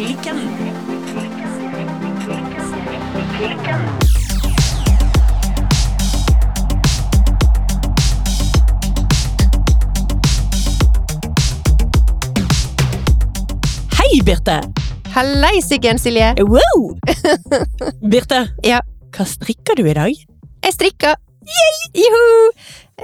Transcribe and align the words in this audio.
Hei, 0.00 0.08
Birte! 14.24 14.60
Hallaisiken, 15.12 15.98
Silje! 15.98 16.34
Wow! 16.48 16.96
Birte, 18.10 18.46
Ja, 18.64 18.80
hva 19.12 19.26
strikker 19.28 19.76
du 19.76 19.84
i 19.84 19.94
dag? 19.94 20.16
jeg 20.64 20.72
strikka! 20.78 21.12
Juhu! 21.92 22.50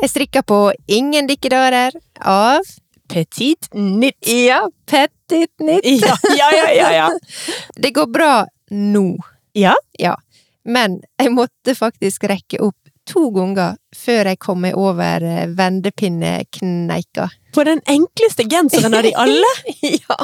Jeg 0.01 0.11
strikker 0.15 0.49
på 0.49 0.73
Ingen 0.89 1.29
dikkedarer 1.29 1.93
av 2.25 2.65
Petit 3.09 3.69
nytt. 3.75 4.29
Ja, 4.29 4.69
Petit 4.87 5.53
Nytt. 5.61 5.85
Ja, 6.07 6.17
ja, 6.37 6.51
ja, 6.57 6.71
ja, 6.75 6.93
ja. 6.93 7.11
Det 7.83 7.91
går 7.95 8.07
bra 8.07 8.47
nå, 8.71 9.17
Ja? 9.53 9.75
ja. 9.99 10.17
Men 10.65 11.01
jeg 11.19 11.31
måtte 11.31 11.75
faktisk 11.79 12.25
rekke 12.27 12.59
opp 12.67 12.77
to 13.07 13.29
ganger 13.31 13.77
før 13.95 14.33
jeg 14.33 14.39
kom 14.43 14.65
meg 14.65 14.75
over 14.75 15.23
eh, 15.23 15.45
vendepinnekneika. 15.55 17.29
På 17.55 17.63
den 17.65 17.79
enkleste 17.87 18.49
genseren 18.51 18.97
av 18.99 19.07
de 19.07 19.13
alle? 19.15 19.53
ja. 20.03 20.17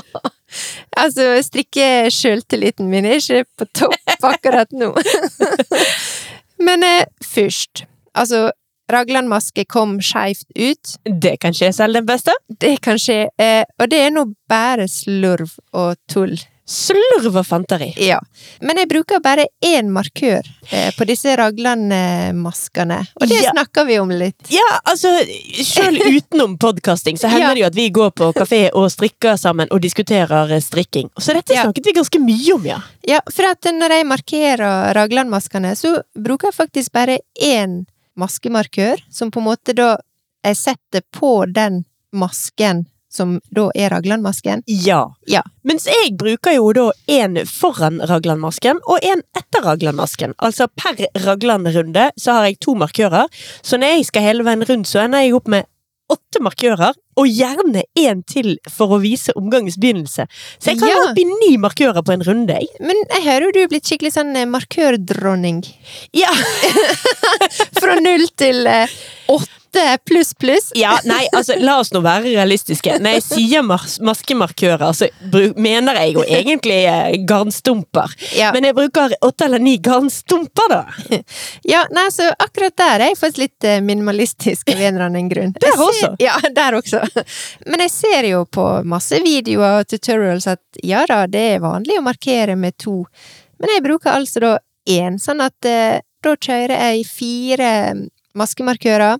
Altså, 0.98 1.28
strikke 1.46 2.10
sjøltilliten 2.12 2.90
min 2.90 3.06
er 3.06 3.22
ikke 3.22 3.44
på 3.62 3.68
topp 3.78 4.26
akkurat 4.26 4.74
nå. 4.74 4.90
Men 6.58 6.82
eh, 6.86 7.06
først, 7.22 7.84
altså 8.18 8.48
Raglandmaske 8.90 9.64
kom 9.68 10.00
skeivt 10.02 10.46
ut. 10.54 10.96
Det 11.20 11.36
kan 11.40 11.52
skje 11.54 11.72
selv 11.72 11.94
den 11.94 12.06
beste. 12.06 12.32
Det 12.60 12.80
kan 12.82 12.98
skje, 12.98 13.28
eh, 13.38 13.64
og 13.78 13.88
det 13.88 14.00
er 14.06 14.10
nå 14.10 14.26
bare 14.48 14.88
slurv 14.90 15.54
og 15.72 15.96
tull. 16.10 16.34
Slurv 16.72 17.34
og 17.36 17.44
fanteri. 17.44 17.88
Ja. 17.98 18.20
Men 18.62 18.78
jeg 18.78 18.88
bruker 18.88 19.18
bare 19.20 19.46
én 19.66 19.88
markør 19.92 20.46
eh, 20.70 20.92
på 20.94 21.04
disse 21.08 21.34
Ragland-maskene, 21.36 23.00
og 23.20 23.26
det 23.28 23.42
Ja. 23.42 23.50
snakker 23.50 23.84
vi 23.86 23.98
om 23.98 24.08
litt. 24.10 24.36
Ja, 24.48 24.80
altså, 24.84 25.10
selv 25.64 25.98
utenom 26.16 26.58
podcasting 26.58 27.18
så 27.18 27.28
hender 27.28 27.48
Ja. 27.48 27.54
det 27.54 27.60
jo 27.60 27.66
at 27.66 27.74
vi 27.74 27.88
går 27.90 28.10
på 28.14 28.32
kafé 28.34 28.70
og 28.72 28.90
strikker 28.90 29.36
sammen 29.36 29.68
og 29.70 29.80
diskuterer 29.82 30.50
eh, 30.52 30.60
strikking. 30.60 31.10
Så 31.18 31.34
dette 31.34 31.52
Ja. 31.54 31.64
snakket 31.64 31.84
vi 31.86 31.92
ganske 31.92 32.18
mye 32.20 32.54
om, 32.54 32.64
ja. 32.66 32.80
Ja, 33.06 33.20
for 33.30 33.42
at 33.50 33.62
når 33.62 33.90
jeg 33.90 34.06
markerer 34.06 34.94
Ragland-maskene, 34.94 35.74
så 35.76 36.02
bruker 36.16 36.46
jeg 36.52 36.54
faktisk 36.54 36.92
bare 36.92 37.18
én 37.42 37.84
maskemarkør, 38.18 39.02
som 39.10 39.30
på 39.30 39.40
en 39.42 39.48
måte 39.50 39.76
da 39.76 39.96
jeg 40.42 40.58
setter 40.58 41.04
på 41.14 41.44
den 41.46 41.84
masken 42.12 42.86
som 43.12 43.34
da 43.52 43.66
er 43.76 43.90
Ragland-masken. 43.92 44.62
Ja. 44.66 45.02
Ja. 45.28 45.42
Mens 45.68 45.84
jeg 45.90 46.14
bruker 46.18 46.56
jo 46.56 46.70
da 46.76 46.86
en 47.12 47.36
foran 47.48 48.00
raglandmasken 48.08 48.80
og 48.88 49.04
en 49.04 49.20
etter 49.36 49.66
raglandmasken. 49.66 50.32
Altså 50.40 50.68
per 50.72 50.96
raglandrunde 51.26 52.08
så 52.16 52.38
har 52.38 52.48
jeg 52.48 52.60
to 52.64 52.74
markører, 52.78 53.28
så 53.60 53.78
når 53.78 53.98
jeg 53.98 54.08
skal 54.08 54.28
hele 54.30 54.46
veien 54.48 54.64
rundt, 54.68 54.88
så 54.88 55.04
ender 55.04 55.26
jeg 55.26 55.36
opp 55.36 55.52
med 55.52 55.68
åtte 56.12 56.42
markører, 56.44 56.96
og 57.16 57.26
gjerne 57.28 57.82
en 58.02 58.22
til 58.22 58.54
for 58.70 58.94
å 58.96 59.00
vise 59.02 59.34
omgangens 59.36 59.76
begynnelse. 59.80 60.26
Så 60.58 60.72
jeg 60.72 60.78
kan 60.80 60.88
Ja. 60.88 60.96
opp 61.10 61.18
i 61.18 61.24
ni 61.24 61.56
markører 61.60 62.02
på 62.02 62.12
en 62.14 62.22
runde, 62.24 62.52
jeg. 62.56 62.68
Men 62.80 62.96
jeg 63.10 63.22
hører 63.26 63.46
jo 63.46 63.52
du 63.52 63.60
er 63.62 63.68
blitt 63.68 63.84
skikkelig 63.88 64.12
sånn 64.14 64.34
eh, 64.36 64.46
markørdronning. 64.48 65.62
Ja, 66.16 66.32
Fra 67.80 67.96
null 68.00 68.26
til 68.36 68.66
eh, 68.66 68.86
åtte 69.72 69.98
pluss 70.04 70.34
pluss. 70.34 70.72
ja, 70.74 70.98
nei, 71.04 71.26
altså 71.32 71.54
la 71.58 71.78
oss 71.80 71.92
nå 71.92 72.00
være 72.04 72.24
realistiske. 72.34 72.98
Når 73.00 73.14
jeg 73.16 73.22
sier 73.24 73.62
mas 73.64 73.98
maskemarkører, 74.04 74.92
så 74.92 75.08
mener 75.56 75.96
jeg 76.02 76.14
jo 76.14 76.24
egentlig 76.26 76.84
eh, 76.88 77.16
garnstumper. 77.28 78.12
Ja. 78.36 78.50
Men 78.52 78.64
jeg 78.68 78.76
bruker 78.76 79.14
åtte 79.24 79.46
eller 79.46 79.58
ni 79.62 79.76
garnstumper, 79.78 80.68
da. 80.72 80.82
Ja, 81.64 81.84
nei, 81.94 82.06
så 82.12 82.28
akkurat 82.38 82.76
der 82.76 83.00
er 83.00 83.12
jeg 83.12 83.18
faktisk 83.20 83.40
litt 83.42 83.64
eh, 83.68 83.80
minimalistisk 83.84 84.68
av 84.72 84.80
en 84.80 84.94
eller 84.94 85.06
annen 85.08 85.28
grunn. 85.32 85.54
Der 85.60 85.72
ser- 85.72 85.84
også? 85.86 86.12
Ja, 86.20 86.36
der 86.54 86.76
også. 86.78 87.00
Men 87.66 87.80
jeg 87.86 87.90
ser 87.94 88.28
jo 88.28 88.44
på 88.44 88.66
masse 88.84 89.22
videoer 89.24 89.80
og 89.82 89.88
tutorials 89.90 90.46
at 90.52 90.82
ja 90.84 91.04
da, 91.08 91.24
det 91.30 91.46
er 91.56 91.64
vanlig 91.64 91.96
å 92.00 92.04
markere 92.04 92.56
med 92.60 92.76
to. 92.82 93.02
Men 93.62 93.72
jeg 93.76 93.84
bruker 93.88 94.12
altså 94.18 94.42
da 94.44 94.52
én, 94.90 95.16
sånn 95.22 95.40
at 95.44 95.64
eh, 95.68 96.00
da 96.22 96.36
kjører 96.36 96.76
jeg 96.92 97.06
fire 97.08 97.70
maskemarkører. 98.38 99.18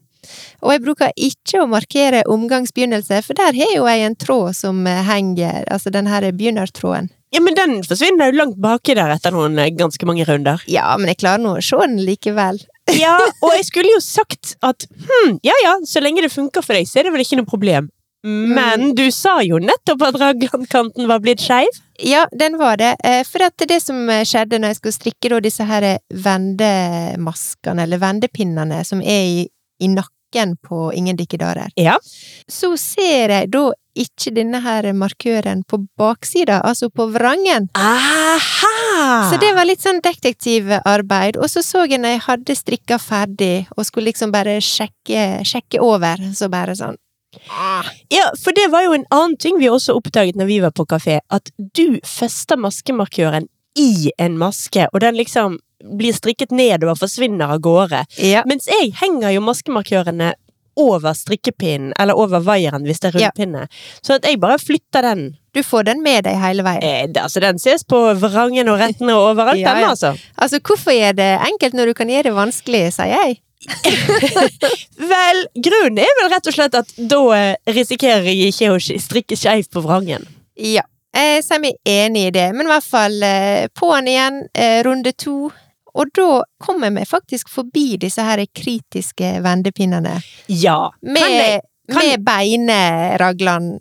Og 0.62 0.74
jeg 0.74 0.82
bruker 0.84 1.14
ikke 1.16 1.62
å 1.62 1.70
markere 1.70 2.22
omgangsbegynnelse, 2.30 3.22
for 3.26 3.38
der 3.38 3.56
har 3.58 3.74
jo 3.74 3.88
jeg 3.88 4.06
en 4.06 4.18
tråd 4.18 4.56
som 4.58 4.84
eh, 4.86 5.02
henger, 5.08 5.64
altså 5.72 5.92
den 5.94 6.10
her 6.10 6.28
begynnertråden. 6.30 7.10
Ja, 7.32 7.40
men 7.40 7.56
den 7.56 7.78
forsvinner 7.88 8.28
jo 8.28 8.42
langt 8.42 8.58
baki 8.60 8.92
der 8.98 9.14
etter 9.14 9.32
noen 9.32 9.56
eh, 9.58 9.72
ganske 9.72 10.08
mange 10.08 10.26
runder. 10.28 10.60
Ja, 10.68 10.90
men 11.00 11.08
jeg 11.08 11.22
klarer 11.22 11.40
nå 11.40 11.56
å 11.56 11.64
se 11.64 11.80
den 11.86 12.02
likevel. 12.06 12.62
Ja, 12.98 13.14
og 13.14 13.52
jeg 13.54 13.62
skulle 13.68 13.92
jo 13.94 14.00
sagt 14.02 14.56
at 14.66 14.84
hm, 14.90 15.36
ja 15.46 15.54
ja, 15.62 15.76
så 15.86 16.02
lenge 16.02 16.24
det 16.24 16.32
funker 16.34 16.64
for 16.66 16.74
deg, 16.74 16.88
så 16.90 16.98
er 16.98 17.06
det 17.06 17.12
vel 17.14 17.22
ikke 17.22 17.38
noe 17.38 17.48
problem. 17.48 17.86
Men 18.22 18.92
du 18.94 19.08
sa 19.10 19.40
jo 19.42 19.58
nettopp 19.58 20.02
at 20.06 20.18
raglandkanten 20.20 21.08
var 21.10 21.22
blitt 21.22 21.42
skeiv. 21.42 21.78
Ja, 21.98 22.26
den 22.38 22.54
var 22.58 22.76
det. 22.78 22.92
Eh, 23.02 23.22
For 23.26 23.42
at 23.42 23.64
det 23.66 23.80
som 23.82 24.04
skjedde 24.06 24.60
når 24.62 24.74
jeg 24.74 24.78
skulle 24.78 24.98
strikke 24.98 25.40
disse 25.42 25.66
her 25.66 25.86
vendemaskene, 26.10 27.82
eller 27.82 28.02
vendepinnene, 28.02 28.84
som 28.86 29.02
er 29.02 29.24
i, 29.26 29.48
i 29.82 29.90
nakken 29.92 30.54
på 30.64 30.86
Ingen 30.96 31.18
dikkedarer, 31.18 31.68
Ja. 31.76 31.98
så 32.48 32.70
ser 32.80 33.28
jeg 33.34 33.50
da 33.52 33.66
ikke 33.92 34.32
denne 34.32 34.62
her 34.64 34.86
markøren 34.96 35.60
på 35.68 35.82
baksida, 36.00 36.62
altså 36.64 36.88
på 36.88 37.04
vrangen. 37.12 37.66
Aha! 37.76 39.28
Så 39.30 39.36
det 39.42 39.50
var 39.52 39.66
litt 39.68 39.82
sånn 39.84 40.00
detektivarbeid. 40.00 41.36
Og 41.36 41.50
så 41.52 41.60
så 41.60 41.84
jeg 41.84 42.00
når 42.00 42.14
jeg 42.16 42.22
hadde 42.26 42.56
strikka 42.56 42.96
ferdig, 43.02 43.66
og 43.76 43.84
skulle 43.84 44.08
liksom 44.08 44.32
bare 44.32 44.56
sjekke, 44.64 45.42
sjekke 45.44 45.82
over, 45.84 46.16
så 46.32 46.48
bare 46.52 46.76
sånn 46.78 46.96
Ja, 48.12 48.26
for 48.42 48.52
det 48.52 48.66
var 48.72 48.82
jo 48.84 48.92
en 48.92 49.06
annen 49.10 49.36
ting 49.40 49.56
vi 49.60 49.68
også 49.72 49.94
oppdaget 49.96 50.36
når 50.36 50.46
vi 50.50 50.58
var 50.60 50.72
på 50.76 50.84
kafé, 50.88 51.20
at 51.32 51.48
du 51.58 51.98
fester 52.04 52.56
maskemarkøren 52.60 53.48
i 53.78 54.10
en 54.18 54.38
maske, 54.38 54.86
og 54.92 55.00
den 55.00 55.16
liksom 55.16 55.58
blir 55.98 56.14
strikket 56.14 56.52
ned 56.54 56.84
og 56.86 56.98
forsvinner 57.00 57.56
av 57.56 57.60
gårde. 57.64 58.04
Ja. 58.22 58.44
Mens 58.46 58.68
jeg 58.70 58.92
henger 59.00 59.32
jo 59.34 59.40
maskemarkørene 59.42 60.32
over 60.78 61.12
strikkepinnen, 61.12 61.90
eller 62.00 62.16
over 62.16 62.40
vaieren 62.40 62.86
hvis 62.88 63.00
det 63.02 63.10
er 63.14 63.18
Ja. 63.20 63.28
rundpinne. 63.28 63.66
Så 64.00 64.14
at 64.14 64.24
jeg 64.24 64.40
bare 64.40 64.56
flytter 64.58 65.02
den. 65.02 65.36
Du 65.52 65.60
får 65.62 65.84
den 65.84 66.02
med 66.02 66.24
deg 66.24 66.38
hele 66.40 66.62
veien. 66.64 66.82
Eh, 66.82 67.22
altså, 67.22 67.40
den 67.40 67.58
ses 67.58 67.84
på 67.84 67.98
vrangen 68.16 68.68
og 68.72 68.78
rettene 68.80 69.12
og 69.12 69.34
overalt, 69.36 69.58
Ja, 69.60 69.74
den 69.74 69.84
altså. 69.90 70.14
Altså, 70.38 70.60
hvorfor 70.60 70.92
er 70.92 71.12
det 71.12 71.40
enkelt 71.44 71.74
når 71.74 71.86
du 71.86 71.94
kan 71.94 72.08
gjøre 72.08 72.22
det 72.30 72.32
vanskelig, 72.38 72.92
sier 72.94 73.12
jeg. 73.12 73.40
Vel, 75.12 75.42
grunnen 75.62 75.98
er 76.02 76.14
vel 76.20 76.30
rett 76.32 76.48
og 76.50 76.54
slett 76.56 76.74
at 76.78 76.88
da 76.96 77.20
eh, 77.36 77.56
risikerer 77.74 78.26
jeg 78.30 78.52
ikke 78.52 78.70
å 78.74 78.78
strikke 78.80 79.36
skeivt 79.38 79.70
på 79.74 79.82
vrangen. 79.84 80.24
Ja, 80.56 80.82
jeg 81.12 81.42
er 81.50 81.60
vi 81.60 81.72
enige 81.84 82.26
i 82.26 82.30
det, 82.30 82.46
men 82.54 82.66
i 82.66 82.70
hvert 82.72 82.84
fall 82.88 83.22
eh, 83.22 83.66
på'n 83.78 84.08
igjen, 84.08 84.46
eh, 84.54 84.82
runde 84.86 85.12
to. 85.12 85.50
Og 85.94 86.08
da 86.16 86.42
kommer 86.64 86.90
vi 86.90 87.04
faktisk 87.04 87.50
forbi 87.52 87.98
disse 88.00 88.22
her 88.24 88.40
kritiske 88.56 89.42
vendepinnene. 89.44 90.22
Ja. 90.48 90.90
Med, 91.02 91.20
Kan 91.22 91.30
jeg- 91.32 91.60
kan- 91.90 92.06
med 92.08 92.24
beineraglan. 92.24 93.80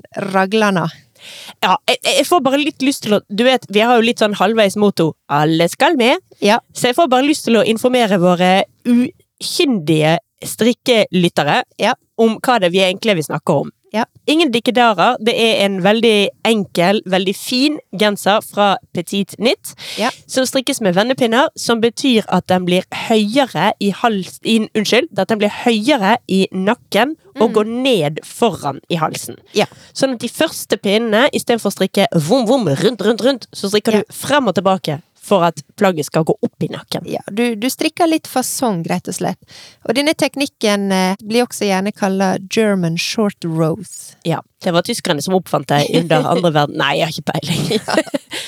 Ja, 1.62 1.78
jeg, 1.88 1.98
jeg 2.04 2.26
får 2.26 2.42
bare 2.44 2.58
litt 2.58 2.82
lyst 2.82 3.04
til 3.04 3.14
å 3.14 3.22
Du 3.30 3.44
vet, 3.44 3.66
vi 3.70 3.80
har 3.80 3.96
jo 3.96 4.02
litt 4.02 4.20
sånn 4.20 4.34
halvveis 4.36 4.76
motto 4.76 5.14
'alle 5.30 5.70
skal 5.70 5.96
med', 5.96 6.18
Ja. 6.42 6.60
så 6.74 6.88
jeg 6.90 6.96
får 6.96 7.08
bare 7.10 7.24
lyst 7.28 7.46
til 7.46 7.54
å 7.56 7.64
informere 7.66 8.18
våre 8.20 8.64
ukyndige 8.86 10.18
strikkelyttere 10.44 11.64
Ja. 11.78 11.94
om 12.18 12.40
hva 12.40 12.60
det 12.60 12.72
vi 12.72 12.80
egentlig 12.80 13.16
vil 13.16 13.24
snakke 13.24 13.54
om. 13.62 13.72
Ja. 13.92 14.06
Ingen 14.26 14.52
dikkedarer. 14.54 15.18
Det 15.20 15.34
er 15.36 15.66
en 15.66 15.82
veldig 15.84 16.30
enkel, 16.48 17.02
veldig 17.12 17.34
fin 17.36 17.78
genser 18.00 18.40
fra 18.46 18.78
Petit 18.96 19.36
Knit. 19.36 19.74
Ja. 20.00 20.12
Som 20.32 20.48
strikkes 20.48 20.80
med 20.82 20.96
vendepinner, 20.96 21.52
som 21.60 21.82
betyr 21.84 22.28
at 22.32 22.48
den 22.52 22.66
blir 22.70 22.88
høyere 23.10 23.74
i 23.84 23.92
hals... 24.02 24.40
I, 24.48 24.62
unnskyld, 24.78 25.12
at 25.20 25.30
den 25.30 25.42
blir 25.44 25.52
høyere 25.64 26.16
i 26.32 26.46
nakken 26.56 27.18
og 27.40 27.54
går 27.56 27.68
ned 27.68 28.24
foran 28.28 28.80
i 28.92 29.00
halsen. 29.00 29.38
Mm. 29.40 29.54
Ja. 29.64 29.68
Sånn 29.92 30.16
at 30.16 30.24
de 30.24 30.32
første 30.32 30.80
pinnene, 30.80 31.28
istedenfor 31.36 31.72
å 31.72 31.76
strikke 31.76 32.08
vom, 32.16 32.48
vom, 32.48 32.68
rundt, 32.72 33.04
rundt, 33.04 33.24
rundt, 33.28 33.48
så 33.56 33.72
strikker 33.72 34.00
du 34.00 34.16
frem 34.16 34.48
og 34.52 34.56
tilbake 34.60 35.02
for 35.22 35.46
at 35.46 35.62
plagget 35.78 36.08
skal 36.08 36.26
gå 36.26 36.34
opp 36.42 36.64
i 36.66 36.70
nakken. 36.72 37.06
Ja, 37.10 37.22
du, 37.30 37.54
du 37.56 37.68
strikker 37.70 38.10
litt 38.10 38.30
fasong, 38.30 38.82
rett 38.90 39.10
og 39.12 39.18
slett. 39.18 39.60
Og 39.86 39.94
denne 39.98 40.16
teknikken 40.18 40.90
eh, 40.96 41.20
blir 41.22 41.46
også 41.46 41.68
gjerne 41.70 41.94
kalla 41.94 42.34
German 42.50 42.98
short 42.98 43.46
rose. 43.46 44.16
Ja, 44.28 44.42
Det 44.64 44.74
var 44.74 44.86
tyskerne 44.86 45.22
som 45.22 45.38
oppfant 45.38 45.70
det 45.70 45.84
under 46.02 46.26
andre 46.34 46.54
verden... 46.58 46.80
Nei, 46.82 46.96
jeg 47.00 47.10
har 47.10 47.14
ikke 47.14 47.32
peiling. 47.36 48.42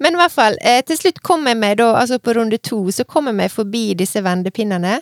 Men 0.00 0.16
i 0.16 0.22
hvert 0.22 0.32
fall, 0.32 0.56
eh, 0.64 0.80
til 0.86 0.96
slutt 0.96 1.20
kom 1.26 1.50
jeg 1.50 1.58
meg 1.60 1.76
da, 1.82 1.90
altså 1.98 2.20
på 2.22 2.34
runde 2.38 2.60
to, 2.62 2.80
så 2.94 3.04
kom 3.04 3.28
jeg 3.28 3.36
meg 3.42 3.52
forbi 3.52 3.90
disse 3.98 4.22
vendepinnene. 4.24 5.00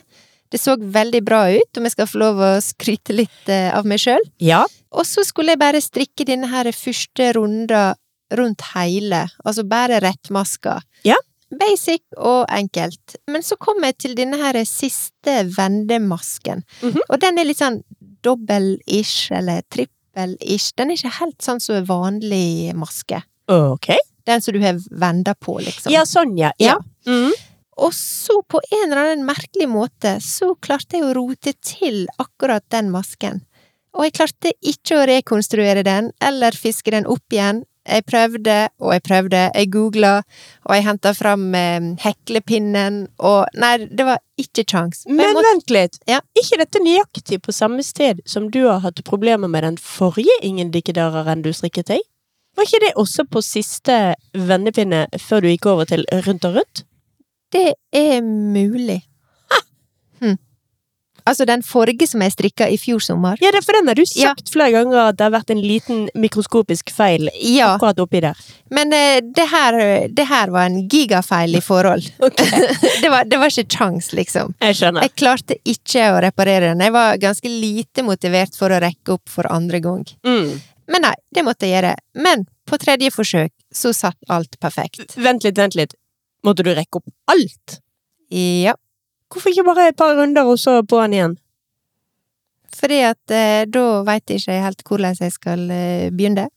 Det 0.49 0.57
så 0.57 0.75
veldig 0.81 1.21
bra 1.23 1.43
ut, 1.53 1.77
om 1.77 1.85
jeg 1.85 1.93
skal 1.93 2.09
få 2.09 2.19
lov 2.23 2.41
å 2.41 2.51
skryte 2.65 3.13
litt 3.13 3.53
eh, 3.53 3.69
av 3.69 3.85
meg 3.87 4.01
sjøl. 4.01 4.25
Ja. 4.41 4.65
Og 4.89 5.05
så 5.05 5.23
skulle 5.23 5.53
jeg 5.53 5.61
bare 5.61 5.81
strikke 5.83 6.25
denne 6.25 6.49
her 6.49 6.71
første 6.73 7.31
runda 7.37 7.83
rundt 8.35 8.65
hele, 8.73 9.23
altså 9.45 9.63
bare 9.65 10.01
rettmaska. 10.03 10.79
Basic 11.51 12.01
og 12.17 12.45
enkelt. 12.53 13.15
Men 13.27 13.41
så 13.41 13.57
kom 13.57 13.81
jeg 13.83 13.97
til 13.97 14.15
denne 14.15 14.37
her 14.37 14.53
siste 14.65 15.45
vendemasken, 15.57 16.63
Mhm. 16.83 16.99
og 17.09 17.19
den 17.19 17.39
er 17.39 17.43
litt 17.45 17.57
sånn 17.57 17.83
dobbel-ish, 18.23 19.31
eller 19.31 19.61
trippel-ish. 19.71 20.73
Den 20.75 20.91
er 20.91 20.95
ikke 20.99 21.19
helt 21.19 21.39
sånn 21.41 21.61
som 21.61 21.75
en 21.75 21.85
vanlig 21.85 22.73
maske. 22.75 23.21
Ok. 23.47 23.93
Den 24.25 24.41
som 24.41 24.53
du 24.53 24.59
har 24.61 24.77
venda 24.91 25.33
på, 25.33 25.57
liksom. 25.63 25.91
Ja, 25.91 26.03
sånn, 26.03 26.37
ja. 26.37 26.51
Ja. 26.59 26.77
Mhm. 27.07 27.31
Og 27.77 27.93
så, 27.93 28.41
på 28.47 28.59
en 28.73 28.91
eller 28.91 29.13
annen 29.13 29.25
merkelig 29.25 29.67
måte, 29.71 30.17
så 30.19 30.53
klarte 30.59 30.97
jeg 30.99 31.03
å 31.03 31.13
rote 31.15 31.53
til 31.63 32.07
akkurat 32.19 32.63
den 32.69 32.91
masken. 32.91 33.41
Og 33.95 34.03
jeg 34.03 34.13
klarte 34.13 34.51
ikke 34.61 34.97
å 34.99 35.07
rekonstruere 35.07 35.83
den, 35.83 36.11
eller 36.21 36.51
fiske 36.51 36.91
den 36.91 37.05
opp 37.07 37.23
igjen. 37.31 37.63
Jeg 37.89 38.05
prøvde 38.05 38.55
og 38.79 38.93
jeg 38.93 39.03
prøvde, 39.03 39.41
jeg 39.55 39.69
googla, 39.73 40.11
og 40.65 40.75
jeg 40.75 40.85
henta 40.85 41.13
fram 41.17 41.47
eh, 41.57 41.87
heklepinnen, 42.03 43.07
og 43.19 43.47
Nei, 43.59 43.77
det 43.89 44.05
var 44.05 44.19
ikke 44.39 44.63
kjangs. 44.63 45.03
Men 45.09 45.33
måtte- 45.35 45.49
vent 45.49 45.73
litt. 45.73 45.97
Ja. 46.07 46.19
ikke 46.37 46.59
dette 46.61 46.79
nøyaktig 46.85 47.41
på 47.41 47.51
samme 47.55 47.83
sted 47.83 48.21
som 48.25 48.49
du 48.51 48.67
har 48.67 48.79
hatt 48.79 49.03
problemer 49.03 49.49
med 49.49 49.63
den 49.63 49.77
forrige 49.77 50.35
Ingen 50.41 50.71
dikkedareren 50.71 51.41
du 51.41 51.51
strikket 51.53 51.87
deg? 51.87 51.99
Var 52.57 52.65
ikke 52.65 52.79
det 52.85 52.93
også 52.95 53.25
på 53.29 53.41
siste 53.45 54.15
vennepinne 54.33 55.07
før 55.19 55.41
du 55.41 55.47
gikk 55.51 55.65
over 55.65 55.85
til 55.85 56.05
rundt 56.25 56.45
og 56.45 56.55
rundt? 56.55 56.83
Det 57.51 57.73
er 57.93 58.21
mulig. 58.21 59.03
Altså, 61.27 61.45
den 61.45 61.63
forrige 61.65 62.07
som 62.07 62.21
jeg 62.21 62.31
strikka 62.35 62.67
i 62.69 62.77
fjor 62.77 62.99
sommer. 63.03 63.37
Ja, 63.41 63.51
for 63.65 63.73
den 63.77 63.87
har 63.87 63.95
du 63.95 64.03
Ja. 64.15 64.29
sagt 64.33 64.49
flere 64.53 64.71
ganger 64.71 65.09
at 65.09 65.17
det 65.17 65.23
har 65.27 65.31
vært 65.33 65.49
en 65.51 65.61
liten 65.61 66.09
mikroskopisk 66.15 66.91
feil 66.95 67.29
Ja, 67.41 67.75
akkurat 67.75 67.99
oppi 67.99 68.21
der. 68.21 68.37
men 68.71 68.93
uh, 68.93 69.19
det, 69.35 69.47
her, 69.51 70.07
det 70.07 70.25
her 70.29 70.49
var 70.49 70.65
en 70.69 70.87
gigafeil 70.87 71.55
i 71.55 71.61
forhold. 71.61 72.03
det, 73.01 73.09
var, 73.09 73.23
det 73.25 73.37
var 73.39 73.47
ikke 73.51 73.67
kjangs, 73.77 74.11
liksom. 74.13 74.55
Jeg 74.61 74.75
skjønner. 74.75 75.01
Jeg 75.07 75.15
klarte 75.15 75.57
ikke 75.65 76.09
å 76.13 76.19
reparere 76.21 76.71
den. 76.73 76.79
Jeg 76.85 76.93
var 76.93 77.17
ganske 77.17 77.49
lite 77.49 78.03
motivert 78.03 78.55
for 78.55 78.69
å 78.71 78.79
rekke 78.81 79.17
opp 79.17 79.29
for 79.29 79.49
andre 79.51 79.79
gang. 79.79 80.05
Mm. 80.25 80.59
Men 80.89 81.01
nei, 81.05 81.15
det 81.35 81.43
måtte 81.45 81.67
jeg 81.67 81.75
gjøre. 81.77 81.95
Men 82.25 82.45
på 82.69 82.77
tredje 82.81 83.11
forsøk 83.13 83.51
så 83.73 83.91
satt 83.93 84.17
alt 84.29 84.55
perfekt. 84.59 85.15
Vent 85.17 85.43
litt, 85.45 85.57
vent 85.57 85.75
litt. 85.77 85.93
Måtte 86.45 86.63
du 86.65 86.71
rekke 86.73 86.97
opp 87.01 87.09
alt? 87.29 87.79
Ja, 88.31 88.73
Hvorfor 89.29 89.53
ikke 89.53 89.67
bare 89.67 89.91
et 89.91 89.97
par 89.97 90.15
runder 90.17 90.47
og 90.49 90.57
så 90.59 90.81
på 90.81 91.01
den 91.03 91.13
igjen? 91.13 91.37
fordi 92.79 92.99
at 93.05 93.33
eh, 93.33 93.65
da 93.69 94.01
veit 94.07 94.29
jeg 94.29 94.41
ikke 94.41 94.57
helt 94.63 94.83
hvordan 94.87 95.19
jeg 95.19 95.35
skal 95.35 95.65
eh, 95.73 96.09
begynne. 96.13 96.47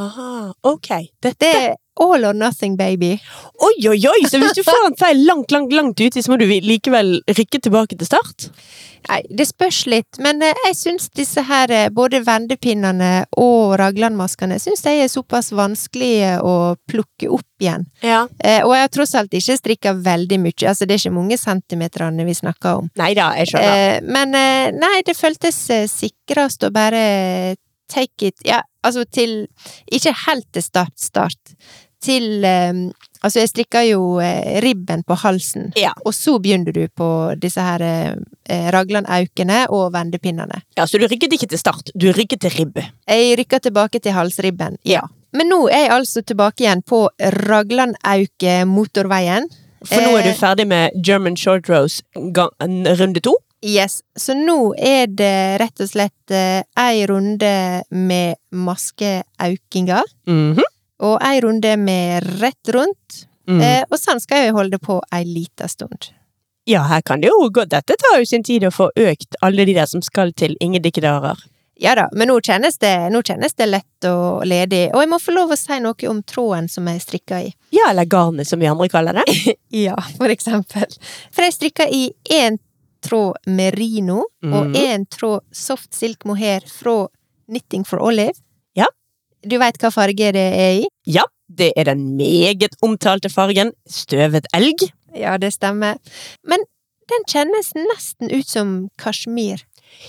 Aha, 0.00 0.52
ok. 0.66 0.90
Dette 1.22 1.50
Det 1.50 1.74
all 2.00 2.24
or 2.24 2.34
nothing, 2.34 2.76
baby. 2.76 3.18
Oi, 3.62 3.88
oi, 3.88 4.00
oi! 4.10 4.24
Så 4.28 4.40
hvis 4.42 4.56
du 4.56 4.64
får 4.66 4.88
en 4.88 4.96
feil 4.98 5.22
langt, 5.26 5.52
langt, 5.54 5.72
langt 5.72 6.00
uti, 6.00 6.22
så 6.22 6.32
må 6.32 6.38
du 6.40 6.46
likevel 6.48 7.20
rykke 7.30 7.60
tilbake 7.62 7.98
til 7.98 8.08
start? 8.08 8.48
Nei, 9.04 9.20
det 9.36 9.44
spørs 9.50 9.82
litt, 9.90 10.18
men 10.24 10.40
eh, 10.42 10.56
jeg 10.64 10.76
syns 10.78 11.10
disse 11.12 11.42
her, 11.44 11.70
eh, 11.74 11.90
både 11.92 12.22
vendepinnene 12.24 13.26
og 13.40 13.74
raglandmaskene, 13.76 14.56
syns 14.62 14.80
jeg 14.88 15.02
er 15.04 15.10
såpass 15.12 15.52
vanskelige 15.54 16.38
å 16.40 16.54
plukke 16.88 17.28
opp 17.28 17.60
igjen. 17.60 17.84
Ja. 18.00 18.22
Eh, 18.40 18.62
og 18.64 18.72
jeg 18.72 18.86
har 18.86 18.94
tross 18.96 19.14
alt 19.20 19.36
ikke 19.36 19.58
strikka 19.60 19.92
veldig 20.00 20.40
mye, 20.46 20.56
altså 20.72 20.88
det 20.88 20.96
er 20.96 21.04
ikke 21.04 21.18
mange 21.18 21.38
centimeterne 21.40 22.24
vi 22.24 22.38
snakker 22.40 22.80
om. 22.80 22.88
Neida, 22.96 23.34
jeg 23.42 23.52
skjønner. 23.52 23.82
Eh, 23.84 24.08
men 24.08 24.38
eh, 24.40 24.70
nei, 24.72 24.96
det 25.04 25.18
føltes 25.18 25.60
sikrest 25.92 26.64
å 26.64 26.72
bare 26.72 27.04
take 27.92 28.32
it 28.32 28.40
Ja, 28.48 28.62
altså 28.84 29.04
til 29.10 29.46
Ikke 29.92 30.12
helt 30.26 30.46
til 30.52 30.62
start-start. 30.62 31.56
Til 32.04 32.44
eh, 32.44 32.72
Altså, 33.24 33.38
jeg 33.40 33.48
strikker 33.48 33.80
jo 33.88 34.18
eh, 34.20 34.58
ribben 34.60 35.00
på 35.08 35.14
halsen, 35.16 35.70
Ja. 35.80 35.94
og 36.04 36.12
så 36.12 36.34
begynner 36.44 36.74
du 36.76 36.82
på 36.92 37.06
disse 37.40 37.62
her 37.64 37.80
eh, 37.80 38.12
eh, 38.52 38.66
raglan-aukene 38.74 39.62
og 39.72 39.94
vendepinnene. 39.94 40.58
Ja, 40.76 40.84
Så 40.84 40.98
du 41.00 41.06
rykket 41.08 41.32
ikke 41.32 41.48
til 41.48 41.58
start, 41.58 41.88
du 41.96 42.10
rykket 42.12 42.40
til 42.44 42.50
ribb. 42.52 42.76
Jeg 43.08 43.38
rykka 43.40 43.58
tilbake 43.64 44.02
til 44.04 44.12
halsribben, 44.12 44.76
ja. 44.84 45.00
Men 45.32 45.48
nå 45.48 45.62
er 45.72 45.86
jeg 45.86 45.90
altså 45.96 46.20
tilbake 46.22 46.60
igjen 46.66 46.82
på 46.84 47.08
Raglanauke-motorveien. 48.28 49.48
For 49.84 50.00
nå 50.00 50.14
er 50.16 50.22
Eh, 50.24 50.32
du 50.32 50.38
ferdig 50.38 50.66
med 50.68 50.90
German 51.06 51.36
short 51.36 51.68
rose 51.68 52.02
runde 52.16 53.20
to. 53.20 53.34
Yes, 53.64 54.02
så 54.16 54.34
nå 54.36 54.74
er 54.76 55.06
det 55.08 55.58
rett 55.62 55.80
og 55.80 55.88
slett 55.88 56.30
eh, 56.36 56.60
ei 56.76 57.06
runde 57.08 57.82
med 57.90 58.36
maskeaukinga, 58.52 60.02
-hmm. 60.26 60.60
og 61.00 61.22
ei 61.24 61.40
runde 61.40 61.76
med 61.76 62.40
rett 62.40 62.68
rundt, 62.68 63.26
Mm. 63.46 63.60
eh, 63.60 63.84
og 63.90 63.98
sånn 64.00 64.20
skal 64.20 64.38
jeg 64.38 64.52
holde 64.56 64.78
på 64.78 65.02
ei 65.12 65.24
lita 65.24 65.68
stund. 65.68 66.06
Ja, 66.64 66.82
her 66.88 67.02
kan 67.02 67.20
det 67.20 67.28
jo 67.28 67.50
gå 67.52 67.64
Dette 67.68 67.92
tar 68.00 68.18
jo 68.18 68.24
sin 68.24 68.42
tid 68.42 68.64
å 68.64 68.70
få 68.70 68.86
økt 68.96 69.34
alle 69.42 69.64
de 69.66 69.74
der 69.74 69.84
som 69.86 70.00
skal 70.02 70.32
til 70.32 70.56
Ingen 70.60 70.82
dikkedarer. 70.82 71.36
Ja 71.76 71.94
da, 71.94 72.08
men 72.12 72.28
nå 72.28 72.40
kjennes 72.40 72.78
det, 72.78 73.10
nå 73.12 73.20
kjennes 73.22 73.54
det 73.54 73.66
lett 73.66 74.04
og 74.08 74.46
ledig, 74.46 74.94
og 74.94 75.00
jeg 75.02 75.08
må 75.10 75.18
få 75.20 75.34
lov 75.34 75.50
å 75.52 75.56
si 75.58 75.76
noe 75.82 76.08
om 76.08 76.22
tråden 76.22 76.68
som 76.70 76.86
jeg 76.88 77.02
strikka 77.02 77.42
i. 77.42 77.52
Ja, 77.70 77.90
eller 77.90 78.04
garnet, 78.06 78.46
som 78.46 78.60
vi 78.60 78.66
andre 78.66 78.88
kaller 78.88 79.12
det. 79.12 79.56
Ja, 79.74 79.96
for 80.16 80.30
eksempel. 80.30 80.86
For 81.34 81.42
jeg 81.42 81.52
strikka 81.52 81.88
i 81.90 82.12
én 82.30 82.56
tråd 83.04 83.36
merino 83.46 84.22
og 84.42 84.64
Mhm. 84.70 84.74
én 84.74 85.04
tråd 85.12 85.40
soft 85.52 85.92
silk 85.94 86.24
mohair 86.24 86.60
fra 86.66 87.06
Knitting 87.48 87.84
for 87.86 88.00
Olive. 88.00 88.32
Ja. 88.74 88.86
Du 89.46 89.58
veit 89.60 89.76
hva 89.78 89.90
farge 89.92 90.32
det 90.32 90.36
er 90.36 90.80
i? 90.82 90.86
Ja, 91.06 91.24
det 91.54 91.72
er 91.76 91.84
den 91.92 92.16
meget 92.16 92.72
omtalte 92.82 93.28
fargen 93.30 93.72
støvet 93.86 94.46
elg. 94.54 94.88
Ja, 95.14 95.36
det 95.38 95.52
stemmer. 95.52 95.98
Men 96.48 96.64
den 97.08 97.22
kjennes 97.28 97.72
nesten 97.76 98.32
ut 98.32 98.48
som 98.48 98.88
kasjmir. 98.98 99.60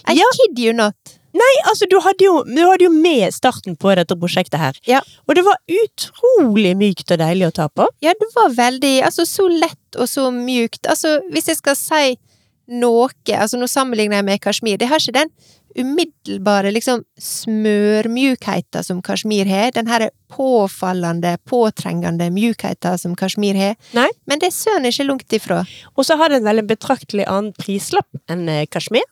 I 0.07 0.15
Ja. 0.15 0.23
kid 0.33 0.57
you 0.57 0.73
not. 0.73 0.95
Nei, 1.35 1.53
altså, 1.67 1.85
du 1.89 1.99
hadde, 1.99 2.23
jo, 2.23 2.43
du 2.45 2.61
hadde 2.63 2.85
jo 2.85 2.89
med 2.89 3.33
starten 3.33 3.75
på 3.77 3.93
dette 3.93 4.15
prosjektet 4.15 4.57
her. 4.57 4.73
Ja. 4.87 5.01
Og 5.27 5.35
det 5.35 5.43
var 5.43 5.57
utrolig 5.67 6.75
mykt 6.77 7.11
og 7.11 7.19
deilig 7.19 7.49
å 7.49 7.53
ta 7.53 7.67
på. 7.67 7.87
Ja, 8.01 8.13
det 8.17 8.29
var 8.35 8.49
veldig 8.55 9.03
Altså, 9.03 9.25
så 9.27 9.47
lett 9.51 9.99
og 9.99 10.07
så 10.07 10.29
mjukt. 10.31 10.87
Altså, 10.87 11.19
hvis 11.31 11.47
jeg 11.51 11.57
skal 11.57 11.75
si 11.75 12.17
noe 12.67 13.09
Altså, 13.35 13.59
nå 13.59 13.67
sammenligner 13.69 14.21
jeg 14.21 14.27
med 14.27 14.41
kasjmir. 14.43 14.79
Det 14.81 14.89
har 14.89 15.01
ikke 15.01 15.19
den 15.19 15.31
umiddelbare 15.75 16.71
liksom 16.71 17.01
smørmjukheten 17.19 18.83
som 18.83 19.01
kasjmir 19.03 19.45
har. 19.49 19.73
Den 19.75 19.89
her 19.91 20.07
påfallende, 20.31 21.35
påtrengende 21.45 22.29
mjukheten 22.31 22.97
som 22.97 23.15
kasjmir 23.19 23.59
har. 23.59 23.75
Nei. 23.97 24.07
Men 24.25 24.39
det 24.39 24.51
er 24.51 24.55
søren 24.55 24.87
ikke 24.87 25.07
langt 25.07 25.35
ifra. 25.35 25.63
Og 25.95 26.07
så 26.07 26.17
har 26.19 26.31
den 26.31 26.45
vel 26.47 26.63
en 26.63 26.69
betraktelig 26.71 27.27
annen 27.27 27.53
prislapp 27.59 28.31
enn 28.31 28.47
eh, 28.49 28.65
kasjmir. 28.71 29.03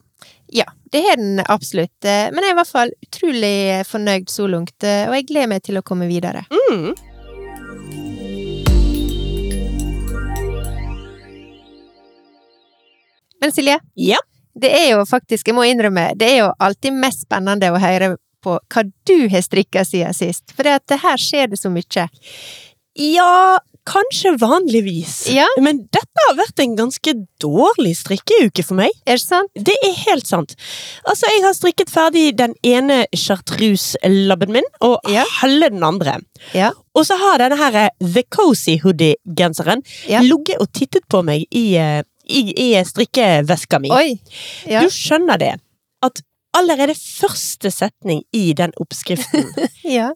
Ja, 0.53 0.65
det 0.93 1.01
har 1.07 1.17
den 1.19 1.41
absolutt. 1.49 1.97
Eh, 2.05 2.29
Men 2.31 2.43
jeg 2.43 2.53
er 2.53 2.55
i 2.55 2.59
hvert 2.61 2.75
fall 2.75 2.93
utrolig 3.07 3.55
fornøyd 3.89 4.29
så 4.31 4.47
langt, 4.47 4.77
eh, 4.87 5.07
og 5.09 5.17
jeg 5.17 5.27
gleder 5.31 5.51
meg 5.55 5.63
til 5.67 5.79
å 5.79 5.85
komme 5.85 6.07
videre. 6.07 6.45
Mm. 6.53 6.93
Men 13.43 13.51
Silje, 13.51 13.75
Ja. 13.99 14.17
det 14.55 14.71
er 14.71 14.89
jo 14.93 15.03
faktisk, 15.09 15.49
jeg 15.51 15.55
må 15.57 15.65
innrømme, 15.67 16.13
det 16.17 16.29
er 16.31 16.37
jo 16.45 16.51
alltid 16.63 16.95
mest 16.95 17.25
spennende 17.27 17.71
å 17.73 17.81
høre 17.81 18.13
på 18.43 18.57
hva 18.71 18.83
du 19.07 19.17
har 19.31 19.43
strikka 19.43 19.83
siden 19.87 20.15
sist. 20.15 20.51
For 20.55 20.63
det 20.67 20.79
det 20.87 21.01
her 21.03 21.19
skjer 21.19 21.51
det 21.51 21.59
så 21.59 21.69
mye. 21.71 22.07
Ja, 22.95 23.57
kanskje 23.89 24.35
vanligvis. 24.39 25.25
Ja. 25.33 25.47
Men 25.59 25.79
dette 25.91 26.25
har 26.27 26.35
vært 26.37 26.59
en 26.63 26.75
ganske 26.77 27.13
dårlig 27.41 27.95
strikkeuke 27.99 28.63
for 28.63 28.75
meg. 28.79 28.91
Er 29.07 29.17
det 29.17 29.23
sant? 29.25 29.49
Det 29.55 29.75
er 29.83 29.95
helt 30.05 30.27
sant. 30.29 30.53
Altså, 31.09 31.27
jeg 31.33 31.41
har 31.43 31.55
strikket 31.57 31.91
ferdig 31.91 32.25
den 32.39 32.53
ene 32.63 33.05
chartreuse-labben 33.17 34.53
min, 34.55 34.67
og 34.81 34.99
Ja. 35.09 35.25
halve 35.41 35.69
den 35.71 35.83
andre. 35.83 36.19
Ja. 36.53 36.71
Og 36.95 37.05
så 37.07 37.17
har 37.17 37.39
denne 37.39 37.57
her 37.57 37.75
eh, 37.75 37.89
The 37.99 38.23
Cozy 38.29 38.77
Hoodie-genseren 38.83 39.81
Ja. 40.07 40.21
ligget 40.21 40.61
og 40.61 40.71
tittet 40.71 41.07
på 41.09 41.23
meg 41.23 41.47
i, 41.51 41.75
eh, 41.75 42.03
i, 42.23 42.53
i 42.55 42.85
strikkeveska 42.85 43.79
mi. 43.79 43.91
Oi! 43.91 44.17
Ja. 44.69 44.83
Du 44.83 44.91
skjønner 44.93 45.39
det, 45.41 45.53
at 46.03 46.21
allerede 46.53 46.95
første 46.95 47.71
setning 47.71 48.23
i 48.33 48.53
den 48.57 48.73
oppskriften 48.79 49.49
ja. 49.97 50.11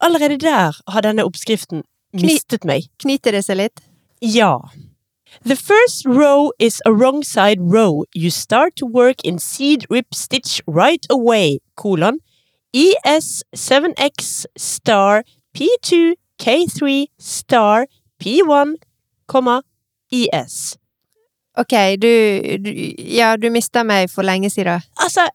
Allerede 0.00 0.38
der 0.40 0.76
har 0.88 1.04
denne 1.04 1.26
oppskriften 1.28 1.82
mistet 2.16 2.64
meg. 2.64 2.88
Knyter 3.02 3.36
det 3.36 3.44
seg 3.44 3.60
litt? 3.60 3.82
Ja. 4.24 4.56
The 5.44 5.56
first 5.56 6.06
row 6.06 6.50
is 6.58 6.80
a 6.86 6.92
wrong 6.92 7.22
side 7.22 7.60
row. 7.60 8.04
You 8.14 8.30
start 8.30 8.76
to 8.76 8.86
work 8.86 9.22
in 9.24 9.38
seed 9.38 9.86
rip 9.90 10.14
stitch 10.14 10.60
right 10.66 11.06
away, 11.10 11.60
kolon, 11.76 12.18
ES7X 12.74 14.46
star 14.56 15.22
P2 15.54 16.14
K3 16.40 17.06
star 17.18 17.86
P1, 18.18 18.76
komma 19.26 19.62
IS. 20.10 20.79
Ok, 21.58 21.74
du, 21.98 22.10
du 22.62 22.70
Ja, 23.10 23.36
du 23.36 23.48
mista 23.50 23.82
meg 23.84 24.10
for 24.12 24.22
lenge 24.26 24.50
siden. 24.50 24.82
Altså, 25.02 25.26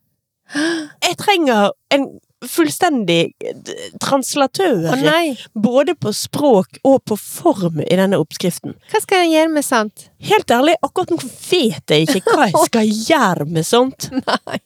jeg 0.55 1.17
trenger 1.19 1.73
en 1.91 2.05
fullstendig 2.45 3.33
eh, 3.41 3.89
translatør. 4.03 4.85
Å! 4.93 5.21
Både 5.57 5.95
på 5.97 6.13
språk 6.13 6.79
og 6.85 7.01
på 7.09 7.17
form 7.17 7.81
i 7.81 7.97
denne 7.97 8.19
oppskriften. 8.21 8.75
Hva 8.91 9.01
skal 9.01 9.23
jeg 9.25 9.33
gjøre 9.35 9.53
med 9.55 9.65
sant? 9.65 10.07
Helt 10.29 10.51
ærlig, 10.53 10.75
akkurat 10.85 11.15
nå 11.15 11.19
vet 11.25 11.95
jeg 11.95 12.05
ikke 12.07 12.35
hva 12.35 12.49
jeg 12.51 12.65
skal 12.69 12.93
gjøre 13.09 13.49
med 13.49 13.65
sånt. 13.67 14.09
Nei. 14.21 14.61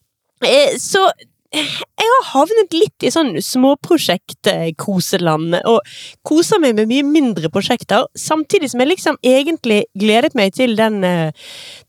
Eh, 0.45 0.75
Så 0.79 1.05
jeg 1.53 2.09
har 2.13 2.23
havnet 2.29 2.73
litt 2.75 3.03
i 3.05 3.11
sånn 3.13 3.41
småprosjekt-koseland, 3.41 5.55
og 5.65 5.79
koser 6.27 6.59
meg 6.61 6.75
med 6.77 6.87
mye 6.91 7.03
mindre 7.07 7.49
prosjekter, 7.53 8.01
samtidig 8.17 8.69
som 8.71 8.79
jeg 8.83 8.89
liksom 8.91 9.15
egentlig 9.25 9.79
gledet 9.97 10.33
meg 10.37 10.47
til 10.53 10.75
den, 10.77 11.03
eh, 11.03 11.31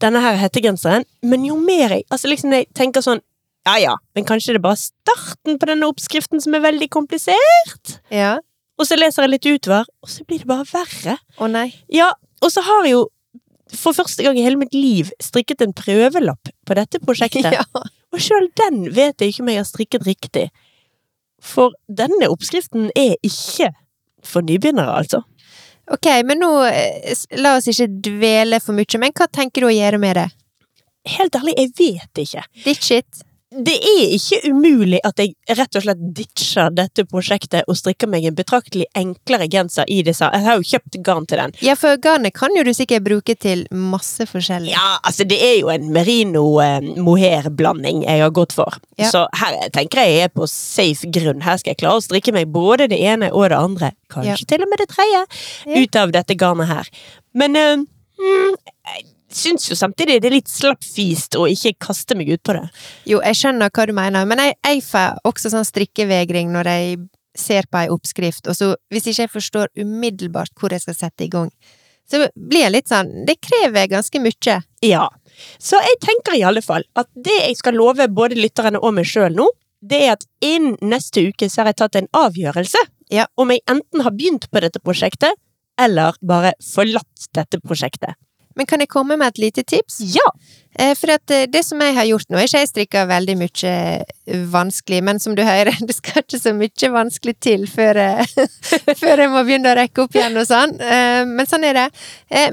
denne 0.01 0.21
her 0.25 0.37
hettegenseren. 0.41 1.05
Men 1.23 1.45
jo 1.45 1.57
mer 1.61 1.89
jeg 1.91 2.05
Altså 2.11 2.29
liksom 2.29 2.53
jeg 2.53 2.67
tenker 2.75 3.01
sånn 3.03 3.21
ja 3.67 3.77
ja, 3.77 3.97
men 4.17 4.25
kanskje 4.25 4.53
det 4.55 4.59
er 4.63 4.65
bare 4.65 4.77
starten 4.81 5.59
på 5.61 5.67
denne 5.69 5.87
oppskriften 5.87 6.41
som 6.41 6.55
er 6.57 6.61
veldig 6.65 6.89
komplisert? 6.89 8.01
Ja. 8.11 8.39
Og 8.81 8.87
så 8.89 8.97
leser 8.97 9.23
jeg 9.27 9.31
litt 9.35 9.47
utover, 9.47 9.85
og 10.01 10.09
så 10.09 10.25
blir 10.25 10.39
det 10.41 10.49
bare 10.49 10.65
verre. 10.65 11.19
Å 11.37 11.47
nei. 11.47 11.75
Ja, 11.93 12.15
og 12.41 12.51
så 12.51 12.61
har 12.65 12.85
jeg 12.89 12.97
jo 12.97 13.09
for 13.77 13.93
første 13.93 14.23
gang 14.25 14.39
i 14.39 14.43
hele 14.47 14.57
mitt 14.57 14.75
liv 14.75 15.11
strikket 15.23 15.61
en 15.61 15.73
prøvelapp 15.77 16.49
på 16.65 16.75
dette 16.79 16.99
prosjektet. 17.05 17.53
Ja. 17.61 17.65
Og 18.11 18.23
sjøl 18.23 18.49
den 18.59 18.89
vet 18.95 19.21
jeg 19.21 19.33
ikke 19.33 19.45
om 19.45 19.53
jeg 19.53 19.61
har 19.61 19.69
strikket 19.69 20.07
riktig. 20.07 20.49
For 21.41 21.75
denne 21.87 22.29
oppskriften 22.29 22.91
er 22.99 23.17
ikke 23.25 23.71
for 24.27 24.45
nybegynnere, 24.45 24.99
altså. 25.03 25.23
Ok, 25.91 26.07
men 26.27 26.43
nå 26.43 26.51
eh, 26.69 27.17
la 27.41 27.57
oss 27.59 27.71
ikke 27.71 27.89
dvele 28.05 28.61
for 28.63 28.77
mye, 28.77 29.01
men 29.03 29.15
hva 29.17 29.27
tenker 29.33 29.65
du 29.65 29.71
å 29.71 29.75
gjøre 29.75 29.99
med 30.03 30.19
det? 30.21 30.29
Helt 31.17 31.39
ærlig, 31.39 31.57
jeg 31.57 31.73
vet 31.81 32.23
ikke. 32.25 32.45
Ditt 32.67 32.91
it. 32.95 33.25
Det 33.51 33.75
er 33.75 34.13
ikke 34.15 34.53
umulig 34.53 35.01
at 35.03 35.19
jeg 35.19 35.33
rett 35.59 35.75
og 35.75 35.83
slett 35.83 36.03
ditcher 36.15 36.69
dette 36.71 37.03
prosjektet 37.11 37.67
og 37.67 37.75
strikker 37.81 38.07
meg 38.07 38.29
en 38.29 38.37
betraktelig 38.39 38.87
enklere 38.95 39.49
genser 39.51 39.89
i 39.91 39.97
disse. 40.07 40.23
Jeg 40.23 40.45
har 40.45 40.61
jo 40.61 40.69
kjøpt 40.69 40.99
garn 41.03 41.27
til 41.27 41.43
den. 41.43 41.57
Ja, 41.67 41.75
for 41.79 41.99
garnet 41.99 42.37
kan 42.37 42.55
jo 42.55 42.63
du 42.63 42.71
sikkert 42.77 43.03
bruke 43.09 43.35
til 43.35 43.65
masse 43.75 44.29
forskjellig. 44.31 44.71
Ja, 44.71 45.01
altså 45.03 45.27
det 45.27 45.41
er 45.43 45.57
jo 45.59 45.73
en 45.75 45.91
merino 45.91 46.45
eh, 46.63 46.79
jeg 46.95 48.23
har 48.23 48.31
gått 48.39 48.55
for. 48.55 48.79
Ja. 49.01 49.11
Så 49.11 49.27
her 49.43 49.59
tenker 49.75 50.05
jeg 50.05 50.15
jeg 50.15 50.29
er 50.29 50.35
på 50.39 50.47
safe 50.47 51.11
grunn. 51.11 51.43
Her 51.43 51.59
skal 51.59 51.75
jeg 51.75 51.83
klare 51.83 51.99
å 51.99 52.07
strikke 52.07 52.35
meg 52.37 52.55
både 52.55 52.87
det 52.93 53.03
ene 53.03 53.33
og 53.35 53.51
det 53.51 53.59
andre. 53.59 53.95
Kanskje 54.15 54.47
til 54.47 54.63
og 54.63 54.71
med 54.71 54.85
det 54.85 54.93
tredje. 54.95 55.27
Ja. 55.67 55.83
Ut 55.83 55.99
av 55.99 56.15
dette 56.15 56.39
garnet 56.39 56.71
her. 56.71 56.91
Men 57.35 57.59
uh, 57.59 57.83
mm, 57.83 58.55
syns 59.37 59.69
jo 59.71 59.77
samtidig 59.79 60.21
det 60.23 60.31
er 60.31 60.37
litt 60.39 60.51
slappfist 60.51 61.37
å 61.39 61.47
ikke 61.51 61.75
kaste 61.87 62.17
meg 62.19 62.33
ut 62.35 62.43
på 62.47 62.57
det. 62.57 62.65
Jo, 63.09 63.21
jeg 63.25 63.39
skjønner 63.41 63.71
hva 63.71 63.87
du 63.87 63.93
mener, 63.97 64.27
men 64.29 64.43
jeg, 64.43 64.57
jeg 64.67 64.83
får 64.87 65.21
også 65.31 65.53
sånn 65.55 65.69
strikkevegring 65.69 66.51
når 66.55 66.71
jeg 66.73 66.97
ser 67.39 67.69
på 67.71 67.79
ei 67.79 67.91
oppskrift, 67.95 68.49
og 68.51 68.57
så 68.59 68.73
hvis 68.91 69.07
ikke 69.07 69.23
jeg 69.23 69.33
forstår 69.33 69.71
umiddelbart 69.79 70.51
hvor 70.59 70.75
jeg 70.75 70.83
skal 70.83 70.97
sette 70.99 71.25
i 71.27 71.31
gang, 71.33 71.51
så 72.11 72.25
blir 72.35 72.65
jeg 72.65 72.73
litt 72.75 72.89
sånn 72.91 73.11
Det 73.23 73.37
krever 73.39 73.87
ganske 73.87 74.19
mye. 74.19 74.57
Ja. 74.83 75.05
Så 75.63 75.79
jeg 75.79 76.01
tenker 76.03 76.35
i 76.35 76.43
alle 76.43 76.63
fall 76.65 76.83
at 76.99 77.07
det 77.15 77.37
jeg 77.37 77.59
skal 77.61 77.79
love 77.79 78.09
både 78.11 78.35
lytterne 78.35 78.81
og 78.83 78.97
meg 78.97 79.07
sjøl 79.07 79.37
nå, 79.37 79.47
det 79.81 80.01
er 80.05 80.17
at 80.17 80.27
innen 80.45 80.75
neste 80.91 81.23
uke 81.31 81.47
så 81.49 81.63
har 81.63 81.71
jeg 81.71 81.79
tatt 81.85 82.01
en 82.01 82.11
avgjørelse 82.19 82.83
Ja. 83.15 83.27
om 83.37 83.51
jeg 83.51 83.63
enten 83.71 84.03
har 84.05 84.13
begynt 84.15 84.51
på 84.51 84.61
dette 84.63 84.79
prosjektet, 84.83 85.39
eller 85.81 86.19
bare 86.23 86.53
forlatt 86.63 87.31
dette 87.35 87.59
prosjektet. 87.63 88.15
Men 88.59 88.67
kan 88.67 88.81
jeg 88.83 88.89
komme 88.91 89.17
med 89.17 89.29
et 89.35 89.39
lite 89.39 89.63
tips? 89.63 90.01
Ja! 90.15 90.27
Eh, 90.79 90.93
For 90.99 91.11
at 91.15 91.31
eh, 91.35 91.47
det 91.51 91.65
som 91.67 91.81
jeg 91.83 91.95
har 91.97 92.07
gjort 92.07 92.29
nå, 92.31 92.39
er 92.39 92.47
ikke 92.47 92.61
jeg 92.63 92.69
strikka 92.71 93.03
veldig 93.11 93.35
mye 93.41 93.73
eh, 93.73 94.37
vanskelig, 94.53 95.01
men 95.07 95.19
som 95.23 95.35
du 95.39 95.43
hører, 95.47 95.75
det 95.89 95.97
skal 95.97 96.23
ikke 96.25 96.39
så 96.43 96.53
mye 96.55 96.91
vanskelig 96.95 97.35
til 97.43 97.67
før, 97.71 97.99
jeg- 98.05 98.47
før 99.03 99.25
jeg 99.25 99.33
må 99.33 99.43
begynne 99.47 99.73
å 99.73 99.77
rekke 99.81 100.05
opp 100.05 100.15
igjen 100.19 100.39
og 100.43 100.47
sånn. 100.51 100.77
Men 101.31 101.47
sånn 101.51 101.67
er 101.71 101.79
det. 101.79 101.87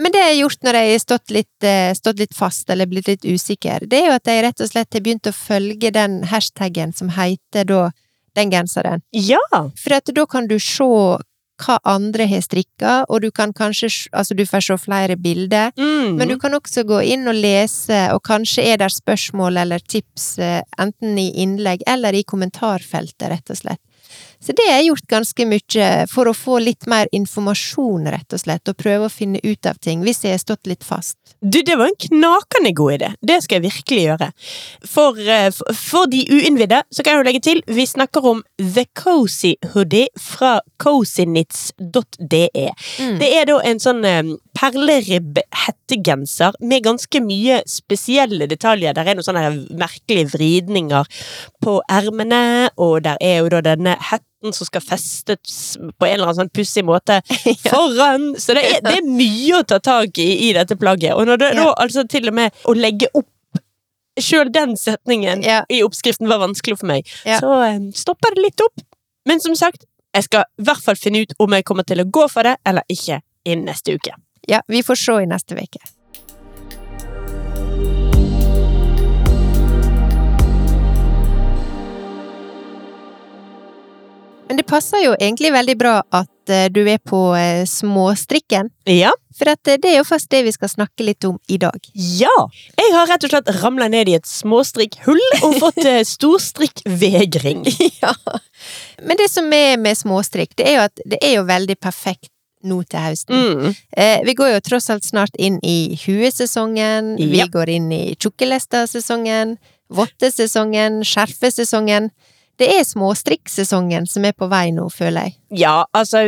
Men 0.02 0.14
det 0.14 0.22
jeg 0.24 0.32
har 0.32 0.40
gjort 0.42 0.66
når 0.68 0.80
jeg 0.80 0.92
har 0.96 1.04
stått 1.06 1.34
litt, 1.38 1.70
stått 2.00 2.20
litt 2.24 2.36
fast 2.38 2.70
eller 2.74 2.90
blitt 2.90 3.08
litt 3.12 3.26
usikker, 3.30 3.86
det 3.90 4.02
er 4.04 4.10
jo 4.12 4.18
at 4.18 4.30
jeg 4.34 4.44
rett 4.48 4.62
og 4.66 4.70
slett 4.72 4.94
har 4.98 5.06
begynt 5.06 5.30
å 5.30 5.36
følge 5.38 5.92
den 5.94 6.22
hashtaggen 6.32 6.94
som 6.98 7.14
heter 7.18 7.66
da 7.70 7.88
den 8.38 8.52
genseren. 8.54 9.02
Ja! 9.18 9.40
For 9.82 9.98
at 9.98 10.10
da 10.14 10.26
kan 10.30 10.46
du 10.50 10.58
se 10.62 10.86
hva 11.58 11.78
andre 11.90 12.28
har 12.30 12.44
strikka, 12.46 12.94
og 13.10 13.22
du 13.26 13.32
kan 13.32 13.54
kanskje 13.54 13.88
Altså, 14.14 14.36
du 14.36 14.46
får 14.46 14.64
se 14.66 14.78
flere 14.78 15.16
bilder. 15.18 15.72
Mm. 15.78 16.18
Men 16.18 16.28
du 16.30 16.38
kan 16.40 16.54
også 16.54 16.84
gå 16.88 17.02
inn 17.14 17.28
og 17.28 17.36
lese, 17.36 17.98
og 18.14 18.22
kanskje 18.28 18.66
er 18.74 18.78
det 18.82 18.92
spørsmål 18.94 19.58
eller 19.64 19.80
tips, 19.80 20.38
eh, 20.40 20.62
enten 20.80 21.18
i 21.18 21.32
innlegg 21.44 21.84
eller 21.88 22.14
i 22.14 22.24
kommentarfeltet, 22.24 23.30
rett 23.32 23.54
og 23.54 23.58
slett. 23.58 23.82
Så 24.40 24.54
det 24.54 24.66
har 24.68 24.80
jeg 24.80 24.92
gjort 24.92 25.08
ganske 25.12 25.46
mye 25.50 25.88
for 26.12 26.30
å 26.30 26.36
få 26.38 26.60
litt 26.62 26.88
mer 26.90 27.10
informasjon, 27.16 28.08
rett 28.14 28.34
og 28.36 28.42
slett, 28.42 28.70
og 28.70 28.78
prøve 28.80 29.08
å 29.08 29.14
finne 29.14 29.42
ut 29.44 29.70
av 29.70 29.80
ting, 29.82 30.04
hvis 30.06 30.24
jeg 30.26 30.36
har 30.36 30.44
stått 30.44 30.70
litt 30.70 30.86
fast. 30.86 31.18
Du, 31.42 31.60
det 31.66 31.76
var 31.78 31.90
en 31.90 32.00
knakende 32.08 32.72
god 32.78 32.94
idé. 32.98 33.10
Det 33.22 33.40
skal 33.44 33.60
jeg 33.60 33.68
virkelig 33.68 34.04
gjøre. 34.06 34.30
For, 34.86 35.20
eh, 35.20 35.50
for, 35.74 36.10
de 36.10 36.24
uinnvidde, 36.32 36.84
så 36.94 37.04
kan 37.04 37.16
jeg 37.16 37.22
jo 37.22 37.28
legge 37.28 37.44
til, 37.46 37.62
vi 37.68 37.86
snakker 37.90 38.26
om 38.26 38.44
The 38.58 38.86
Cozy 38.98 39.56
Hoodie 39.74 40.08
fra 40.22 40.58
cozynits.de. 40.82 42.46
Mm. 43.02 43.18
Det 43.22 43.32
er 43.34 43.50
da 43.50 43.60
en 43.66 43.82
sånn 43.82 44.06
eh, 44.06 44.34
perleribb-hettegenser 44.58 46.56
med 46.66 46.84
ganske 46.86 47.22
mye 47.24 47.60
spesielle 47.70 48.48
detaljer. 48.50 48.94
Der 48.98 49.08
er 49.12 49.18
noen 49.18 49.26
sånne 49.28 49.46
merkelige 49.78 50.32
vridninger 50.34 51.06
på 51.64 51.78
ermene, 51.92 52.70
og 52.78 53.04
der 53.06 53.18
er 53.22 53.40
jo 53.44 53.52
da 53.54 53.62
denne 53.66 53.94
hetten 54.10 54.54
som 54.54 54.68
skal 54.70 54.84
festes 54.86 55.78
på 55.82 56.06
en 56.08 56.14
eller 56.18 56.30
annen 56.30 56.42
sånn 56.44 56.54
pussig 56.54 56.84
måte 56.88 57.20
foran. 57.70 58.32
Så 58.40 58.54
det 58.58 58.66
er, 58.68 58.82
det 58.86 58.96
er 59.00 59.08
mye 59.10 59.62
å 59.62 59.64
ta 59.68 59.80
tak 59.84 60.18
i 60.24 60.30
i 60.50 60.54
dette 60.58 60.78
plagget. 60.80 61.16
Og 61.18 61.26
når 61.30 61.42
det 61.42 61.52
da 61.58 61.72
altså 61.74 62.06
til 62.10 62.30
og 62.32 62.38
med 62.42 62.64
å 62.70 62.78
legge 62.78 63.10
opp 63.18 63.30
Sjøl 64.18 64.50
den 64.50 64.72
setningen 64.82 65.44
Ja. 65.46 65.60
i 65.70 65.84
oppskriften 65.86 66.26
var 66.26 66.40
vanskelig 66.42 66.80
for 66.80 66.90
meg. 66.90 67.06
Ja. 67.22 67.36
Så 67.38 67.52
eh, 67.62 67.76
stopper 67.94 68.34
det 68.34 68.42
litt 68.48 68.62
opp. 68.66 68.82
Men 69.30 69.38
som 69.44 69.54
sagt, 69.54 69.84
jeg 70.16 70.26
skal 70.26 70.48
i 70.58 70.64
hvert 70.66 70.82
fall 70.82 70.98
finne 70.98 71.22
ut 71.22 71.36
om 71.38 71.54
jeg 71.54 71.62
kommer 71.70 71.86
til 71.86 72.02
å 72.02 72.08
gå 72.10 72.24
for 72.34 72.42
det 72.50 72.56
eller 72.66 72.82
ikke 72.90 73.20
innen 73.46 73.70
neste 73.70 73.94
uke. 73.94 74.16
Ja, 74.50 74.62
vi 74.68 74.84
får 74.84 74.96
se 74.96 75.12
i 75.12 75.28
neste 75.28 75.56
uke. 75.56 75.80
Men 84.48 84.58
det 84.58 84.64
passer 84.64 85.02
jo 85.04 85.16
egentlig 85.20 85.52
veldig 85.52 85.74
bra 85.76 85.96
at 86.16 86.52
eh, 86.54 86.70
du 86.72 86.86
er 86.88 87.02
på 87.04 87.20
eh, 87.36 87.66
småstrikken, 87.68 88.70
Ja. 88.88 89.12
for 89.36 89.52
eh, 89.52 89.60
det 89.68 89.90
er 89.92 89.98
jo 89.98 90.06
først 90.08 90.30
det 90.32 90.46
vi 90.48 90.54
skal 90.56 90.72
snakke 90.72 91.04
litt 91.04 91.28
om 91.28 91.36
i 91.52 91.58
dag. 91.60 91.76
Ja! 91.92 92.32
Jeg 92.80 92.96
har 92.96 93.12
rett 93.12 93.28
og 93.28 93.34
slett 93.34 93.52
ramla 93.60 93.90
ned 93.92 94.08
i 94.08 94.16
et 94.16 94.30
småstrikkhull 94.32 95.20
og 95.42 95.60
fått 95.60 95.84
storstrikkvegring. 96.08 97.68
ja. 98.02 98.16
Men 99.04 99.20
det 99.20 99.28
som 99.34 99.52
er 99.52 99.76
med 99.84 100.00
småstrikk, 100.00 100.56
det 100.56 100.72
er 100.72 100.80
jo 100.80 100.88
at 100.88 101.04
det 101.04 101.20
er 101.20 101.36
jo 101.42 101.46
veldig 101.52 101.76
perfekt 101.84 102.32
nå 102.68 102.82
til 102.90 103.04
høsten. 103.04 103.36
Mm. 103.38 103.76
Eh, 103.98 104.20
vi 104.28 104.36
går 104.38 104.54
jo 104.54 104.64
tross 104.68 104.90
alt 104.94 105.08
snart 105.08 105.36
inn 105.40 105.60
i 105.64 105.98
huesesongen, 106.04 107.16
vi 107.18 107.44
går 107.54 107.74
inn 107.78 107.92
i 107.96 108.04
tjukkelesta-sesongen, 108.20 109.58
vottesesongen, 109.94 111.04
skjerfesesongen. 111.08 112.12
Det 112.58 112.68
er 112.74 112.82
småstrikksesongen 112.88 114.08
som 114.10 114.26
er 114.26 114.34
på 114.34 114.48
vei 114.50 114.72
nå, 114.74 114.88
føler 114.90 115.28
jeg. 115.28 115.36
Ja, 115.62 115.76
altså 115.94 116.26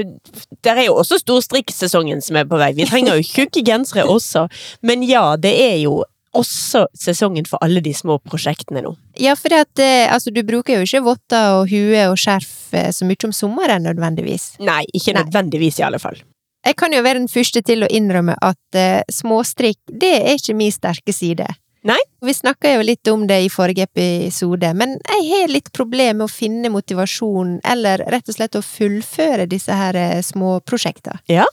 Der 0.61 0.77
er 0.77 0.85
jo 0.85 0.99
også 1.01 1.17
storstrikksesongen 1.23 2.21
som 2.21 2.37
er 2.37 2.45
på 2.45 2.59
vei. 2.61 2.69
Vi 2.77 2.85
trenger 2.85 3.17
jo 3.17 3.25
tjukke 3.25 3.63
gensere 3.65 4.05
også. 4.05 4.45
Men 4.85 5.01
ja, 5.07 5.33
det 5.41 5.55
er 5.57 5.77
jo 5.81 6.03
også 6.37 6.85
sesongen 6.97 7.47
for 7.49 7.61
alle 7.65 7.81
de 7.81 7.93
små 7.95 8.19
prosjektene 8.21 8.83
nå. 8.85 8.93
Ja, 9.19 9.35
for 9.39 9.49
det 9.49 9.63
at, 9.65 9.81
eh, 9.81 10.05
altså, 10.13 10.29
du 10.33 10.43
bruker 10.45 10.77
jo 10.77 10.85
ikke 10.85 11.01
votter 11.07 11.55
og 11.57 11.71
hue 11.71 12.03
og 12.11 12.17
skjerf 12.21 12.75
eh, 12.77 12.91
så 12.93 13.07
mye 13.09 13.25
om 13.25 13.33
sommeren 13.33 13.87
nødvendigvis. 13.87 14.51
Nei, 14.61 14.83
ikke 14.93 15.15
Nei. 15.15 15.23
nødvendigvis 15.23 15.81
i 15.81 15.87
alle 15.87 16.01
fall. 16.01 16.21
Jeg 16.67 16.75
kan 16.79 16.93
jo 16.93 17.01
være 17.05 17.21
den 17.21 17.31
første 17.31 17.61
til 17.65 17.85
å 17.85 17.89
innrømme 17.91 18.35
at 18.43 18.77
uh, 18.77 19.01
småstrikk, 19.11 19.79
det 19.87 20.13
er 20.19 20.35
ikke 20.35 20.57
min 20.59 20.73
sterke 20.75 21.15
side. 21.15 21.47
Nei. 21.87 21.99
Vi 22.21 22.33
snakka 22.35 22.73
jo 22.73 22.81
litt 22.83 23.07
om 23.07 23.23
det 23.27 23.37
i 23.45 23.51
forrige 23.51 23.85
episode, 23.87 24.73
men 24.75 24.97
jeg 24.99 25.27
har 25.29 25.51
litt 25.51 25.71
problemer 25.71 26.17
med 26.19 26.27
å 26.27 26.31
finne 26.31 26.71
motivasjon, 26.73 27.59
eller 27.63 28.03
rett 28.11 28.27
og 28.27 28.35
slett 28.35 28.57
å 28.59 28.65
fullføre 28.65 29.47
disse 29.47 29.75
her 29.75 29.95
eh, 29.95 30.19
små 30.25 30.57
prosjektene. 30.67 31.21
Ja. 31.31 31.45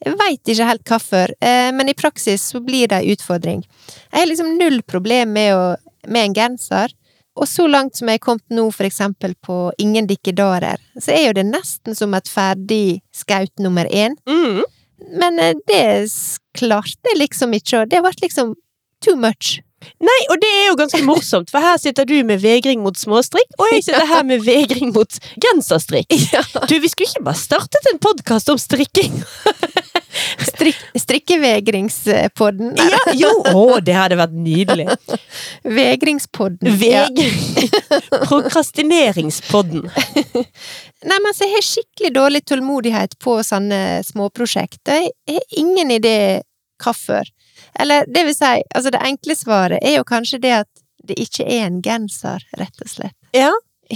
Jeg 0.00 0.16
veit 0.16 0.48
ikke 0.52 0.68
helt 0.70 0.88
hvorfor, 0.88 1.34
eh, 1.44 1.68
men 1.76 1.92
i 1.92 1.96
praksis 1.96 2.48
så 2.54 2.62
blir 2.64 2.88
det 2.88 3.02
ei 3.02 3.12
utfordring. 3.12 3.66
Jeg 4.08 4.16
har 4.16 4.30
liksom 4.30 4.56
null 4.56 4.80
problem 4.88 5.36
med, 5.36 5.52
å, 5.52 6.08
med 6.08 6.30
en 6.30 6.38
genser, 6.40 6.96
og 7.36 7.48
så 7.48 7.66
langt 7.68 7.98
som 7.98 8.08
jeg 8.08 8.20
er 8.20 8.24
kommet 8.24 8.44
nå, 8.54 8.66
for 8.74 8.88
eksempel 8.88 9.34
på 9.44 9.58
Ingen 9.82 10.08
dikkedarer, 10.08 10.80
så 10.96 11.12
er 11.12 11.28
jo 11.28 11.36
det 11.38 11.46
nesten 11.50 11.96
som 11.98 12.14
et 12.16 12.30
ferdig 12.30 13.00
skaut 13.14 13.52
nummer 13.62 13.88
én. 13.92 14.16
Mm. 14.28 14.64
Men 15.20 15.38
eh, 15.42 15.54
det 15.68 15.84
klarte 16.56 17.12
jeg 17.12 17.20
liksom 17.20 17.52
ikke, 17.56 17.82
og 17.82 17.92
det 17.92 18.02
ble 18.04 18.14
liksom 18.24 18.54
too 19.04 19.16
much. 19.20 19.58
Nei, 20.02 20.16
og 20.32 20.40
det 20.40 20.48
er 20.50 20.64
jo 20.70 20.78
ganske 20.80 21.02
morsomt, 21.06 21.50
for 21.52 21.62
her 21.62 21.76
sitter 21.78 22.08
du 22.08 22.16
med 22.26 22.40
vegring 22.42 22.80
mot 22.82 22.96
småstrikk, 22.98 23.52
og 23.60 23.68
jeg 23.74 23.84
sitter 23.86 24.08
her 24.08 24.24
med 24.26 24.42
vegring 24.46 24.92
mot 24.96 25.20
genserstrikk. 25.42 26.10
Ja. 26.36 26.42
Du, 26.66 26.74
vi 26.82 26.88
skulle 26.90 27.08
ikke 27.12 27.26
bare 27.28 27.38
startet 27.38 27.86
en 27.92 28.00
podkast 28.02 28.50
om 28.52 28.58
strikking? 28.60 29.20
Strik, 30.46 30.78
strikkevegringspodden. 31.00 32.72
Ja, 32.76 33.00
jo, 33.18 33.30
å, 33.58 33.64
det 33.84 33.96
hadde 33.96 34.18
vært 34.20 34.34
nydelig. 34.36 34.88
Vegringspodden. 35.62 36.72
Ja. 36.80 37.06
Prokrastineringspodden. 38.28 39.86
Nei, 41.08 41.18
men 41.18 41.30
altså, 41.30 41.46
jeg 41.46 41.56
har 41.56 41.66
skikkelig 41.66 42.12
dårlig 42.16 42.44
tålmodighet 42.48 43.18
på 43.22 43.38
sånne 43.46 44.00
småprosjekter. 44.06 45.08
Jeg 45.28 45.38
har 45.40 45.60
ingen 45.60 45.92
idé 45.98 46.16
hvorfor. 46.82 47.28
Eller 47.80 48.08
det 48.08 48.26
vil 48.28 48.36
si, 48.36 48.56
altså 48.74 48.92
det 48.92 49.04
enkle 49.04 49.36
svaret 49.36 49.84
er 49.84 49.98
jo 49.98 50.08
kanskje 50.08 50.40
det 50.42 50.58
at 50.62 50.70
det 51.06 51.16
ikke 51.22 51.46
er 51.46 51.68
en 51.68 51.80
genser, 51.84 52.42
rett 52.58 52.82
og 52.82 52.90
slett. 52.90 53.16
Ja. 53.36 53.52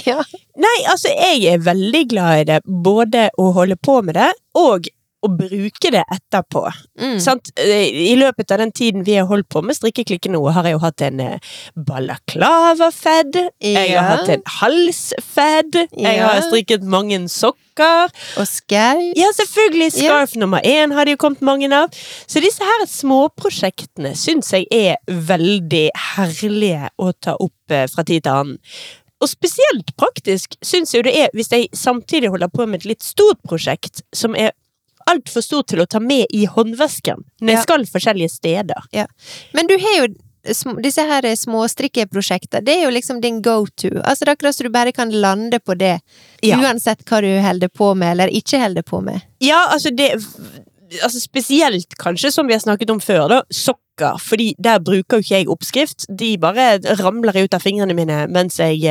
Ja. 0.07 0.21
Nei, 0.61 0.77
altså, 0.87 1.11
jeg 1.11 1.49
er 1.51 1.63
veldig 1.67 2.05
glad 2.13 2.43
i 2.43 2.47
det. 2.53 2.59
Både 2.65 3.27
å 3.41 3.51
holde 3.57 3.75
på 3.75 3.97
med 4.07 4.15
det, 4.15 4.31
og 4.59 4.87
å 5.21 5.31
bruke 5.33 5.93
det 5.93 6.03
etterpå. 6.07 6.63
Mm. 7.01 7.19
Sant? 7.23 7.53
Eh, 7.61 7.89
I 8.11 8.15
løpet 8.19 8.53
av 8.55 8.63
den 8.63 8.73
tiden 8.73 9.05
vi 9.07 9.17
har 9.19 9.29
holdt 9.29 9.49
på 9.53 9.63
med 9.65 9.77
strikkeklikke 9.77 10.33
nå, 10.33 10.41
har 10.55 10.69
jeg 10.69 10.77
jo 10.77 10.83
hatt 10.85 11.05
en 11.07 11.21
eh, 11.25 11.51
balaklava-fed. 11.89 13.41
Jeg 13.65 13.97
har 13.97 14.09
hatt 14.15 14.33
en 14.33 14.45
hals-fed. 14.61 15.83
Jeg 15.97 16.23
har 16.25 16.41
strikket 16.49 16.87
mange 16.87 17.21
sokker. 17.31 18.11
Og 18.41 18.49
scarf. 18.49 19.05
Ja, 19.17 19.31
selvfølgelig! 19.37 19.93
Ja. 20.05 20.19
Nummer 20.41 20.65
én 20.67 20.93
har 20.93 21.07
det 21.09 21.15
jo 21.17 21.21
kommet 21.23 21.45
mange 21.45 21.71
av. 21.73 21.93
Så 22.29 22.43
disse 22.45 22.65
her 22.67 22.87
småprosjektene 22.89 24.13
syns 24.19 24.53
jeg 24.53 24.67
er 24.75 24.99
veldig 25.07 25.87
herlige 26.17 26.91
å 27.01 27.13
ta 27.17 27.37
opp 27.41 27.77
eh, 27.77 27.87
fra 27.93 28.05
tid 28.05 28.27
til 28.27 28.35
annen. 28.35 28.59
Og 29.21 29.29
spesielt 29.29 29.93
praktisk 30.01 30.57
syns 30.65 30.95
jeg 30.95 31.05
det 31.05 31.13
er 31.27 31.35
hvis 31.37 31.53
jeg 31.53 31.69
samtidig 31.77 32.31
holder 32.33 32.49
på 32.53 32.65
med 32.67 32.81
et 32.81 32.95
litt 32.95 33.05
stort 33.05 33.41
prosjekt 33.45 34.01
som 34.17 34.37
er 34.37 34.55
altfor 35.11 35.43
stort 35.45 35.69
til 35.73 35.81
å 35.81 35.87
ta 35.87 36.01
med 36.01 36.27
i 36.35 36.45
håndvesken 36.47 37.23
når 37.41 37.55
jeg 37.55 37.63
skal 37.63 37.87
forskjellige 37.87 38.31
steder. 38.31 39.09
Men 39.55 39.67
du 39.71 39.77
har 39.79 39.97
jo 40.01 40.11
disse 40.81 41.03
her 41.05 41.27
småstrikkeprosjekter, 41.37 42.63
det 42.65 42.79
er 42.79 42.85
jo 42.87 42.95
liksom 42.95 43.21
din 43.21 43.43
go 43.45 43.67
to. 43.77 43.91
Altså 44.05 44.25
det 44.25 44.31
er 44.31 44.37
akkurat 44.39 44.57
så 44.57 44.65
du 44.65 44.71
bare 44.73 44.93
kan 44.97 45.11
lande 45.13 45.61
på 45.61 45.77
det, 45.77 46.01
Ja. 46.43 46.57
uansett 46.57 47.05
hva 47.05 47.21
du 47.21 47.29
holder 47.45 47.69
på 47.69 47.95
med 47.95 48.13
eller 48.13 48.29
ikke 48.29 48.61
holder 48.61 48.83
på 48.83 49.03
med. 49.05 49.21
Ja, 49.41 49.67
altså 49.73 49.91
det 49.95 50.17
Altså 51.05 51.21
Spesielt 51.21 51.95
kanskje, 51.99 52.33
som 52.33 52.49
vi 52.49 52.53
har 52.53 52.59
snakket 52.61 52.91
om 52.91 52.99
før, 52.99 53.29
da, 53.29 53.43
sokker. 53.49 54.19
Fordi 54.19 54.55
der 54.59 54.81
bruker 54.81 55.21
jo 55.21 55.23
ikke 55.23 55.37
jeg 55.37 55.47
oppskrift. 55.49 56.07
De 56.11 56.37
bare 56.37 56.81
ramler 56.99 57.45
ut 57.45 57.55
av 57.55 57.61
fingrene 57.63 57.95
mine 57.95 58.27
mens 58.27 58.57
jeg 58.59 58.83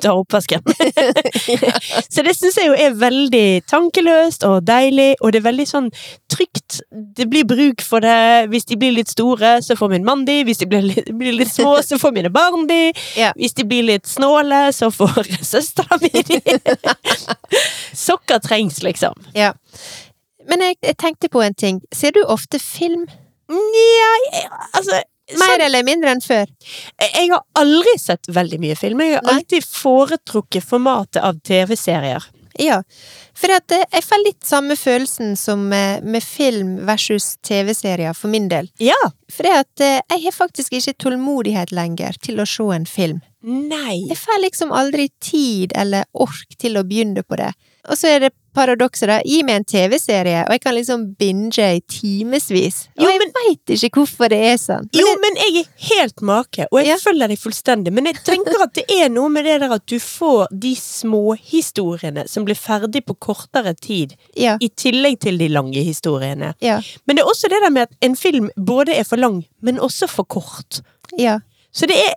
tar 0.00 0.18
oppvasken. 0.18 0.62
Så 2.12 2.22
det 2.22 2.34
syns 2.36 2.58
jeg 2.58 2.68
jo 2.68 2.76
er 2.78 2.94
veldig 2.98 3.62
tankeløst 3.70 4.46
og 4.48 4.62
deilig, 4.66 5.14
og 5.20 5.32
det 5.32 5.42
er 5.42 5.46
veldig 5.48 5.66
sånn 5.68 5.88
trygt. 6.32 6.80
Det 6.90 7.26
blir 7.30 7.46
bruk 7.48 7.84
for 7.84 8.04
det. 8.04 8.48
Hvis 8.52 8.68
de 8.70 8.78
blir 8.80 8.94
litt 8.96 9.12
store, 9.12 9.56
så 9.64 9.76
får 9.78 9.92
min 9.94 10.06
mann 10.06 10.24
de. 10.28 10.40
Hvis 10.46 10.62
de 10.62 10.68
blir 10.70 10.86
litt, 10.86 11.10
blir 11.18 11.36
litt 11.36 11.52
små, 11.52 11.76
så 11.84 11.98
får 12.00 12.14
mine 12.16 12.32
barn 12.32 12.68
de. 12.70 12.80
Ja. 13.18 13.32
Hvis 13.38 13.56
de 13.58 13.66
blir 13.68 13.86
litt 13.88 14.08
snåle, 14.10 14.64
så 14.76 14.90
får 14.94 15.30
søstera 15.52 15.98
mi 16.02 16.12
de. 16.14 16.40
Sokker 18.06 18.42
trengs, 18.44 18.82
liksom. 18.86 19.18
Ja. 19.36 19.52
Men 20.48 20.64
jeg, 20.66 20.78
jeg 20.82 20.98
tenkte 20.98 21.30
på 21.32 21.42
en 21.44 21.54
ting. 21.54 21.82
Ser 21.94 22.14
du 22.14 22.22
ofte 22.24 22.58
film? 22.62 23.06
Nja, 23.52 24.12
altså 24.72 25.02
Mer 25.40 25.54
sånn, 25.54 25.64
eller 25.68 25.86
mindre 25.86 26.12
enn 26.14 26.22
før? 26.24 26.50
Jeg 27.02 27.32
har 27.32 27.42
aldri 27.58 27.96
sett 28.00 28.30
veldig 28.32 28.60
mye 28.62 28.76
film. 28.78 29.02
Jeg 29.04 29.18
har 29.18 29.26
Nei. 29.26 29.38
alltid 29.38 29.66
foretrukket 29.66 30.64
formatet 30.66 31.22
av 31.22 31.40
TV-serier. 31.46 32.28
Ja. 32.60 32.82
For 33.38 33.52
eh, 33.52 33.84
jeg 33.92 34.04
får 34.04 34.22
litt 34.26 34.44
samme 34.46 34.76
følelsen 34.76 35.36
som 35.40 35.64
med, 35.70 36.04
med 36.04 36.24
film 36.24 36.76
versus 36.88 37.36
TV-serier, 37.46 38.12
for 38.16 38.32
min 38.32 38.48
del. 38.52 38.68
Ja. 38.82 38.98
For 39.32 39.48
eh, 39.48 39.64
jeg 39.80 40.24
har 40.26 40.36
faktisk 40.36 40.76
ikke 40.76 40.96
tålmodighet 41.06 41.72
lenger 41.72 42.18
til 42.22 42.42
å 42.42 42.48
se 42.48 42.68
en 42.76 42.88
film. 42.88 43.22
Nei. 43.42 44.04
Jeg 44.10 44.20
får 44.20 44.44
liksom 44.44 44.72
aldri 44.76 45.08
tid 45.22 45.72
eller 45.76 46.06
ork 46.12 46.58
til 46.60 46.78
å 46.78 46.84
begynne 46.86 47.24
på 47.26 47.40
det. 47.40 47.50
Og 47.90 47.98
så 47.98 48.12
er 48.12 48.26
det 48.26 48.34
paradokset, 48.54 49.08
da. 49.08 49.20
Gi 49.24 49.42
meg 49.42 49.56
en 49.60 49.64
TV-serie, 49.64 50.44
og 50.46 50.52
jeg 50.52 50.60
kan 50.60 50.74
liksom 50.74 51.06
binge 51.18 51.58
i 51.76 51.80
timevis. 51.88 52.88
Og 52.98 53.04
Jo, 53.04 53.08
jeg 53.10 53.18
men- 53.18 53.32
veit 53.32 53.74
ikke 53.76 54.00
hvorfor 54.02 54.28
det 54.28 54.38
er 54.38 54.56
sånn. 54.56 54.88
Men 54.92 55.00
Jo, 55.00 55.06
det, 55.06 55.20
men 55.22 55.34
jeg 55.36 55.64
er 55.64 55.94
helt 55.96 56.22
make, 56.22 56.66
og 56.70 56.78
jeg 56.80 56.86
Ja. 56.88 56.96
følger 56.96 57.28
deg 57.28 57.38
fullstendig. 57.38 57.92
Men 57.92 58.04
jeg 58.06 58.14
tenker 58.24 58.62
at 58.62 58.74
det 58.74 58.84
er 58.90 59.08
noe 59.08 59.28
med 59.28 59.44
det 59.44 59.60
der 59.60 59.72
at 59.72 59.86
du 59.86 59.98
får 59.98 60.46
de 60.58 60.74
småhistoriene 60.74 62.28
som 62.28 62.44
blir 62.44 62.56
ferdig 62.58 63.04
på 63.06 63.16
kortere 63.18 63.74
tid, 63.80 64.14
ja, 64.36 64.56
i 64.60 64.68
tillegg 64.68 65.18
til 65.20 65.38
de 65.38 65.48
lange 65.48 65.82
historiene. 65.84 66.54
ja, 66.60 66.80
Men 67.06 67.16
det 67.16 67.22
er 67.24 67.28
også 67.28 67.48
det 67.48 67.60
der 67.62 67.70
med 67.70 67.82
at 67.82 67.96
en 68.02 68.16
film 68.16 68.50
både 68.58 68.94
er 68.98 69.04
for 69.04 69.16
lang, 69.16 69.44
men 69.60 69.78
også 69.78 70.08
for 70.08 70.24
kort. 70.24 70.80
ja. 71.18 71.38
Så 71.74 71.86
det 71.86 71.96
er 71.96 72.12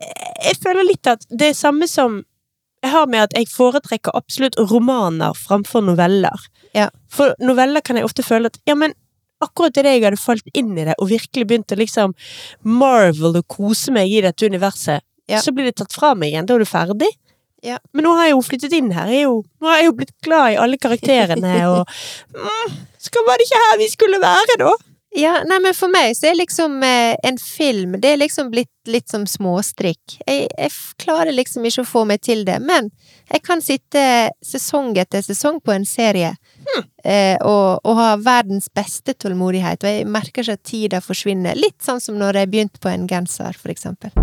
Jeg 0.46 0.58
føler 0.58 0.84
litt 0.86 1.08
at 1.08 1.26
det 1.32 1.42
er 1.50 1.54
samme 1.54 1.88
som 1.88 2.24
jeg 2.86 2.94
har 2.94 3.08
med 3.10 3.24
at 3.26 3.34
jeg 3.38 3.50
foretrekker 3.50 4.14
absolutt 4.18 4.58
romaner 4.70 5.34
framfor 5.38 5.82
noveller. 5.86 6.46
Ja. 6.78 6.90
For 7.12 7.34
noveller 7.42 7.82
kan 7.86 7.98
jeg 7.98 8.06
ofte 8.06 8.24
føle 8.26 8.52
at 8.52 8.60
ja, 8.70 8.76
men 8.78 8.94
akkurat 9.44 9.78
idet 9.82 9.98
jeg 9.98 10.06
hadde 10.06 10.22
falt 10.22 10.48
inn 10.58 10.72
i 10.78 10.86
det 10.88 10.96
og 11.02 11.10
virkelig 11.12 11.48
begynt 11.50 11.74
å 11.74 11.80
liksom 11.80 12.14
marvel 12.64 13.36
og 13.42 13.46
kose 13.52 13.94
meg 13.96 14.12
i 14.14 14.22
dette 14.26 14.48
universet, 14.48 15.04
Ja. 15.28 15.40
så 15.42 15.52
blir 15.52 15.66
det 15.66 15.78
tatt 15.82 15.94
fra 15.94 16.14
meg 16.16 16.30
igjen. 16.34 16.46
Da 16.46 16.54
er 16.56 16.62
du 16.62 16.70
ferdig. 16.70 17.10
Ja. 17.66 17.80
Men 17.94 18.06
nå 18.06 18.12
har 18.14 18.28
jeg 18.28 18.36
jo 18.36 18.42
flyttet 18.46 18.74
inn 18.78 18.92
her. 18.94 19.10
Jeg 19.10 19.26
jo, 19.26 19.40
nå 19.62 19.72
har 19.72 19.80
jeg 19.82 19.88
jo 19.90 19.96
blitt 19.98 20.14
glad 20.22 20.54
i 20.54 20.58
alle 20.62 20.78
karakterene, 20.78 21.54
og 21.72 21.88
mm, 22.38 22.76
Skal 23.02 23.26
var 23.26 23.38
det 23.42 23.48
ikke 23.48 23.64
her 23.64 23.80
vi 23.82 23.88
skulle 23.90 24.20
være, 24.22 24.60
da? 24.62 24.72
Ja, 25.16 25.38
nei, 25.48 25.62
men 25.64 25.72
for 25.72 25.88
meg 25.88 26.12
så 26.18 26.28
er 26.28 26.36
liksom 26.36 26.82
eh, 26.84 27.16
en 27.24 27.38
film 27.40 27.94
Det 28.04 28.10
er 28.12 28.18
liksom 28.20 28.50
blitt 28.52 28.72
litt 28.92 29.08
som 29.10 29.24
småstrikk. 29.26 30.18
Jeg, 30.28 30.50
jeg 30.52 30.74
klarer 31.02 31.32
liksom 31.34 31.64
ikke 31.66 31.86
å 31.86 31.88
få 31.88 32.04
meg 32.06 32.22
til 32.22 32.44
det, 32.46 32.60
men 32.62 32.92
jeg 33.32 33.42
kan 33.48 33.64
sitte 33.64 34.04
sesong 34.46 34.92
etter 35.02 35.24
sesong 35.26 35.58
på 35.64 35.74
en 35.74 35.88
serie 35.90 36.36
eh, 37.02 37.34
og, 37.40 37.82
og 37.82 37.98
ha 37.98 38.12
verdens 38.22 38.70
beste 38.70 39.16
tålmodighet, 39.18 39.82
og 39.82 39.90
jeg 39.90 40.06
merker 40.06 40.46
ikke 40.46 40.60
at 40.60 40.68
tida 40.70 41.02
forsvinner. 41.02 41.58
Litt 41.58 41.80
sånn 41.82 42.04
som 42.04 42.22
når 42.22 42.44
jeg 42.44 42.54
begynte 42.54 42.84
på 42.84 42.94
en 42.94 43.10
genser, 43.10 43.58
for 43.58 43.74
eksempel. 43.74 44.14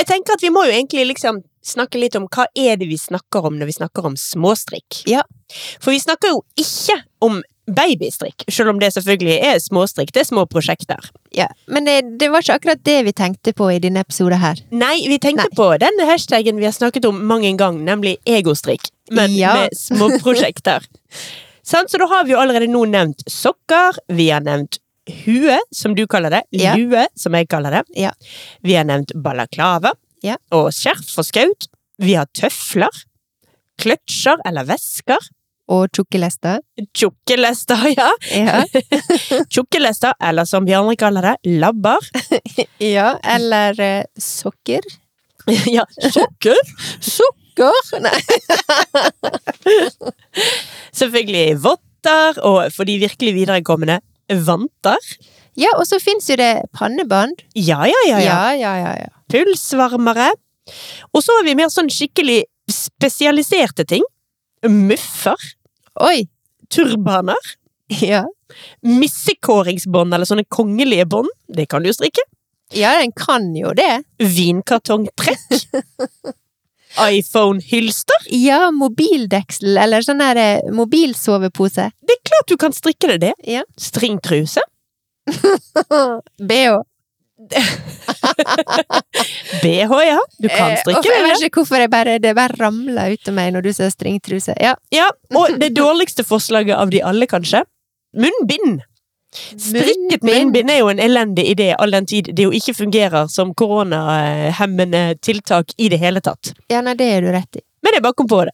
Jeg 0.00 0.08
tenker 0.08 0.36
at 0.38 0.42
vi 0.44 0.48
må 0.52 0.64
jo 0.64 0.72
egentlig 0.72 1.04
liksom 1.10 1.42
snakke 1.60 2.00
litt 2.00 2.16
om 2.16 2.24
hva 2.32 2.46
er 2.56 2.78
det 2.80 2.88
vi 2.88 2.96
snakker 2.96 3.44
om 3.50 3.58
når 3.60 3.68
vi 3.68 3.76
snakker 3.76 4.06
om 4.08 4.14
småstrikk. 4.16 5.02
Ja. 5.10 5.26
For 5.76 5.92
vi 5.92 6.00
snakker 6.00 6.32
jo 6.32 6.38
ikke 6.60 6.96
om 7.26 7.42
babystrikk, 7.70 8.46
selv 8.50 8.72
om 8.72 8.80
det 8.80 8.88
selvfølgelig 8.94 9.36
er 9.46 9.60
småstrikk. 9.62 10.10
Det 10.14 10.24
er 10.24 10.28
små 10.30 10.46
prosjekter. 10.50 11.10
Ja, 11.36 11.46
Men 11.68 11.84
det, 11.86 11.98
det 12.18 12.30
var 12.32 12.42
ikke 12.42 12.56
akkurat 12.58 12.82
det 12.88 12.96
vi 13.06 13.12
tenkte 13.14 13.52
på 13.54 13.68
i 13.70 13.78
denne 13.82 14.02
episoden 14.02 14.40
her. 14.42 14.62
Nei, 14.72 14.96
vi 15.06 15.20
tenkte 15.22 15.46
Nei. 15.46 15.56
på 15.58 15.68
den 15.82 16.02
hashtagen 16.08 16.58
vi 16.58 16.66
har 16.66 16.74
snakket 16.74 17.06
om 17.06 17.20
mange 17.28 17.52
ganger, 17.60 17.84
nemlig 17.92 18.16
egostrikk, 18.26 18.88
men 19.12 19.36
Ja. 19.36 19.54
med 19.60 19.76
små 19.78 20.10
prosjekter. 20.18 20.88
Så 21.70 21.84
da 21.92 22.06
har 22.10 22.24
vi 22.24 22.32
jo 22.32 22.40
allerede 22.40 22.66
nå 22.72 22.82
nevnt 22.90 23.20
sokker, 23.30 24.00
vi 24.08 24.30
har 24.32 24.40
nevnt 24.42 24.80
hue, 25.24 25.58
som 25.74 25.94
du 25.94 26.06
kaller 26.06 26.30
det, 26.30 26.42
Ja. 26.52 26.74
lue, 26.76 27.06
som 27.16 27.34
jeg 27.34 27.48
kaller 27.48 27.70
det. 27.70 27.82
Ja. 27.96 28.10
Vi 28.62 28.74
har 28.74 28.84
nevnt 28.84 29.12
balaklava, 29.14 29.92
Ja. 30.22 30.36
og 30.52 30.70
skjerf 30.72 31.18
og 31.18 31.24
skaut. 31.24 31.68
Vi 31.98 32.14
har 32.14 32.26
tøfler, 32.34 32.88
kløtsjer 33.80 34.36
eller 34.46 34.64
vesker, 34.64 35.18
Og 35.70 35.86
tjukkelester. 35.94 36.58
tjukkelester, 36.98 37.84
ja. 37.94 38.08
Ja. 38.34 38.64
Tjukkelester, 39.54 40.14
eller 40.20 40.44
som 40.44 40.64
vi 40.66 40.72
andre 40.74 40.96
kaller 40.96 41.22
det, 41.22 41.36
labber. 41.60 41.98
ja. 42.80 43.12
Eller 43.22 43.78
eh, 43.80 44.04
sokker. 44.18 44.80
ja, 45.76 45.84
sokker. 46.10 46.58
Sokker! 47.00 48.00
Nei. 48.02 48.18
Selvfølgelig 50.96 51.60
votter, 51.62 52.40
og 52.46 52.72
for 52.74 52.88
de 52.88 52.98
virkelig 53.02 53.34
viderekommende, 53.38 54.00
vanter. 54.46 54.98
Ja, 55.58 55.72
og 55.76 55.86
så 55.88 55.98
fins 56.02 56.28
jo 56.30 56.36
det 56.40 56.52
pannebånd. 56.76 57.42
Ja, 57.58 57.82
ja, 57.88 58.02
ja, 58.08 58.20
ja. 58.22 58.38
Ja, 58.54 58.74
ja, 58.78 58.92
ja. 59.02 59.10
Pulsvarmere. 59.30 60.30
Og 61.14 61.24
så 61.24 61.34
har 61.38 61.46
vi 61.46 61.56
mer 61.58 61.70
sånn 61.72 61.90
skikkelig 61.90 62.44
spesialiserte 62.70 63.86
ting. 63.90 64.04
Muffer. 64.66 65.38
Oi! 66.06 66.28
Turbaner. 66.70 67.48
Ja. 68.00 68.22
Missekåringsbånd, 68.86 70.14
eller 70.14 70.28
sånne 70.28 70.46
kongelige 70.46 71.08
bånd. 71.10 71.30
Det 71.50 71.66
kan 71.70 71.82
du 71.82 71.90
jo 71.90 71.96
strikke. 71.96 72.22
ja, 72.70 72.92
den 73.00 73.10
kan 73.18 73.48
jo 73.56 73.72
det. 73.74 74.04
Vinkartongtrekk. 74.22 75.42
iPhone-hylster. 76.98 78.26
Ja, 78.34 78.64
mobildeksel, 78.74 79.76
eller 79.78 80.02
sånn 80.02 80.18
der 80.22 80.40
eh, 80.40 80.70
mobilsovepose. 80.74 81.90
Det 82.02 82.16
er 82.16 82.22
klart 82.32 82.50
du 82.50 82.56
kan 82.60 82.74
strikke 82.74 83.12
deg 83.12 83.20
det. 83.28 83.34
Ja. 83.46 83.62
Stringtruse. 83.78 84.64
BH. 86.50 86.80
BH, 89.62 89.92
ja. 90.04 90.18
Du 90.38 90.48
kan 90.48 90.70
Eh, 90.74 90.78
strikke 90.82 91.00
og 91.00 91.06
Jeg 91.08 91.22
vet 91.24 91.44
ikke 91.46 91.62
hvorfor 91.62 91.80
jeg 91.80 91.90
bare, 91.92 92.18
det 92.20 92.34
bare 92.36 92.56
ramler 92.60 93.14
ut 93.14 93.28
av 93.30 93.34
meg 93.36 93.52
når 93.54 93.64
du 93.64 93.70
ser 93.76 93.90
stringtruse. 93.94 94.54
Ja. 94.60 94.74
Ja, 94.92 95.08
og 95.34 95.56
det 95.60 95.72
dårligste 95.78 96.24
forslaget 96.26 96.76
av 96.76 96.90
de 96.92 97.00
alle, 97.02 97.26
kanskje. 97.30 97.62
Munnbind. 98.16 98.82
Strikket 99.30 100.24
munnbind 100.26 100.70
er 100.72 100.80
jo 100.80 100.90
en 100.90 101.02
elendig 101.02 101.46
idé, 101.52 101.70
all 101.78 101.94
den 101.94 102.06
tid 102.10 102.32
det 102.34 102.48
jo 102.48 102.54
ikke 102.54 102.74
fungerer 102.74 103.28
som 103.30 103.54
koronahemmende 103.54 105.04
tiltak 105.22 105.74
i 105.78 105.90
det 105.92 106.00
hele 106.02 106.22
tatt. 106.24 106.54
Ja, 106.70 106.82
nei, 106.82 106.96
det 106.98 107.10
er 107.14 107.26
du 107.26 107.30
rett 107.34 107.60
i. 107.60 107.64
Men 107.80 107.96
jeg 107.96 108.04
bare 108.04 108.16
kom 108.18 108.28
på 108.28 108.42
det. 108.44 108.52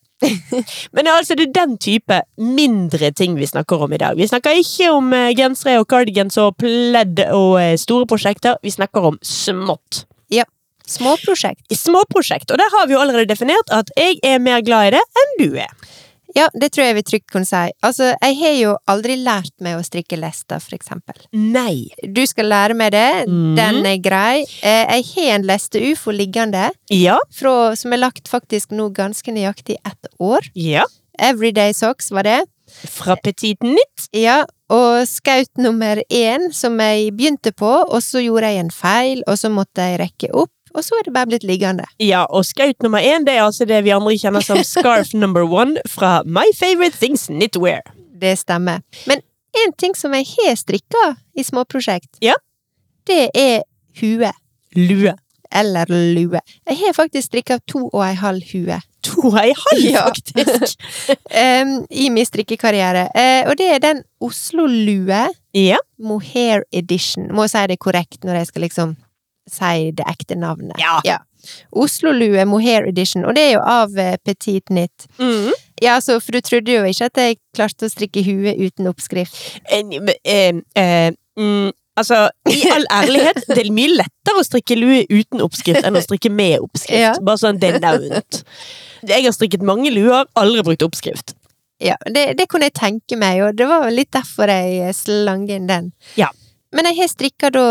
Men 0.97 1.09
altså 1.11 1.35
det 1.35 1.49
er 1.49 1.55
den 1.57 1.77
type 1.83 2.21
mindre 2.39 3.11
ting 3.17 3.35
vi 3.39 3.49
snakker 3.49 3.83
om 3.87 3.93
i 3.93 4.01
dag. 4.01 4.15
Vi 4.19 4.29
snakker 4.29 4.61
ikke 4.61 4.91
om 4.95 5.11
eh, 5.17 5.33
gensere 5.37 5.81
og 5.81 5.89
cardigans 5.91 6.39
og 6.41 6.55
pledd 6.63 7.25
og 7.27 7.57
eh, 7.61 7.75
store 7.81 8.07
prosjekter. 8.07 8.61
Vi 8.63 8.75
snakker 8.75 9.11
om 9.11 9.19
smått. 9.27 10.05
Ja. 10.33 10.47
Småprosjekt. 10.87 11.67
Småprosjekt. 11.75 12.53
Og 12.55 12.63
der 12.63 12.71
har 12.79 12.87
vi 12.87 12.95
jo 12.95 13.03
allerede 13.03 13.33
definert 13.33 13.73
at 13.75 13.91
jeg 13.99 14.21
er 14.23 14.39
mer 14.39 14.63
glad 14.63 14.93
i 14.93 14.97
det 14.97 15.05
enn 15.23 15.35
du 15.43 15.49
er. 15.59 15.75
Ja, 16.37 16.49
det 16.53 16.69
tror 16.75 16.85
jeg 16.85 16.97
vi 16.99 17.03
trygt 17.03 17.31
kunne 17.33 17.49
si. 17.49 17.63
Altså, 17.87 18.11
jeg 18.21 18.37
har 18.43 18.55
jo 18.61 18.75
aldri 18.93 19.17
lært 19.17 19.55
meg 19.65 19.79
å 19.79 19.85
strikke 19.87 20.19
lester, 20.21 20.61
for 20.61 20.77
eksempel. 20.77 21.17
Nei. 21.33 21.89
Du 22.05 22.21
skal 22.29 22.51
lære 22.53 22.75
meg 22.77 22.93
det, 22.93 23.27
Mm. 23.29 23.55
den 23.57 23.87
er 23.87 23.97
grei. 23.99 24.45
Eh, 24.63 24.85
Jeg 24.97 25.05
har 25.15 25.35
en 25.37 25.43
leste-ufo 25.49 26.13
liggende, 26.13 26.71
Ja. 26.91 27.19
fra, 27.33 27.75
som 27.75 27.93
er 27.93 27.97
lagt 27.99 28.29
faktisk 28.29 28.69
nå 28.71 28.91
ganske 28.93 29.33
nøyaktig 29.33 29.77
ett 29.85 30.07
år. 30.21 30.41
Ja. 30.55 30.85
Everyday 31.19 31.73
Socks 31.73 32.11
var 32.11 32.23
det. 32.25 32.45
Fra 32.69 33.15
Petit 33.17 33.63
Nytt. 33.63 34.09
Ja, 34.13 34.45
og 34.69 35.07
skaut 35.07 35.49
nummer 35.57 36.03
én 36.11 36.53
som 36.53 36.77
jeg 36.79 37.13
begynte 37.17 37.53
på, 37.55 37.85
og 37.89 38.03
så 38.03 38.19
gjorde 38.25 38.43
jeg 38.51 38.59
en 38.59 38.71
feil, 38.71 39.23
og 39.27 39.37
så 39.39 39.49
måtte 39.49 39.77
jeg 39.87 40.01
rekke 40.01 40.35
opp, 40.35 40.51
og 40.77 40.85
så 40.85 40.99
er 41.01 41.07
det 41.09 41.15
bare 41.17 41.27
blitt 41.31 41.47
liggende. 41.49 41.87
Ja, 42.03 42.25
og 42.29 42.45
skaut 42.45 42.83
nummer 42.85 43.01
én 43.01 43.25
det 43.27 43.35
er 43.39 43.47
altså 43.47 43.65
det 43.69 43.83
vi 43.87 43.95
andre 43.97 44.13
kjenner 44.21 44.45
som 44.45 44.61
scarf 44.65 45.15
number 45.17 45.47
one 45.49 45.81
fra 45.89 46.21
My 46.29 46.47
Favorite 46.57 46.99
Things 47.01 47.27
Knitwear. 47.33 47.81
Det 48.21 48.35
stemmer. 48.39 48.83
Men 49.09 49.23
en 49.65 49.73
ting 49.81 49.95
som 49.97 50.13
jeg 50.17 50.27
har 50.37 50.57
strikka 50.61 51.15
i 51.37 51.43
småprosjekt, 51.45 52.19
Ja. 52.21 52.35
det 53.09 53.31
er 53.35 53.63
hue. 54.01 54.33
Lue. 54.77 55.15
Eller 55.55 55.87
lue. 55.89 56.41
Jeg 56.67 56.77
har 56.83 56.93
faktisk 56.93 57.29
strikka 57.31 57.59
to 57.71 57.87
og 57.93 58.03
ei 58.05 58.15
halv 58.19 58.43
hue. 58.53 58.77
To 59.07 59.29
og 59.31 59.37
ei 59.41 59.53
halv, 59.57 59.85
Ja. 59.85 60.03
faktisk. 60.11 60.81
um, 61.63 61.87
I 61.91 62.09
min 62.11 62.27
strikkekarriere. 62.27 63.07
Uh, 63.15 63.51
og 63.51 63.57
det 63.57 63.69
er 63.77 63.79
den 63.85 64.03
Oslo-lue 64.21 65.23
Ja. 65.55 65.77
Mohair 65.99 66.65
Edition. 66.73 67.31
Må 67.33 67.47
si 67.49 67.63
det 67.71 67.79
korrekt 67.81 68.25
når 68.27 68.41
jeg 68.43 68.47
skal 68.51 68.63
liksom 68.67 68.97
si 69.51 69.91
det 69.97 70.05
ekte 70.11 70.37
navnet. 70.39 70.77
Ja. 70.81 71.19
Oslo-lue 71.73 72.45
Mohair 72.49 72.87
Edition, 72.89 73.25
og 73.25 73.37
det 73.37 73.45
er 73.49 73.53
jo 73.57 73.63
av 73.63 73.97
eh, 73.99 74.17
Petit 74.25 74.65
Knit. 74.67 75.07
Mm. 75.21 75.53
Ja, 75.83 75.95
altså, 75.99 76.19
for 76.21 76.33
du 76.37 76.41
trodde 76.43 76.73
jo 76.75 76.85
ikke 76.89 77.09
at 77.11 77.21
jeg 77.23 77.39
klarte 77.55 77.87
å 77.87 77.93
strikke 77.93 78.23
hue 78.27 78.55
uten 78.67 78.89
oppskrift. 78.91 79.37
En- 79.71 79.93
en, 80.25 80.63
en, 80.75 81.17
mm, 81.39 81.71
altså, 82.01 82.25
i 82.51 82.59
all 82.73 82.87
ærlighet, 83.03 83.43
det 83.53 83.63
er 83.67 83.73
mye 83.77 83.95
lettere 84.01 84.41
å 84.43 84.47
strikke 84.47 84.79
lue 84.81 85.05
uten 85.13 85.45
oppskrift 85.45 85.87
enn 85.87 85.99
å 86.01 86.05
strikke 86.05 86.33
med 86.33 86.59
oppskrift. 86.65 86.99
Ja. 87.03 87.15
Bare 87.23 87.43
sånn 87.45 87.61
det 87.63 87.75
er 87.79 88.01
rundt. 88.03 88.43
Jeg 89.07 89.27
har 89.29 89.35
strikket 89.37 89.63
mange 89.67 89.93
luer, 89.95 90.25
aldri 90.35 90.65
brukt 90.67 90.83
oppskrift. 90.87 91.37
Ja, 91.83 91.95
det, 92.09 92.31
det 92.39 92.47
kunne 92.49 92.71
jeg 92.71 92.79
tenke 92.79 93.19
meg, 93.21 93.43
og 93.45 93.59
det 93.59 93.67
var 93.69 93.91
litt 93.93 94.11
derfor 94.17 94.49
jeg 94.49 94.95
slang 94.97 95.45
inn 95.53 95.69
den. 95.69 95.93
Ja. 96.17 96.31
Men 96.75 96.89
jeg 96.89 96.97
har 97.03 97.11
strikka 97.13 97.51
da 97.53 97.67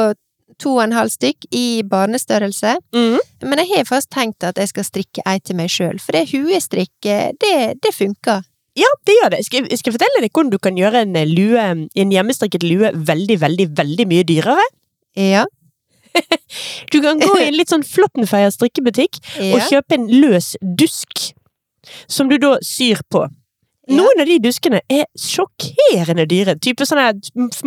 to 0.62 0.76
og 0.78 0.84
en 0.86 0.96
halv 0.96 1.12
stykk 1.13 1.48
i 1.56 1.84
barnestørrelse. 1.89 2.76
Mm. 2.96 3.18
Men 3.46 3.62
jeg 3.63 3.72
har 3.74 3.88
fast 3.89 4.12
tenkt 4.13 4.46
at 4.48 4.60
jeg 4.62 4.72
skal 4.72 4.88
strikke 4.88 5.26
ei 5.28 5.39
til 5.44 5.60
meg 5.60 5.72
sjøl, 5.74 6.00
for 6.02 6.18
det 6.18 6.28
huestrikk, 6.32 6.94
eh, 7.06 7.32
det, 7.41 7.56
det 7.84 7.94
funker. 7.96 8.46
Ja, 8.76 8.89
det 9.08 9.15
gjør 9.20 9.32
det. 9.36 9.44
Skal, 9.48 9.68
skal 9.72 9.91
jeg 9.91 9.98
fortelle 9.98 10.24
deg 10.24 10.34
hvordan 10.34 10.52
du 10.52 10.60
kan 10.60 10.80
gjøre 10.80 11.06
en 11.06 11.15
eh, 11.20 11.30
lue, 11.30 11.68
en 11.86 12.15
hjemmestrikket 12.15 12.65
lue 12.68 12.91
veldig, 12.96 13.39
veldig, 13.44 13.70
veldig 13.78 14.10
mye 14.12 14.28
dyrere? 14.28 14.72
Ja. 15.20 15.46
Du 16.94 17.02
kan 17.04 17.20
gå 17.20 17.28
i 17.41 17.48
en 17.50 17.58
litt 17.58 17.72
sånn 17.74 17.84
Flåttenfeier 17.84 18.52
strikkebutikk 18.54 19.18
og 19.50 19.65
kjøpe 19.68 19.98
en 19.98 20.06
løs 20.08 20.54
dusk 20.80 21.34
som 22.08 22.30
du 22.32 22.38
da 22.39 22.54
syr 22.63 23.02
på. 23.12 23.26
Ja. 23.86 23.98
Noen 24.00 24.21
av 24.24 24.30
de 24.30 24.38
duskene 24.41 24.82
er 24.89 25.06
sjokkerende 25.19 26.26
dyre. 26.30 26.56
Type 26.62 26.88
sånne 26.88 27.12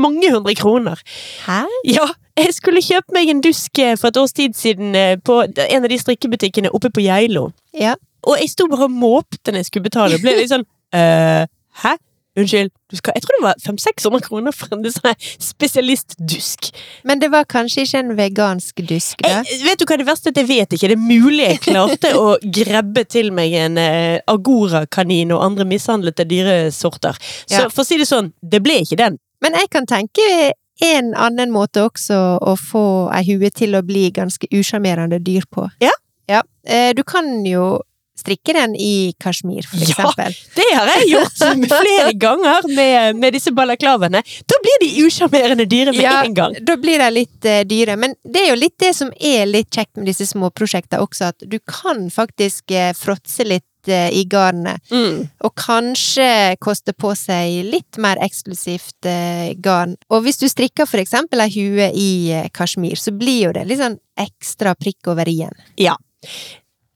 mange 0.00 0.32
hundre 0.32 0.54
kroner. 0.58 1.02
Hæ? 1.44 1.60
Ja, 1.86 2.08
jeg 2.38 2.54
skulle 2.56 2.82
kjøpe 2.84 3.14
meg 3.14 3.30
en 3.30 3.42
dusk 3.44 3.78
eh, 3.82 3.94
for 3.98 4.10
et 4.10 4.18
års 4.20 4.34
tid 4.36 4.56
siden 4.58 4.94
eh, 4.98 5.14
på 5.18 5.40
en 5.46 5.84
av 5.84 5.88
de 5.90 6.00
strikkebutikkene 6.00 6.72
oppe 6.74 6.90
på 6.94 7.04
Geilo. 7.06 7.48
Ja. 7.76 7.94
Og 8.26 8.40
jeg 8.42 8.50
sto 8.50 8.66
bare 8.70 8.88
og 8.88 8.94
måpte 8.98 9.52
når 9.52 9.62
jeg 9.62 9.70
skulle 9.70 9.88
betale. 9.88 10.18
Ble 10.22 10.34
litt 10.40 10.52
sånn 10.52 10.66
eh, 10.98 11.46
Hæ? 11.84 11.94
Unnskyld. 12.38 12.70
Du 12.88 12.96
skal, 12.96 13.12
jeg 13.18 13.22
tror 13.24 13.34
det 13.38 13.44
var 13.44 13.56
500-600 13.64 14.22
kroner 14.28 14.54
for 14.54 14.72
en 14.76 14.84
sånn 14.94 15.16
spesialistdusk. 15.42 16.68
Men 17.08 17.20
det 17.22 17.30
var 17.32 17.44
kanskje 17.50 17.84
ikke 17.84 17.98
en 18.04 18.12
vegansk 18.18 18.82
dusk, 18.88 19.20
da? 19.24 19.40
Jeg, 19.44 19.58
vet 19.66 19.80
du 19.82 19.86
hva 19.88 19.98
det 20.00 20.06
verste 20.08 20.30
er? 20.32 20.38
Jeg 20.40 20.48
vet 20.48 20.76
ikke. 20.76 20.90
Det 20.92 20.96
er 20.96 21.02
mulig 21.02 21.44
jeg 21.44 21.60
klarte 21.66 22.12
å 22.16 22.36
grabbe 22.60 23.04
til 23.10 23.32
meg 23.34 23.52
en 23.58 23.78
eh, 23.82 24.20
agorakanin 24.30 25.34
og 25.36 25.44
andre 25.50 25.66
mishandlete 25.68 26.26
dyresorter. 26.28 27.18
Så 27.46 27.64
Ja. 27.64 27.68
for 27.68 27.82
å 27.82 27.88
si 27.88 27.98
det 27.98 28.08
sånn, 28.08 28.32
det 28.42 28.62
ble 28.64 28.80
ikke 28.84 28.96
den. 29.00 29.18
Men 29.42 29.54
jeg 29.58 29.70
kan 29.70 29.86
tenke 29.86 30.52
en 30.82 31.12
annen 31.18 31.50
måte 31.50 31.82
også 31.82 32.38
å 32.38 32.54
få 32.58 32.84
ei 33.14 33.24
hue 33.26 33.50
til 33.50 33.74
å 33.74 33.82
bli 33.82 34.10
ganske 34.14 34.46
usjarmerende 34.54 35.18
dyr 35.22 35.42
på. 35.50 35.68
Ja. 35.82 35.90
Ja. 36.28 36.42
Eh, 36.64 36.92
Du 36.94 37.02
kan 37.04 37.44
jo 37.46 37.80
strikke 38.18 38.54
den 38.56 38.74
i 38.76 39.14
kasjmir, 39.22 39.66
for 39.68 39.82
eksempel. 39.84 40.34
Ja. 40.34 40.54
Det 40.58 40.66
har 40.74 40.90
jeg 40.92 41.08
gjort 41.12 41.42
flere 41.70 42.12
ganger 42.26 42.68
med, 42.74 43.20
med 43.22 43.36
disse 43.36 43.52
balaklavene. 43.54 44.22
Da 44.48 44.58
blir 44.64 44.82
de 44.82 44.90
usjarmerende 45.06 45.68
dyre 45.70 45.94
med 45.94 46.02
Ja, 46.02 46.18
en 46.24 46.34
gang. 46.34 46.56
da 46.66 46.76
blir 46.80 46.98
de 47.02 47.08
litt 47.14 47.48
uh, 47.48 47.62
dyre. 47.68 47.96
Men 48.00 48.16
det 48.24 48.44
er 48.44 48.52
jo 48.52 48.58
litt 48.60 48.76
det 48.82 48.92
som 48.98 49.12
er 49.14 49.46
litt 49.48 49.70
kjekt 49.74 49.96
med 49.96 50.10
disse 50.10 50.26
småprosjektene 50.32 51.02
også, 51.04 51.32
at 51.32 51.46
du 51.46 51.58
kan 51.62 52.08
faktisk 52.12 52.74
uh, 52.74 52.90
fråtse 52.98 53.46
litt 53.46 53.88
eh, 53.88 54.10
i 54.12 54.24
garnet. 54.28 54.82
Mm. 54.90 55.22
Og 55.46 55.54
kanskje 55.56 56.56
koste 56.60 56.92
på 56.92 57.14
seg 57.16 57.62
litt 57.70 57.96
mer 58.02 58.20
eksklusivt 58.24 59.06
garn. 59.64 59.94
Og 60.12 60.26
hvis 60.26 60.40
du 60.42 60.48
strikker 60.50 60.88
for 60.90 61.00
eksempel 61.00 61.40
ei 61.44 61.48
hue 61.54 61.88
i 61.94 62.10
kasjmir, 62.52 62.98
så 63.00 63.14
blir 63.16 63.46
jo 63.46 63.54
det 63.56 63.64
litt 63.70 63.80
sånn 63.80 63.96
ekstra 64.18 64.74
prikk 64.76 65.08
over 65.14 65.30
i-en. 65.30 65.54
Ja. 65.80 65.94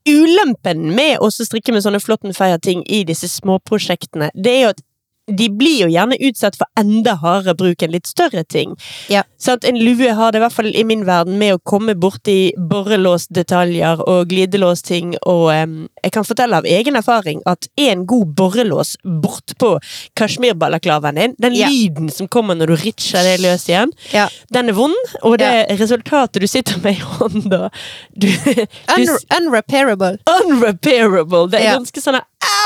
Ulempen 0.08 0.88
med 0.96 1.20
å 1.22 1.28
strikke 1.30 1.74
med 1.74 1.84
sånne 1.84 2.00
Flåttenfeier-ting 2.02 2.82
i 2.90 3.02
disse 3.06 3.28
småprosjektene, 3.30 4.32
det 4.34 4.54
er 4.56 4.64
jo 4.64 4.72
at 4.74 4.82
de 5.30 5.46
blir 5.54 5.84
jo 5.84 5.88
gjerne 5.92 6.16
utsatt 6.26 6.56
for 6.58 6.66
enda 6.78 7.14
hardere 7.22 7.54
bruk 7.54 7.82
enn 7.82 7.92
litt 7.94 8.06
større 8.10 8.42
ting. 8.44 8.74
Ja. 9.08 9.22
Sånn, 9.38 9.58
En 9.64 9.78
lue 9.78 10.12
har 10.14 10.32
det 10.32 10.38
i 10.38 10.42
hvert 10.42 10.52
fall 10.52 10.70
i 10.74 10.82
min 10.84 11.04
verden 11.06 11.38
med 11.38 11.54
å 11.54 11.60
komme 11.64 11.94
borti 11.94 12.52
borrelåsdetaljer 12.58 14.02
og 14.08 14.28
glidelåsting, 14.30 15.14
og 15.26 15.52
em, 15.54 15.76
jeg 16.02 16.12
kan 16.12 16.24
fortelle 16.26 16.58
av 16.58 16.64
egen 16.66 16.96
erfaring 16.98 17.40
at 17.46 17.68
en 17.78 18.04
god 18.06 18.34
borrelås 18.38 18.96
bortpå 19.04 19.76
kasjmirballaklavaen 20.18 21.14
din, 21.20 21.34
den 21.38 21.54
Ja. 21.54 21.68
lyden 21.68 22.10
som 22.10 22.28
kommer 22.28 22.54
når 22.54 22.66
du 22.66 22.76
ritcher 22.76 23.22
det 23.22 23.40
løs 23.40 23.68
igjen, 23.68 23.92
Ja. 24.12 24.28
den 24.52 24.68
er 24.68 24.72
vond, 24.72 24.94
og 25.22 25.38
det 25.38 25.68
resultatet 25.78 26.40
du 26.40 26.46
sitter 26.46 26.78
med 26.82 26.96
i 26.96 27.00
hånda 27.00 27.70
du, 28.16 28.26
du 28.28 28.66
Un 28.88 29.18
unrepairable. 29.46 30.18
unrepairable. 30.26 31.48
Det 31.50 31.60
er 31.60 31.78
ganske 31.78 32.00
sånn 32.02 32.20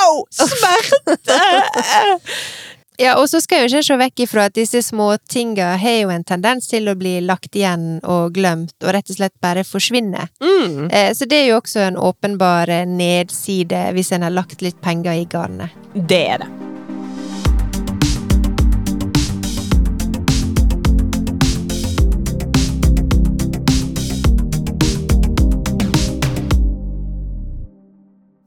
Au! 0.07 0.25
Smerte! 0.31 1.41
Ja, 2.99 3.19
og 3.21 3.27
så 3.29 3.43
skal 3.45 3.59
jeg 3.59 3.67
jo 3.69 3.77
ikke 3.77 3.85
se 3.85 3.97
vekk 4.01 4.21
ifra 4.25 4.45
at 4.49 4.55
disse 4.57 4.81
småtinga 4.81 5.75
har 5.77 5.97
jo 5.99 6.13
en 6.15 6.23
tendens 6.25 6.65
til 6.71 6.89
å 6.89 6.95
bli 6.97 7.19
lagt 7.21 7.53
igjen 7.53 7.99
og 8.09 8.33
glemt, 8.39 8.73
og 8.81 8.95
rett 8.97 9.13
og 9.13 9.19
slett 9.19 9.35
bare 9.45 9.67
forsvinne. 9.69 10.29
mm, 10.41 10.89
Eh, 10.91 11.11
så 11.13 11.29
det 11.29 11.43
er 11.43 11.51
jo 11.51 11.59
også 11.61 11.83
en 11.91 11.99
åpenbar 12.01 12.73
eh, 12.73 12.87
nedside 12.89 13.83
hvis 13.93 14.13
en 14.17 14.25
har 14.25 14.33
lagt 14.33 14.65
litt 14.65 14.81
penger 14.81 15.13
i 15.13 15.27
garnet. 15.29 15.77
det 15.93 16.23
er 16.31 16.39
det. 16.47 16.49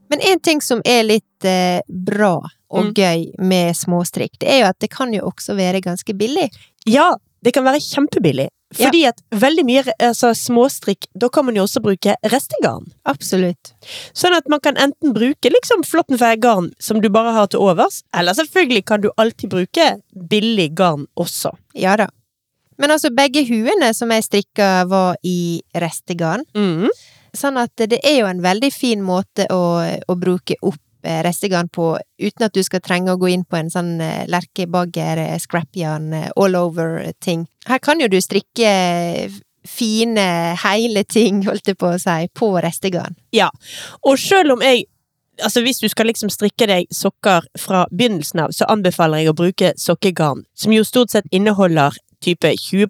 Men 0.09 0.21
en 0.21 0.39
ting 0.39 0.61
som 0.61 0.81
er 0.85 1.03
litt 1.07 1.45
eh, 1.45 1.81
bra 1.87 2.37
og 2.69 2.85
Mm. 2.85 2.93
gøy 2.93 3.21
med 3.41 3.75
småstrikk, 3.75 4.37
det 4.39 4.49
er 4.49 4.59
jo 4.61 4.69
at 4.69 4.79
det 4.79 4.89
kan 4.93 5.11
jo 5.13 5.23
også 5.25 5.55
være 5.57 5.81
ganske 5.81 6.13
billig. 6.13 6.49
Ja, 6.85 7.15
det 7.43 7.53
kan 7.53 7.63
være 7.65 7.79
kjempebillig. 7.81 8.49
Fordi 8.75 8.99
at 9.09 9.17
veldig 9.33 9.63
mye 9.65 9.83
altså, 9.99 10.29
småstrikk, 10.37 11.07
da 11.17 11.27
kan 11.33 11.45
man 11.47 11.55
jo 11.57 11.63
også 11.63 11.81
bruke 11.81 12.13
restegarn. 12.29 12.85
Absolutt. 13.09 13.71
Sånn 14.13 14.35
at 14.37 14.45
man 14.47 14.59
kan 14.61 14.77
enten 14.77 15.13
bruke 15.15 15.49
liksom 15.49 15.81
flåttenfeie-garn 15.83 16.67
som 16.79 17.01
du 17.01 17.09
bare 17.09 17.33
har 17.33 17.47
til 17.49 17.59
overs, 17.65 18.03
eller 18.13 18.37
selvfølgelig 18.37 18.85
kan 18.85 19.01
du 19.01 19.09
alltid 19.17 19.49
bruke 19.49 19.87
billig 20.29 20.75
garn 20.77 21.07
også. 21.17 21.55
Ja 21.73 21.95
da. 21.97 22.09
Men 22.77 22.91
altså, 22.93 23.09
begge 23.09 23.41
huene 23.49 23.89
som 23.97 24.11
jeg 24.13 24.23
strikka, 24.23 24.85
var 24.87 25.17
i 25.25 25.61
restegarn. 25.73 26.45
Mm. 26.55 26.91
Sånn 27.37 27.57
at 27.61 27.75
det 27.77 27.99
er 28.03 28.21
jo 28.21 28.29
en 28.29 28.43
veldig 28.43 28.71
fin 28.73 29.01
måte 29.05 29.47
å, 29.53 29.63
å 30.07 30.15
bruke 30.19 30.57
opp 30.61 30.81
eh, 31.03 31.21
restegarn 31.25 31.69
på, 31.71 31.91
uten 32.21 32.47
at 32.47 32.55
du 32.55 32.63
skal 32.65 32.83
trenge 32.85 33.13
å 33.13 33.19
gå 33.19 33.31
inn 33.33 33.45
på 33.45 33.59
en 33.59 33.71
sånn 33.73 33.97
eh, 34.03 34.25
lerkebagger, 34.31 35.23
eh, 35.25 35.37
scrapjern, 35.41 36.13
all 36.35 36.59
over-ting. 36.59 37.47
Her 37.69 37.81
kan 37.83 38.01
jo 38.01 38.09
du 38.11 38.19
strikke 38.21 38.73
fine, 39.67 40.27
hele 40.63 41.03
ting, 41.03 41.43
holdt 41.49 41.71
jeg 41.71 41.79
på 41.79 41.93
å 41.93 41.99
si, 42.01 42.29
på 42.35 42.53
restegarn. 42.63 43.17
Ja, 43.35 43.51
Og 44.03 44.19
selv 44.19 44.57
om 44.57 44.65
jeg 44.65 44.87
Altså 45.39 45.61
Hvis 45.63 45.77
du 45.79 45.87
skal 45.87 46.09
liksom 46.09 46.27
strikke 46.27 46.65
deg 46.67 46.89
sokker 46.91 47.45
fra 47.55 47.85
begynnelsen 47.95 48.41
av, 48.43 48.51
så 48.51 48.65
anbefaler 48.67 49.21
jeg 49.21 49.31
å 49.31 49.37
bruke 49.39 49.69
sokkegarn, 49.79 50.41
som 50.51 50.73
jo 50.75 50.83
stort 50.83 51.13
sett 51.13 51.29
inneholder 51.31 51.95
type 52.19 52.51
20 52.59 52.89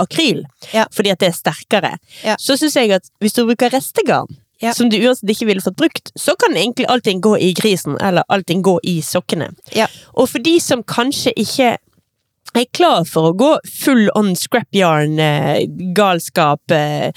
akryl, 0.00 0.44
Ja. 0.72 0.86
fordi 0.92 1.10
at 1.12 1.18
det 1.20 1.28
er 1.28 1.38
sterkere. 1.38 1.92
Ja. 2.24 2.36
Så 2.40 2.56
syns 2.60 2.74
jeg 2.76 2.90
at 2.92 3.10
hvis 3.20 3.32
du 3.36 3.44
bruker 3.46 3.70
restegarn, 3.70 4.28
Ja. 4.60 4.72
som 4.76 4.88
du 4.90 4.96
uansett 4.98 5.30
ikke 5.30 5.46
ville 5.46 5.60
fått 5.64 5.76
brukt, 5.76 6.10
så 6.18 6.34
kan 6.36 6.52
egentlig 6.56 6.84
allting 6.86 7.20
gå 7.20 7.36
i 7.40 7.52
grisen, 7.54 7.96
eller 8.00 8.22
allting 8.28 8.62
gå 8.62 8.78
i 8.84 9.00
sokkene. 9.00 9.54
Ja. 9.72 9.86
Og 10.14 10.28
for 10.28 10.38
de 10.38 10.58
som 10.60 10.82
kanskje 10.82 11.32
ikke 11.36 11.76
er 12.52 12.64
klar 12.74 13.04
for 13.06 13.30
å 13.30 13.36
gå 13.38 13.48
full 13.64 14.08
on 14.16 14.34
scrap 14.34 14.66
yarn, 14.74 15.18
eh, 15.20 15.66
galskap, 15.94 16.60
eh, 16.70 17.12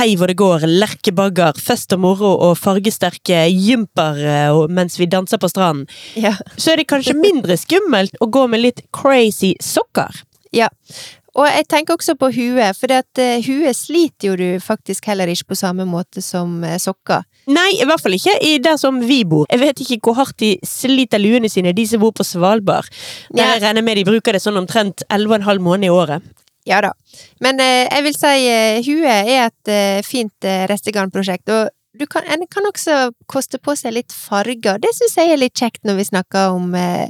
hei 0.00 0.16
hvor 0.16 0.26
det 0.26 0.36
går, 0.36 0.66
lerkebagger, 0.66 1.54
fest 1.56 1.92
og 1.94 2.00
moro 2.00 2.32
og 2.50 2.56
fargesterke 2.58 3.44
jumper 3.54 4.18
eh, 4.18 4.66
mens 4.68 4.98
vi 4.98 5.06
danser 5.06 5.38
på 5.38 5.48
stranden, 5.48 5.86
Ja. 6.16 6.32
så 6.56 6.72
er 6.72 6.76
det 6.82 6.88
kanskje 6.88 7.14
mindre 7.14 7.56
skummelt 7.56 8.16
å 8.20 8.28
gå 8.28 8.48
med 8.50 8.60
litt 8.60 8.82
crazy 8.92 9.54
sokker. 9.62 10.10
Ja. 10.52 10.68
Og 11.34 11.48
jeg 11.50 11.66
tenker 11.66 11.96
også 11.96 12.14
på 12.14 12.28
huet, 12.30 12.76
for 12.78 12.92
at 12.94 13.18
eh, 13.18 13.42
huet 13.42 13.74
sliter 13.74 14.28
jo 14.30 14.36
du 14.38 14.60
faktisk 14.62 15.08
heller 15.10 15.26
ikke 15.32 15.48
på 15.50 15.58
samme 15.58 15.82
måte 15.88 16.22
som 16.22 16.60
eh, 16.62 16.76
sokker. 16.78 17.24
Nei, 17.50 17.72
i 17.80 17.84
hvert 17.88 18.00
fall 18.00 18.14
ikke 18.14 18.36
i 18.46 18.52
der 18.62 18.78
som 18.80 19.00
vi 19.02 19.24
bor. 19.28 19.48
Jeg 19.50 19.60
vet 19.64 19.82
ikke 19.82 19.98
hvor 20.06 20.20
hardt 20.20 20.38
de 20.40 20.52
sliter 20.64 21.18
luene 21.18 21.50
sine, 21.50 21.74
de 21.74 21.86
som 21.90 22.00
bor 22.04 22.14
på 22.14 22.24
Svalbard. 22.24 22.86
Der 23.34 23.42
Ja. 23.42 23.52
jeg 23.56 23.62
regner 23.66 23.82
med 23.82 23.98
de 23.98 24.06
bruker 24.06 24.32
det 24.32 24.42
sånn 24.46 24.60
omtrent 24.62 25.02
11,5 25.10 25.58
måneder 25.58 25.90
i 25.90 25.94
året. 25.94 26.22
Ja 26.64 26.78
da. 26.80 26.92
Men 27.44 27.58
eh, 27.60 27.88
jeg 27.90 28.04
vil 28.06 28.14
si 28.16 28.34
huet 28.86 29.32
er 29.34 29.50
et 29.50 30.06
fint 30.06 30.46
restegarnprosjekt, 30.70 31.50
og 31.50 31.68
du 31.94 32.06
kan, 32.10 32.24
en 32.26 32.42
kan 32.50 32.66
også 32.66 33.12
koste 33.30 33.58
på 33.62 33.74
seg 33.78 33.94
litt 33.94 34.10
farger. 34.14 34.80
Det 34.82 34.90
syns 34.96 35.12
jeg 35.20 35.30
er 35.30 35.38
litt 35.38 35.54
kjekt 35.54 35.84
når 35.86 36.00
vi 36.00 36.06
snakker 36.08 36.54
om 36.56 36.72
eh, 36.74 37.06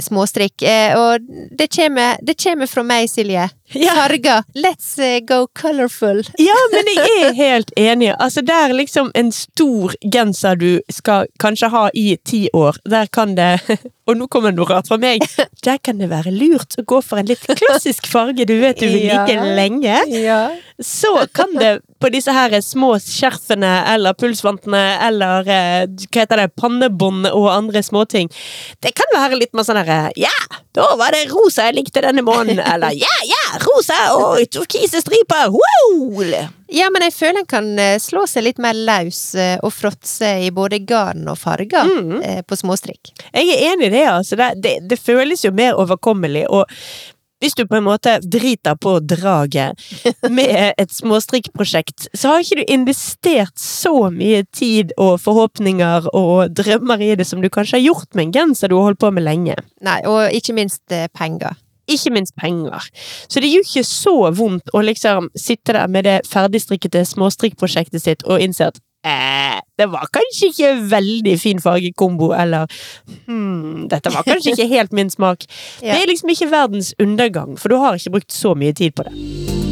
småstrikk. 0.00 0.62
Eh, 0.62 0.94
og 0.98 1.26
det 1.58 1.68
kommer, 1.74 2.20
det 2.22 2.36
kommer 2.40 2.70
fra 2.70 2.84
meg, 2.86 3.10
Silje. 3.10 3.48
Ja. 3.74 3.94
Farger. 3.94 4.42
Let's 4.54 4.98
eh, 4.98 5.20
go 5.20 5.46
colorful. 5.60 6.22
Ja, 6.38 6.56
men 6.72 6.90
jeg 6.96 7.22
er 7.28 7.32
helt 7.38 7.72
enig. 7.78 8.12
Altså, 8.18 8.42
der 8.46 8.74
liksom 8.76 9.10
en 9.14 9.32
stor 9.32 9.94
genser 10.04 10.58
du 10.60 10.80
skal 10.92 11.26
kanskje 11.42 11.70
ha 11.72 11.88
i 11.94 12.16
ti 12.24 12.48
år, 12.52 12.78
der 12.88 13.06
kan 13.12 13.36
det 13.38 13.58
Og 14.10 14.16
nå 14.18 14.26
kommer 14.26 14.50
noe 14.50 14.66
rart 14.66 14.88
fra 14.90 14.96
meg. 14.98 15.22
Der 15.62 15.76
kan 15.78 16.00
det 16.02 16.08
være 16.10 16.32
lurt 16.34 16.74
å 16.80 16.82
gå 16.90 16.98
for 17.06 17.20
en 17.20 17.28
litt 17.30 17.44
klassisk 17.46 18.08
farge 18.10 18.42
du 18.48 18.56
vet 18.58 18.80
du 18.82 18.88
vil 18.90 19.06
Ja. 19.06 19.22
lenge. 19.30 19.94
Ja. 20.10 20.40
Så 20.82 21.12
kan 21.32 21.54
det 21.54 21.76
på 22.02 22.10
disse 22.10 22.34
her 22.34 22.50
små 22.66 22.96
skjerfene 22.98 23.70
eller 23.92 24.16
pulsvantene 24.18 24.80
eller 25.06 25.46
eh, 25.46 25.84
hva 25.86 26.24
heter 26.24 26.42
det, 26.42 26.48
pannebånd 26.58 27.28
og 27.30 27.46
andre 27.52 27.82
småting. 27.86 28.26
Det 28.82 28.90
kan 28.98 29.14
være 29.14 29.38
litt 29.38 29.54
mer 29.54 29.68
sånn 29.68 29.78
herre 29.78 30.10
Ja, 30.18 30.34
da 30.74 30.88
var 30.98 31.14
det 31.14 31.28
rosa 31.30 31.68
jeg 31.68 31.78
likte 31.78 32.02
denne 32.02 32.24
måneden. 32.26 32.58
Eller 32.72 32.96
ja, 32.98 33.12
ja, 33.28 33.42
rosa 33.66 33.98
og 34.16 34.40
turkise 34.52 35.00
striper. 35.02 35.52
Wow! 35.54 36.22
Ja, 36.72 36.88
men 36.92 37.04
jeg 37.04 37.12
føler 37.14 37.42
en 37.42 37.48
kan 37.50 37.70
eh, 37.78 37.98
slå 38.00 38.24
seg 38.30 38.46
litt 38.46 38.60
mer 38.62 38.74
løs 38.76 39.22
eh, 39.36 39.58
og 39.62 39.72
fråtse 39.76 40.30
i 40.46 40.50
både 40.56 40.78
garn 40.88 41.26
og 41.28 41.36
farger 41.40 41.84
Mm. 41.88 42.20
eh, 42.24 42.42
på 42.48 42.56
småstrikk. 42.56 43.12
Jeg 43.34 43.48
er 43.52 43.72
enig 43.72 43.90
i 43.90 43.94
det, 43.98 44.06
altså. 44.08 44.36
Det, 44.40 44.52
det, 44.64 44.76
det 44.88 44.98
føles 45.00 45.44
jo 45.44 45.52
mer 45.52 45.76
overkommelig. 45.80 46.46
Og 46.48 46.64
hvis 47.42 47.56
du 47.58 47.64
på 47.66 47.74
en 47.74 47.82
måte 47.88 48.20
driter 48.22 48.76
på 48.78 49.00
draget 49.02 49.74
med 50.30 50.52
et 50.82 50.92
småstrikkprosjekt, 50.94 52.06
så 52.14 52.30
har 52.36 52.44
ikke 52.44 52.60
du 52.62 52.68
investert 52.72 53.58
så 53.58 53.92
mye 54.14 54.44
tid 54.54 54.92
og 54.96 55.16
forhåpninger 55.24 56.06
og 56.14 56.54
drømmer 56.54 57.02
i 57.02 57.12
det 57.18 57.26
som 57.26 57.42
du 57.42 57.50
kanskje 57.50 57.80
har 57.80 57.86
gjort 57.88 58.14
med 58.14 58.28
en 58.28 58.32
genser 58.36 58.70
du 58.70 58.76
har 58.78 58.86
holdt 58.92 59.00
på 59.02 59.10
med 59.10 59.26
lenge. 59.26 59.58
Nei, 59.82 59.98
og 60.06 60.30
ikke 60.38 60.54
minst 60.56 60.82
penger. 61.18 61.58
Ikke 61.92 62.14
minst 62.14 62.36
penger. 62.38 62.88
Så 63.28 63.42
det 63.42 63.50
gjør 63.52 63.66
ikke 63.66 63.84
så 63.88 64.16
vondt 64.36 64.72
å 64.72 64.82
liksom 64.84 65.28
sitte 65.38 65.76
der 65.76 65.90
med 65.92 66.08
det 66.08 66.20
ferdigstrikkede 66.30 67.04
småstrikkprosjektet 67.12 68.04
sitt 68.04 68.24
og 68.26 68.42
innse 68.42 68.70
at 68.72 68.80
eh, 69.06 69.58
det 69.78 69.88
var 69.92 70.08
kanskje 70.14 70.52
ikke 70.52 70.72
veldig 70.92 71.36
fin 71.40 71.60
fargekombo, 71.62 72.32
eller 72.36 72.70
hmm, 73.26 73.88
dette 73.92 74.12
var 74.14 74.26
kanskje 74.28 74.56
ikke 74.56 74.70
helt 74.76 74.96
min 74.96 75.10
smak. 75.10 75.46
Det 75.80 75.96
er 75.96 76.08
liksom 76.10 76.32
ikke 76.32 76.50
verdens 76.52 76.94
undergang, 77.02 77.58
for 77.58 77.72
du 77.72 77.80
har 77.82 77.98
ikke 77.98 78.18
brukt 78.18 78.32
så 78.32 78.54
mye 78.58 78.72
tid 78.76 78.96
på 78.96 79.08
det. 79.08 79.71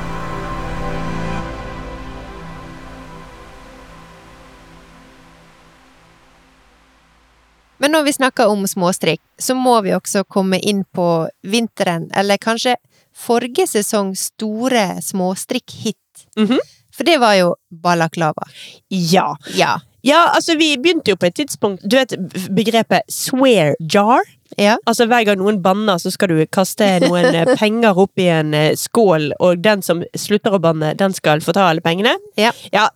Men 7.81 7.95
når 7.95 8.05
vi 8.05 8.13
snakker 8.13 8.51
om 8.51 8.67
småstrikk, 8.69 9.21
så 9.41 9.55
må 9.57 9.79
vi 9.81 9.95
også 9.97 10.23
komme 10.29 10.59
inn 10.59 10.83
på 10.93 11.07
vinteren, 11.41 12.11
eller 12.13 12.37
kanskje 12.41 12.75
forrige 13.17 13.65
sesong 13.67 14.13
store 14.17 15.01
småstrikk-hit. 15.01 16.27
Mhm. 16.37 16.59
For 16.91 17.07
det 17.07 17.17
var 17.21 17.37
jo 17.39 17.55
balaklava. 17.71 18.43
Ja. 18.89 19.37
Ja. 19.55 19.79
ja, 20.01 20.19
altså 20.35 20.57
vi 20.59 20.75
begynte 20.77 21.13
jo 21.13 21.17
på 21.17 21.29
et 21.29 21.37
tidspunkt 21.39 21.85
Du 21.87 21.95
vet 21.95 22.11
begrepet 22.51 23.07
swear 23.07 23.77
jar? 23.79 24.27
Ja. 24.59 24.75
Altså 24.85 25.07
Hver 25.07 25.23
gang 25.25 25.39
noen 25.39 25.61
banner, 25.63 25.97
så 25.97 26.11
skal 26.11 26.33
du 26.33 26.45
kaste 26.51 26.99
noen 27.05 27.31
eh, 27.31 27.55
penger 27.61 27.97
opp 27.97 28.19
i 28.19 28.27
en 28.27 28.53
eh, 28.53 28.75
skål, 28.77 29.31
og 29.39 29.63
den 29.63 29.81
som 29.81 30.03
slutter 30.13 30.57
å 30.57 30.61
banne, 30.61 30.91
den 30.99 31.15
skal 31.15 31.41
få 31.41 31.55
ta 31.55 31.69
alle 31.71 31.81
pengene. 31.81 32.17
Ja. 32.37 32.51
ja 32.75 32.89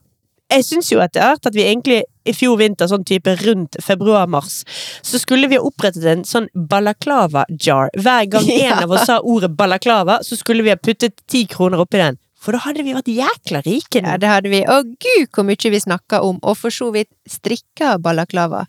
jeg 0.51 0.65
syns 0.67 0.91
jo 0.91 0.99
etter 1.03 1.23
hvert 1.25 1.47
at 1.49 1.55
vi 1.55 1.63
egentlig 1.65 2.03
i 2.25 2.33
fjor 2.33 2.57
vinter, 2.57 2.87
sånn 2.89 3.05
type 3.05 3.35
rundt 3.43 3.77
februar-mars, 3.85 4.63
så 5.05 5.19
skulle 5.21 5.49
vi 5.51 5.59
ha 5.59 5.65
opprettet 5.65 6.05
en 6.09 6.23
sånn 6.25 6.47
balaklava-jar. 6.55 7.91
Hver 7.97 8.29
gang 8.33 8.47
Ja. 8.49 8.77
en 8.77 8.83
av 8.85 8.91
oss 8.97 9.05
sa 9.09 9.19
ordet 9.21 9.51
balaklava, 9.57 10.19
så 10.25 10.37
skulle 10.39 10.63
vi 10.65 10.73
ha 10.73 10.77
puttet 10.77 11.21
ti 11.29 11.45
kroner 11.49 11.81
oppi 11.83 12.01
den. 12.01 12.17
For 12.45 12.53
da 12.53 12.61
hadde 12.61 12.83
vi 12.85 12.93
vært 12.93 13.09
jækla 13.09 13.63
rike 13.65 14.01
nå. 14.03 14.11
Ja, 14.13 14.17
det 14.21 14.29
hadde 14.29 14.51
vi. 14.53 14.61
Og 14.69 14.91
gud 15.01 15.29
hvor 15.33 15.47
mye 15.47 15.71
vi 15.73 15.81
snakka 15.81 16.21
om, 16.25 16.37
og 16.45 16.57
for 16.59 16.73
så 16.73 16.91
vidt 16.93 17.09
strikka 17.29 17.95
balaklava. 18.01 18.65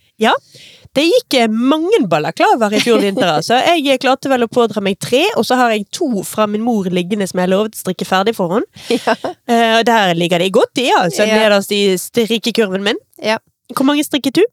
Det 0.96 1.04
gikk 1.04 1.36
eh, 1.36 1.50
mange 1.52 2.00
balaklavaer 2.08 2.78
i 2.78 2.80
fjor 2.80 3.02
vinter, 3.04 3.28
altså. 3.36 3.58
Jeg 3.76 4.00
klarte 4.00 4.32
vel 4.32 4.46
å 4.46 4.50
pådra 4.52 4.80
meg 4.84 4.96
tre, 5.02 5.26
og 5.36 5.44
så 5.44 5.58
har 5.60 5.74
jeg 5.74 5.84
to 5.92 6.08
fra 6.24 6.48
min 6.48 6.64
mor 6.64 6.88
liggende 6.88 7.28
som 7.28 7.42
jeg 7.42 7.52
lovet 7.52 7.76
å 7.76 7.82
strikke 7.84 8.08
ferdig 8.08 8.36
for 8.38 8.56
henne. 8.56 8.68
Ja. 9.06 9.12
Uh, 9.46 9.82
der 9.86 10.14
ligger 10.16 10.40
de 10.40 10.48
godt 10.50 10.80
i, 10.80 10.88
altså, 10.96 11.26
Ja. 11.28 11.36
nederst 11.36 11.72
i 11.74 11.82
strikkekurven 12.00 12.82
min. 12.86 12.98
Ja. 13.22 13.36
Hvor 13.76 13.84
mange 13.86 14.04
strikket 14.06 14.38
du? 14.40 14.44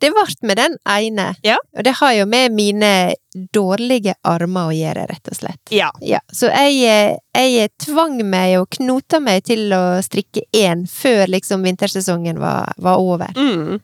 Det 0.00 0.10
ble 0.12 0.24
med 0.48 0.56
den 0.56 0.76
ene, 0.88 1.34
Ja. 1.42 1.56
og 1.76 1.84
det 1.84 1.94
har 2.00 2.12
jo 2.14 2.26
med 2.26 2.52
mine 2.52 3.14
dårlige 3.52 4.14
armer 4.24 4.68
å 4.70 4.74
gjøre, 4.74 5.06
rett 5.08 5.28
og 5.30 5.36
slett. 5.38 5.60
Ja. 5.70 5.90
Ja, 6.00 6.18
så 6.32 6.50
jeg, 6.52 6.82
eh, 7.34 7.48
jeg 7.48 7.70
tvang 7.78 8.18
meg 8.28 8.58
og 8.60 8.68
knota 8.70 9.20
meg 9.20 9.44
til 9.44 9.70
å 9.72 10.02
strikke 10.04 10.42
én 10.52 10.86
før 10.90 11.26
liksom 11.28 11.62
vintersesongen 11.62 12.38
var, 12.42 12.72
var 12.78 12.98
over. 13.00 13.32
Mm. 13.36 13.80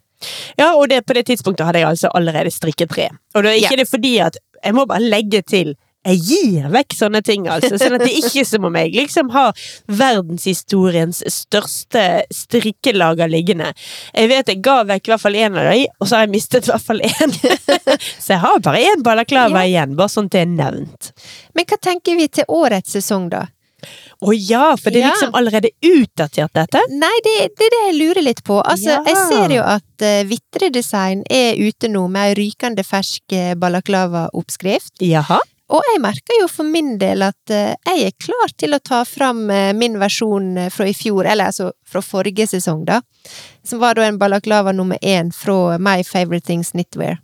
Ja, 0.58 0.72
og 0.74 0.88
det, 0.90 1.04
på 1.06 1.14
det 1.14 1.26
tidspunktet 1.28 1.64
hadde 1.66 1.78
jeg 1.84 1.88
altså 1.92 2.10
allerede 2.14 2.50
strikket 2.50 2.90
tre. 2.90 3.08
Og 3.34 3.44
det 3.44 3.52
er 3.52 3.60
ikke 3.62 3.76
Ja. 3.78 3.82
det 3.84 3.88
fordi 3.88 4.20
at 4.20 4.36
Jeg 4.64 4.74
må 4.74 4.86
bare 4.88 4.98
legge 5.06 5.40
til 5.46 5.76
jeg 6.08 6.20
gir 6.28 6.68
vekk 6.72 6.94
sånne 6.98 7.20
ting, 7.26 7.46
altså. 7.52 7.76
Sånn 7.80 7.96
at 7.98 8.04
det 8.06 8.14
ikke 8.18 8.40
er 8.42 8.48
som 8.48 8.64
om 8.68 8.78
jeg 8.80 8.94
liksom 8.96 9.30
har 9.34 9.52
verdenshistoriens 9.88 11.22
største 11.32 12.04
strikkelager 12.34 13.28
liggende. 13.30 13.72
Jeg 14.14 14.30
vet 14.32 14.52
jeg 14.52 14.62
ga 14.64 14.80
vekk 14.88 15.08
i 15.08 15.12
hvert 15.14 15.24
fall 15.26 15.38
én 15.38 15.58
av 15.58 15.68
dem, 15.72 15.84
og 16.00 16.08
så 16.08 16.18
har 16.18 16.26
jeg 16.26 16.34
mistet 16.36 16.68
i 16.68 16.72
hvert 16.72 16.86
fall 16.88 17.04
én. 17.04 17.36
så 18.24 18.34
jeg 18.34 18.42
har 18.44 18.64
bare 18.64 18.82
én 18.92 19.04
balaklava 19.06 19.66
igjen, 19.68 19.94
bare 19.98 20.12
sånn 20.12 20.30
det 20.32 20.42
er 20.46 20.50
nevnt. 20.56 21.12
Men 21.54 21.68
hva 21.68 21.78
tenker 21.90 22.18
vi 22.18 22.28
til 22.40 22.48
årets 22.48 22.96
sesong, 22.98 23.28
da? 23.32 23.46
Å 24.26 24.32
ja, 24.34 24.72
for 24.74 24.90
det 24.90 24.98
er 24.98 25.04
Ja. 25.06 25.10
liksom 25.14 25.36
allerede 25.38 25.68
utdatert, 25.86 26.50
dette? 26.56 26.80
Nei, 26.90 27.12
det, 27.22 27.34
det 27.60 27.68
er 27.68 27.74
det 27.76 27.82
jeg 27.84 27.98
lurer 28.00 28.24
litt 28.26 28.40
på. 28.42 28.56
Altså, 28.66 28.96
Ja. 28.96 29.02
jeg 29.06 29.20
ser 29.30 29.54
jo 29.54 29.62
at 29.62 30.02
uh, 30.02 30.24
Vitre 30.26 30.70
Design 30.74 31.22
er 31.30 31.54
ute 31.62 31.86
nå 31.92 32.02
med 32.10 32.32
ei 32.32 32.34
rykende 32.40 32.82
fersk 32.82 33.22
eh, 33.38 33.52
balaklava-oppskrift. 33.54 34.96
Jaha. 35.06 35.38
Og 35.68 35.84
jeg 35.84 36.00
merker 36.00 36.38
jo 36.40 36.46
for 36.48 36.64
min 36.64 36.94
del 37.00 37.26
at 37.26 37.52
eh, 37.52 37.74
jeg 37.90 38.08
er 38.08 38.16
klar 38.24 38.52
til 38.56 38.72
å 38.72 38.80
ta 38.80 39.02
fram 39.04 39.50
eh, 39.52 39.74
min 39.76 39.98
versjon 40.00 40.54
eh, 40.56 40.70
fra 40.72 40.86
i 40.88 40.94
fjor, 40.96 41.28
eller 41.28 41.50
altså 41.52 41.72
fra 41.88 42.00
forrige 42.04 42.48
sesong, 42.48 42.86
da. 42.88 43.02
Som 43.66 43.82
var 43.82 43.98
da 43.98 44.06
en 44.08 44.20
balaklava 44.20 44.72
nummer 44.72 44.96
én 45.04 45.28
fra 45.34 45.76
My 45.76 46.00
Favorite 46.08 46.48
Things 46.48 46.72
Knitwear. 46.72 47.20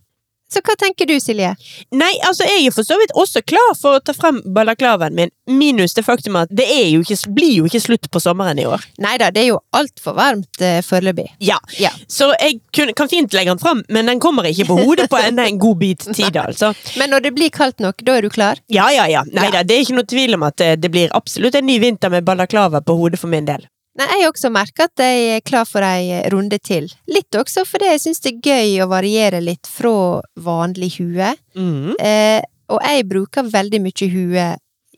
Så 0.54 0.60
hva 0.62 0.76
tenker 0.78 1.08
du, 1.10 1.16
Silje? 1.20 1.50
Nei, 1.98 2.12
altså 2.28 2.46
jeg 2.46 2.68
er 2.68 2.74
for 2.74 2.86
så 2.86 2.94
vidt 3.00 3.10
også 3.18 3.42
klar 3.42 3.72
for 3.78 3.98
å 3.98 4.02
ta 4.04 4.14
frem 4.14 4.38
balaklavaen 4.54 5.16
min, 5.18 5.32
minus 5.50 5.96
det 5.98 6.04
faktum 6.06 6.36
at 6.38 6.52
det 6.54 6.68
jo 6.92 7.00
ikke, 7.02 7.18
blir 7.34 7.52
jo 7.58 7.64
ikke 7.68 7.80
slutt 7.82 8.06
på 8.14 8.22
sommeren 8.22 8.60
i 8.62 8.66
år. 8.70 8.84
Nei 9.02 9.16
da, 9.18 9.32
det 9.34 9.42
er 9.42 9.48
jo 9.50 9.58
altfor 9.74 10.14
varmt 10.18 10.62
uh, 10.62 10.78
foreløpig. 10.86 11.26
Ja, 11.42 11.58
Ja. 11.80 11.90
så 12.08 12.30
jeg 12.38 12.60
kun, 12.76 12.92
kan 12.94 13.10
fint 13.10 13.34
legge 13.34 13.50
den 13.50 13.58
frem, 13.62 13.82
men 13.90 14.06
den 14.12 14.22
kommer 14.22 14.46
ikke 14.46 14.68
på 14.70 14.78
hodet 14.84 15.08
på 15.10 15.18
enda 15.18 15.48
en 15.50 15.58
god 15.58 15.80
bit 15.82 16.06
tid, 16.14 16.36
altså. 16.40 16.70
Men 17.00 17.10
når 17.10 17.26
det 17.26 17.34
blir 17.34 17.50
kaldt 17.50 17.80
nok, 17.82 18.04
da 18.06 18.14
er 18.18 18.22
du 18.22 18.30
klar? 18.30 18.60
Ja, 18.70 18.86
ja, 18.94 19.08
ja. 19.10 19.24
Nei 19.32 19.48
Ja. 19.50 19.58
da, 19.58 19.62
det 19.66 19.74
er 19.76 19.82
ikke 19.88 19.98
noe 19.98 20.06
tvil 20.08 20.38
om 20.38 20.46
at 20.46 20.60
eh, 20.62 20.76
det 20.78 20.90
blir 20.94 21.10
absolutt 21.16 21.58
en 21.58 21.66
ny 21.66 21.80
vinter 21.82 22.12
med 22.14 22.24
balaklava 22.24 22.80
på 22.84 22.94
hodet 23.00 23.18
for 23.20 23.32
min 23.32 23.44
del. 23.48 23.66
Nei, 23.94 24.08
jeg 24.10 24.24
har 24.24 24.32
også 24.32 24.50
merka 24.50 24.88
at 24.88 25.02
jeg 25.04 25.36
er 25.36 25.44
klar 25.46 25.68
for 25.70 25.86
ei 25.86 26.18
runde 26.32 26.58
til. 26.58 26.88
Litt 27.06 27.36
også 27.38 27.62
fordi 27.68 27.92
jeg 27.92 28.02
syns 28.02 28.24
det 28.24 28.32
er 28.32 28.50
gøy 28.50 28.82
å 28.82 28.90
variere 28.90 29.38
litt 29.44 29.70
fra 29.70 30.20
vanlig 30.34 30.96
hue. 30.96 31.30
Mm. 31.54 31.94
Eh, 32.02 32.42
og 32.74 32.82
jeg 32.82 33.06
bruker 33.06 33.46
veldig 33.52 33.80
mye 33.84 34.08
hue 34.10 34.46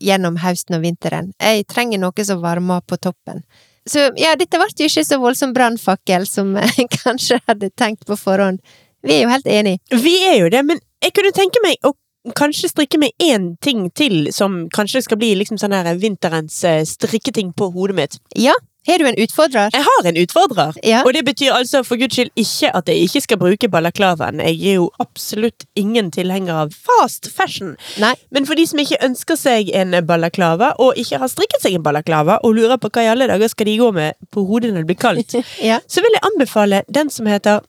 gjennom 0.00 0.38
høsten 0.40 0.78
og 0.78 0.84
vinteren. 0.84 1.32
Jeg 1.40 1.66
trenger 1.68 2.00
noe 2.00 2.24
som 2.24 2.40
varmer 2.40 2.84
på 2.88 2.96
toppen. 2.96 3.44
Så 3.86 4.08
ja, 4.18 4.32
dette 4.38 4.58
ble 4.58 4.72
jo 4.72 4.88
ikke 4.88 5.04
så 5.06 5.20
voldsom 5.22 5.52
brannfakkel 5.56 6.26
som 6.28 6.56
jeg 6.64 6.88
kanskje 6.96 7.40
hadde 7.46 7.70
tenkt 7.76 8.08
på 8.08 8.16
forhånd. 8.18 8.62
Vi 9.06 9.18
er 9.18 9.26
jo 9.26 9.30
helt 9.30 9.46
enige. 9.46 10.00
Vi 10.02 10.16
er 10.26 10.40
jo 10.40 10.50
det, 10.50 10.64
men 10.66 10.80
jeg 11.04 11.14
kunne 11.14 11.36
tenke 11.36 11.60
meg 11.62 11.78
å 11.86 11.92
kanskje 12.34 12.72
strikke 12.72 12.98
meg 12.98 13.12
én 13.22 13.52
ting 13.62 13.86
til 13.94 14.32
som 14.34 14.64
kanskje 14.74 15.04
skal 15.04 15.20
bli 15.20 15.34
liksom 15.38 15.60
sånn 15.60 15.76
her 15.76 15.92
vinterens 16.00 16.56
eh, 16.66 16.80
strikketing 16.88 17.52
på 17.54 17.68
hodet 17.76 17.98
mitt. 18.00 18.18
Ja, 18.34 18.56
har 18.86 18.98
du 19.02 19.06
en 19.08 19.18
utfordrer? 19.24 19.70
Jeg 19.74 19.84
har 19.86 20.08
en 20.10 20.16
utfordrer. 20.20 20.76
Ja. 20.86 21.02
Og 21.06 21.12
det 21.16 21.24
betyr 21.26 21.52
altså 21.56 21.82
for 21.86 21.96
guds 22.00 22.14
skyld 22.16 22.30
ikke 22.36 22.70
at 22.76 22.88
jeg 22.88 23.06
ikke 23.06 23.20
skal 23.24 23.38
bruke 23.40 23.68
balaklavaen. 23.72 24.40
Jeg 24.40 24.60
er 24.72 24.78
jo 24.80 24.90
absolutt 25.02 25.64
ingen 25.76 26.10
tilhenger 26.14 26.54
av 26.64 26.74
fast 26.74 27.30
fashion. 27.34 27.74
Nei. 28.02 28.14
Men 28.30 28.46
for 28.46 28.54
de 28.58 28.66
som 28.66 28.78
ikke 28.82 28.98
ønsker 29.06 29.36
seg 29.40 29.70
en 29.74 29.94
balaklava, 30.06 30.72
og 30.82 30.94
ikke 31.00 31.18
har 31.22 31.28
strikket 31.32 31.62
seg 31.66 31.78
en 31.78 31.86
balaklava, 31.86 32.38
og 32.44 32.54
lurer 32.58 32.76
på 32.82 32.90
hva 32.94 33.04
i 33.06 33.10
alle 33.14 33.26
dager 33.30 33.48
skal 33.52 33.66
de 33.70 33.78
gå 33.80 33.90
med 33.96 34.14
på 34.34 34.44
hodet 34.48 34.72
når 34.74 34.84
det 34.86 34.90
blir 34.92 35.02
kaldt, 35.02 35.38
Ja. 35.70 35.80
så 35.88 36.02
vil 36.04 36.14
jeg 36.16 36.24
anbefale 36.32 36.82
den 36.92 37.10
som 37.10 37.26
heter 37.30 37.60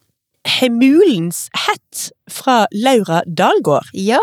Hemulens 0.48 1.48
hett 1.66 2.08
fra 2.30 2.66
Laura 2.72 3.22
Dalgård. 3.26 3.90
Ja. 3.92 4.20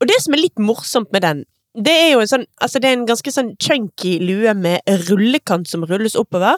Og 0.00 0.08
det 0.08 0.16
som 0.22 0.34
er 0.36 0.44
litt 0.44 0.60
morsomt 0.62 1.10
med 1.12 1.24
den, 1.26 1.42
det 1.74 1.92
er 1.92 2.08
jo 2.14 2.20
en 2.24 2.26
sånn 2.30 2.46
Altså, 2.60 2.80
det 2.82 2.88
er 2.90 2.96
en 2.98 3.06
ganske 3.06 3.30
sånn 3.32 3.52
chunky 3.62 4.18
lue 4.20 4.54
med 4.54 4.80
rullekant 5.08 5.68
som 5.70 5.84
rulles 5.86 6.16
oppover, 6.18 6.56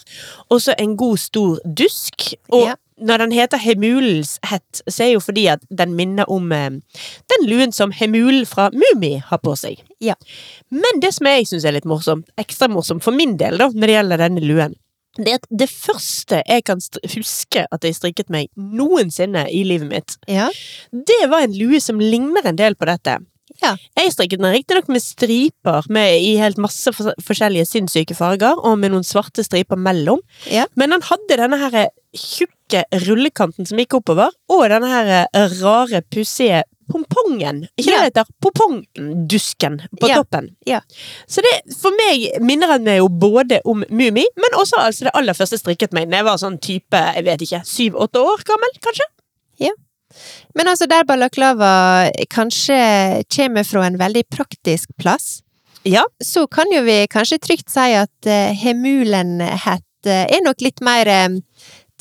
og 0.50 0.60
så 0.60 0.74
en 0.78 0.96
god, 0.96 1.18
stor 1.18 1.58
dusk. 1.64 2.34
Og 2.50 2.66
Ja. 2.68 2.74
når 3.02 3.18
den 3.18 3.32
heter 3.32 3.58
Hemulens 3.58 4.38
hett, 4.44 4.82
så 4.88 5.04
er 5.04 5.12
jo 5.14 5.20
fordi 5.20 5.46
at 5.50 5.60
den 5.70 5.94
minner 5.96 6.24
om 6.30 6.50
eh, 6.52 6.70
den 7.28 7.46
luen 7.48 7.72
som 7.72 7.90
Hemulen 7.92 8.46
fra 8.46 8.70
Mummi 8.72 9.16
har 9.18 9.38
på 9.38 9.56
seg. 9.58 9.82
Ja. 10.00 10.14
Men 10.70 11.00
det 11.00 11.12
som 11.14 11.26
jeg 11.26 11.46
syns 11.46 11.64
er 11.64 11.72
litt 11.72 11.84
morsomt, 11.84 12.26
ekstra 12.38 12.68
morsomt 12.70 13.02
for 13.02 13.12
min 13.12 13.36
del, 13.36 13.58
da, 13.58 13.68
når 13.68 13.86
det 13.86 13.96
gjelder 13.96 14.18
denne 14.18 14.40
luen, 14.46 14.74
det 15.18 15.40
det 15.50 15.68
første 15.68 16.42
jeg 16.48 16.64
kan 16.64 16.78
huske 17.14 17.66
at 17.70 17.82
jeg 17.84 17.94
strikket 17.98 18.30
meg 18.30 18.48
noensinne 18.56 19.44
i 19.52 19.62
livet 19.64 19.88
mitt, 19.90 20.16
Ja. 20.28 20.48
det 20.92 21.28
var 21.28 21.42
en 21.42 21.52
lue 21.52 21.80
som 21.80 21.98
ligner 22.00 22.46
en 22.46 22.56
del 22.56 22.74
på 22.74 22.86
dette. 22.86 23.18
Ja. 23.62 23.76
Jeg 23.96 24.12
strikket 24.12 24.40
den 24.42 24.52
riktignok 24.54 24.88
med 24.90 25.02
striper 25.04 25.86
med, 25.92 26.16
i 26.20 26.34
helt 26.40 26.58
masse 26.58 26.90
forskjellige 26.92 27.66
sinnssyke 27.68 28.16
farger, 28.18 28.58
og 28.58 28.78
med 28.82 28.90
noen 28.94 29.06
svarte 29.06 29.44
striper 29.46 29.78
mellom. 29.78 30.20
Ja. 30.50 30.66
Men 30.76 30.90
den 30.96 31.02
hadde 31.06 31.38
denne 31.38 31.58
her 31.62 31.88
tjukke 32.12 32.82
rullekanten 33.06 33.68
som 33.68 33.78
gikk 33.78 33.94
oppover, 34.00 34.34
og 34.50 34.66
denne 34.72 34.90
her 34.90 35.28
rare, 35.62 36.02
pussige 36.12 36.64
pompongen. 36.92 37.62
Ikke 37.78 37.92
Ja. 37.92 38.02
det 38.02 38.12
det 38.14 38.26
heter? 38.26 38.32
Pompongdusken 38.42 39.78
på 40.00 40.08
Ja. 40.08 40.16
toppen. 40.16 40.50
Ja. 40.66 40.80
Så 41.26 41.40
det, 41.42 41.74
for 41.80 41.90
meg 41.96 42.40
minner 42.42 42.66
den 42.76 42.84
meg 42.84 42.98
jo 42.98 43.08
både 43.08 43.60
om 43.64 43.84
Mummi, 43.88 44.26
men 44.36 44.58
også 44.58 44.76
altså 44.78 45.04
det 45.04 45.14
aller 45.14 45.32
første 45.32 45.58
strikket 45.58 45.92
meg 45.92 46.10
da 46.10 46.16
jeg 46.18 46.24
var 46.24 46.36
sånn 46.36 46.60
type, 46.60 46.92
jeg 47.14 47.24
vet 47.24 47.40
ikke, 47.46 47.62
syv-åtte 47.64 48.18
år 48.20 48.44
gammel, 48.44 48.74
kanskje? 48.82 49.06
Men 50.58 50.68
altså, 50.72 50.88
der 50.90 51.06
balaklava 51.08 51.72
kanskje 52.32 52.78
kommer 53.36 53.66
fra 53.68 53.86
en 53.86 53.98
veldig 54.00 54.24
praktisk 54.32 54.90
plass, 55.00 55.40
Ja. 55.84 56.04
så 56.22 56.46
kan 56.46 56.70
jo 56.72 56.82
vi 56.86 57.06
kanskje 57.10 57.40
trygt 57.42 57.70
si 57.72 57.92
at 57.98 58.28
uh, 58.30 58.52
Hemulen-hett 58.54 60.06
eh, 60.06 60.26
er 60.30 60.42
nok 60.44 60.60
litt 60.62 60.82
mer 60.84 61.08
eh, 61.10 61.38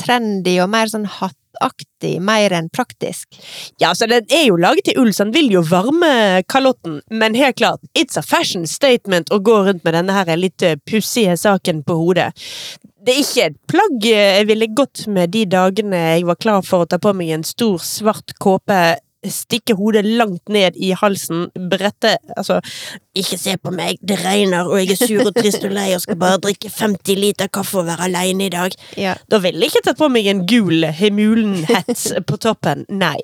trendy 0.02 0.58
og 0.62 0.70
mer 0.74 0.90
sånn 0.90 1.08
hattaktig, 1.10 2.16
mer 2.22 2.54
enn 2.58 2.70
praktisk. 2.74 3.28
Ja, 3.82 3.94
så 3.98 4.08
den 4.10 4.26
er 4.30 4.48
jo 4.48 4.58
laget 4.62 4.92
i 4.94 4.98
ull, 5.02 5.12
så 5.14 5.26
den 5.28 5.34
vil 5.36 5.52
jo 5.54 5.62
varme 5.66 6.42
kalotten, 6.50 7.02
men 7.10 7.38
helt 7.38 7.58
klart, 7.62 7.82
it's 7.98 8.18
a 8.18 8.24
fashion 8.26 8.66
statement 8.70 9.30
å 9.34 9.42
gå 9.42 9.60
rundt 9.68 9.84
med 9.86 9.98
denne 9.98 10.16
her 10.18 10.34
litt 10.38 10.62
eh, 10.66 10.78
pussige 10.90 11.38
saken 11.38 11.84
på 11.86 11.98
hodet. 12.02 12.32
Det 13.02 13.14
er 13.14 13.22
ikke 13.24 13.46
et 13.50 13.62
plagg 13.72 14.04
jeg 14.06 14.48
ville 14.50 14.68
gått 14.78 15.08
med 15.10 15.32
de 15.34 15.46
dagene 15.50 16.02
jeg 16.14 16.26
var 16.30 16.38
klar 16.38 16.66
for 16.66 16.84
å 16.84 16.90
ta 16.90 17.00
på 17.02 17.14
meg 17.18 17.32
en 17.34 17.46
stor, 17.48 17.80
svart 17.82 18.36
kåpe, 18.42 18.78
stikke 19.26 19.74
hodet 19.78 20.04
langt 20.06 20.50
ned 20.50 20.78
i 20.82 20.92
halsen, 20.98 21.48
brette 21.70 22.14
Altså, 22.36 22.60
ikke 23.18 23.40
se 23.42 23.56
på 23.62 23.74
meg, 23.74 23.98
det 24.06 24.20
regner, 24.22 24.70
og 24.70 24.82
jeg 24.82 24.96
er 24.96 25.02
sur 25.02 25.24
og 25.26 25.34
trist 25.38 25.66
og 25.66 25.74
lei 25.74 25.90
og 25.96 26.04
skal 26.06 26.20
bare 26.22 26.42
drikke 26.46 26.70
50 26.74 27.18
liter 27.18 27.50
kaffe 27.54 27.82
og 27.82 27.90
være 27.90 28.06
aleine 28.10 28.48
i 28.48 28.54
dag. 28.54 28.78
Ja. 28.98 29.18
Da 29.30 29.42
ville 29.42 29.66
jeg 29.66 29.74
ikke 29.74 29.86
tatt 29.90 30.02
på 30.02 30.10
meg 30.14 30.30
en 30.30 30.46
gul 30.50 30.86
Hemulen-hett 31.02 32.06
på 32.30 32.42
toppen, 32.42 32.86
nei. 32.90 33.20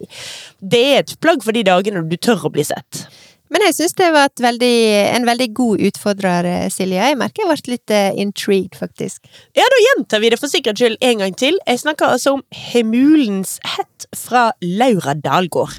Det 0.58 0.84
er 0.90 1.00
et 1.04 1.18
plagg 1.22 1.46
for 1.46 1.54
de 1.54 1.66
dagene 1.70 2.06
du 2.10 2.18
tør 2.18 2.50
å 2.50 2.54
bli 2.54 2.66
sett. 2.66 3.06
Men 3.54 3.64
jeg 3.64 3.78
syns 3.78 3.96
det 3.96 4.08
var 4.12 4.32
veldig, 4.44 4.76
en 5.16 5.28
veldig 5.28 5.48
god 5.56 5.84
utfordrer, 5.90 6.48
eh, 6.52 6.70
Silje. 6.74 7.00
Jeg 7.00 7.20
merker 7.20 7.44
jeg 7.44 7.52
ble 7.52 7.74
litt 7.74 7.94
eh, 7.96 8.10
intrigued, 8.20 8.76
faktisk. 8.76 9.24
Ja, 9.56 9.64
da 9.64 9.84
gjentar 9.86 10.24
vi 10.24 10.32
det 10.34 10.40
for 10.42 10.52
sikkerhets 10.52 10.84
skyld 10.84 10.98
en 11.02 11.24
gang 11.24 11.38
til. 11.40 11.60
Jeg 11.68 11.84
snakker 11.84 12.12
altså 12.18 12.38
om 12.38 12.44
Hemulens 12.52 13.58
hett 13.78 14.10
fra 14.16 14.50
Laura 14.62 15.16
Dalgård. 15.16 15.78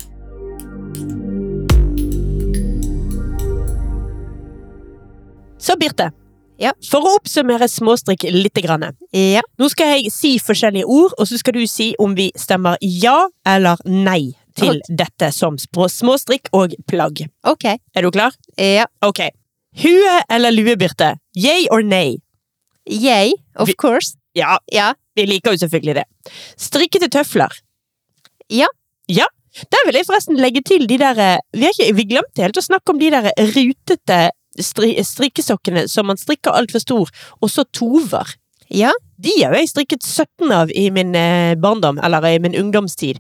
Så, 5.59 5.77
Birte. 5.77 6.13
Ja. 6.59 6.73
For 6.89 7.05
å 7.05 7.19
oppsummere 7.19 7.69
småstrikk 7.71 8.27
litt. 8.33 8.57
grann. 8.59 8.89
Ja. 9.15 9.45
Nå 9.61 9.69
skal 9.71 9.99
jeg 9.99 10.11
si 10.11 10.39
forskjellige 10.43 10.89
ord, 10.89 11.13
og 11.19 11.29
så 11.29 11.39
skal 11.39 11.55
du 11.55 11.67
si 11.71 11.93
om 12.03 12.17
vi 12.19 12.33
stemmer 12.35 12.81
ja 12.83 13.29
eller 13.47 13.79
nei 13.87 14.38
til 14.59 14.81
dette 15.01 15.31
som 15.35 15.57
små- 15.59 15.89
småstrikk 15.91 16.49
og 16.53 16.75
plagg. 16.91 17.25
Ok. 17.45 17.65
Er 17.95 18.03
du 18.03 18.11
klar? 18.15 18.33
Ja. 18.59 18.87
Ok. 19.03 19.21
Hue 19.83 20.15
eller 20.31 20.51
lue, 20.55 20.77
Birte? 20.77 21.15
Yay 21.37 21.69
or 21.71 21.83
nay? 21.83 22.17
Yay, 22.89 23.33
of 23.57 23.69
Vi- 23.69 23.75
course. 23.75 24.17
Ja, 24.35 24.59
Ja. 24.73 24.93
vi 25.17 25.27
liker 25.27 25.53
jo 25.53 25.59
selvfølgelig 25.67 25.95
det. 25.95 26.05
Strikkete 26.57 27.09
tøfler. 27.11 27.53
Ja. 28.51 28.67
Ja. 29.09 29.27
Der 29.73 29.87
vil 29.87 29.95
jeg 29.99 30.07
forresten 30.07 30.37
legge 30.39 30.63
til 30.63 30.87
de 30.87 30.99
der 30.99 31.19
eh, 31.19 31.39
Vi, 31.53 31.67
ikke, 31.67 31.95
vi 31.97 32.05
glemte 32.05 32.43
helt 32.45 32.57
å 32.57 32.63
snakke 32.63 32.91
om 32.93 32.99
de 33.01 33.11
der 33.11 33.31
rutete 33.55 34.31
stri, 34.61 34.95
strikkesokkene 35.03 35.89
som 35.89 36.07
man 36.07 36.17
strikker 36.17 36.53
altfor 36.55 36.81
stor, 36.81 37.11
og 37.43 37.51
så 37.51 37.65
tover. 37.73 38.35
Ja. 38.71 38.93
De 39.19 39.33
har 39.41 39.55
jo 39.55 39.63
jeg 39.63 39.71
strikket 39.73 40.05
17 40.07 40.53
av 40.55 40.71
i 40.71 40.89
min 40.95 41.15
eh, 41.19 41.57
barndom, 41.59 41.99
eller 42.07 42.27
i 42.29 42.39
min 42.43 42.55
ungdomstid. 42.55 43.19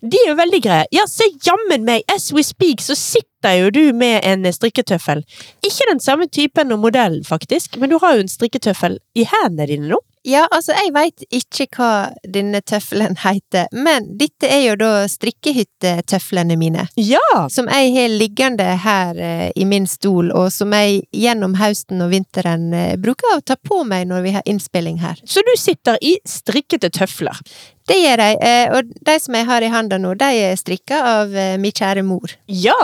De 0.00 0.20
er 0.22 0.30
jo 0.30 0.36
veldig 0.38 0.60
greie. 0.62 0.86
Ja, 0.94 1.06
se 1.10 1.26
jammen 1.46 1.86
meg, 1.88 2.04
as 2.14 2.30
we 2.34 2.44
speak, 2.46 2.84
så 2.84 2.94
sitter 2.98 3.56
jo 3.58 3.72
du 3.74 3.82
med 3.96 4.22
en 4.26 4.46
strikketøffel. 4.46 5.24
Ikke 5.66 5.88
den 5.90 6.02
samme 6.02 6.28
typen 6.30 6.70
og 6.70 6.84
modellen, 6.84 7.24
faktisk, 7.26 7.80
men 7.82 7.90
du 7.90 7.98
har 7.98 8.14
jo 8.14 8.26
en 8.26 8.30
strikketøffel 8.30 9.00
i 9.18 9.26
hendene 9.26 9.66
dine 9.72 9.90
nå. 9.90 9.98
Ja, 10.26 10.42
altså, 10.52 10.74
jeg 10.76 10.92
veit 10.92 11.22
ikke 11.32 11.66
hva 11.78 11.92
denne 12.28 12.60
tøffelen 12.60 13.16
heter, 13.22 13.70
men 13.72 14.10
dette 14.20 14.50
er 14.52 14.66
jo 14.66 14.74
da 14.80 14.90
strikkehyttetøflene 15.08 16.58
mine. 16.60 16.84
Ja! 17.00 17.46
Som 17.52 17.70
jeg 17.72 17.94
har 17.94 18.12
liggende 18.12 18.66
her 18.84 19.16
eh, 19.16 19.48
i 19.56 19.64
min 19.68 19.88
stol, 19.88 20.28
og 20.36 20.50
som 20.52 20.76
jeg 20.76 21.06
gjennom 21.16 21.56
høsten 21.60 22.04
og 22.04 22.12
vinteren 22.12 22.68
eh, 22.76 22.94
bruker 23.00 23.38
å 23.38 23.40
ta 23.40 23.56
på 23.56 23.80
meg 23.88 24.10
når 24.12 24.26
vi 24.26 24.36
har 24.36 24.46
innspilling 24.50 25.00
her. 25.00 25.20
Så 25.24 25.44
du 25.46 25.54
sitter 25.56 25.96
i 26.04 26.18
strikkete 26.28 26.92
tøfler. 26.92 27.40
Det 27.88 27.96
gjør 27.96 28.26
jeg, 28.26 28.40
eh, 28.44 28.76
og 28.76 28.92
de 29.08 29.18
som 29.24 29.40
jeg 29.40 29.48
har 29.48 29.64
i 29.64 29.72
handa 29.72 29.98
nå, 29.98 30.12
de 30.20 30.32
er 30.50 30.60
strikka 30.60 31.00
av 31.16 31.36
min 31.62 31.72
kjære 31.72 32.04
mor. 32.04 32.36
Ja! 32.44 32.76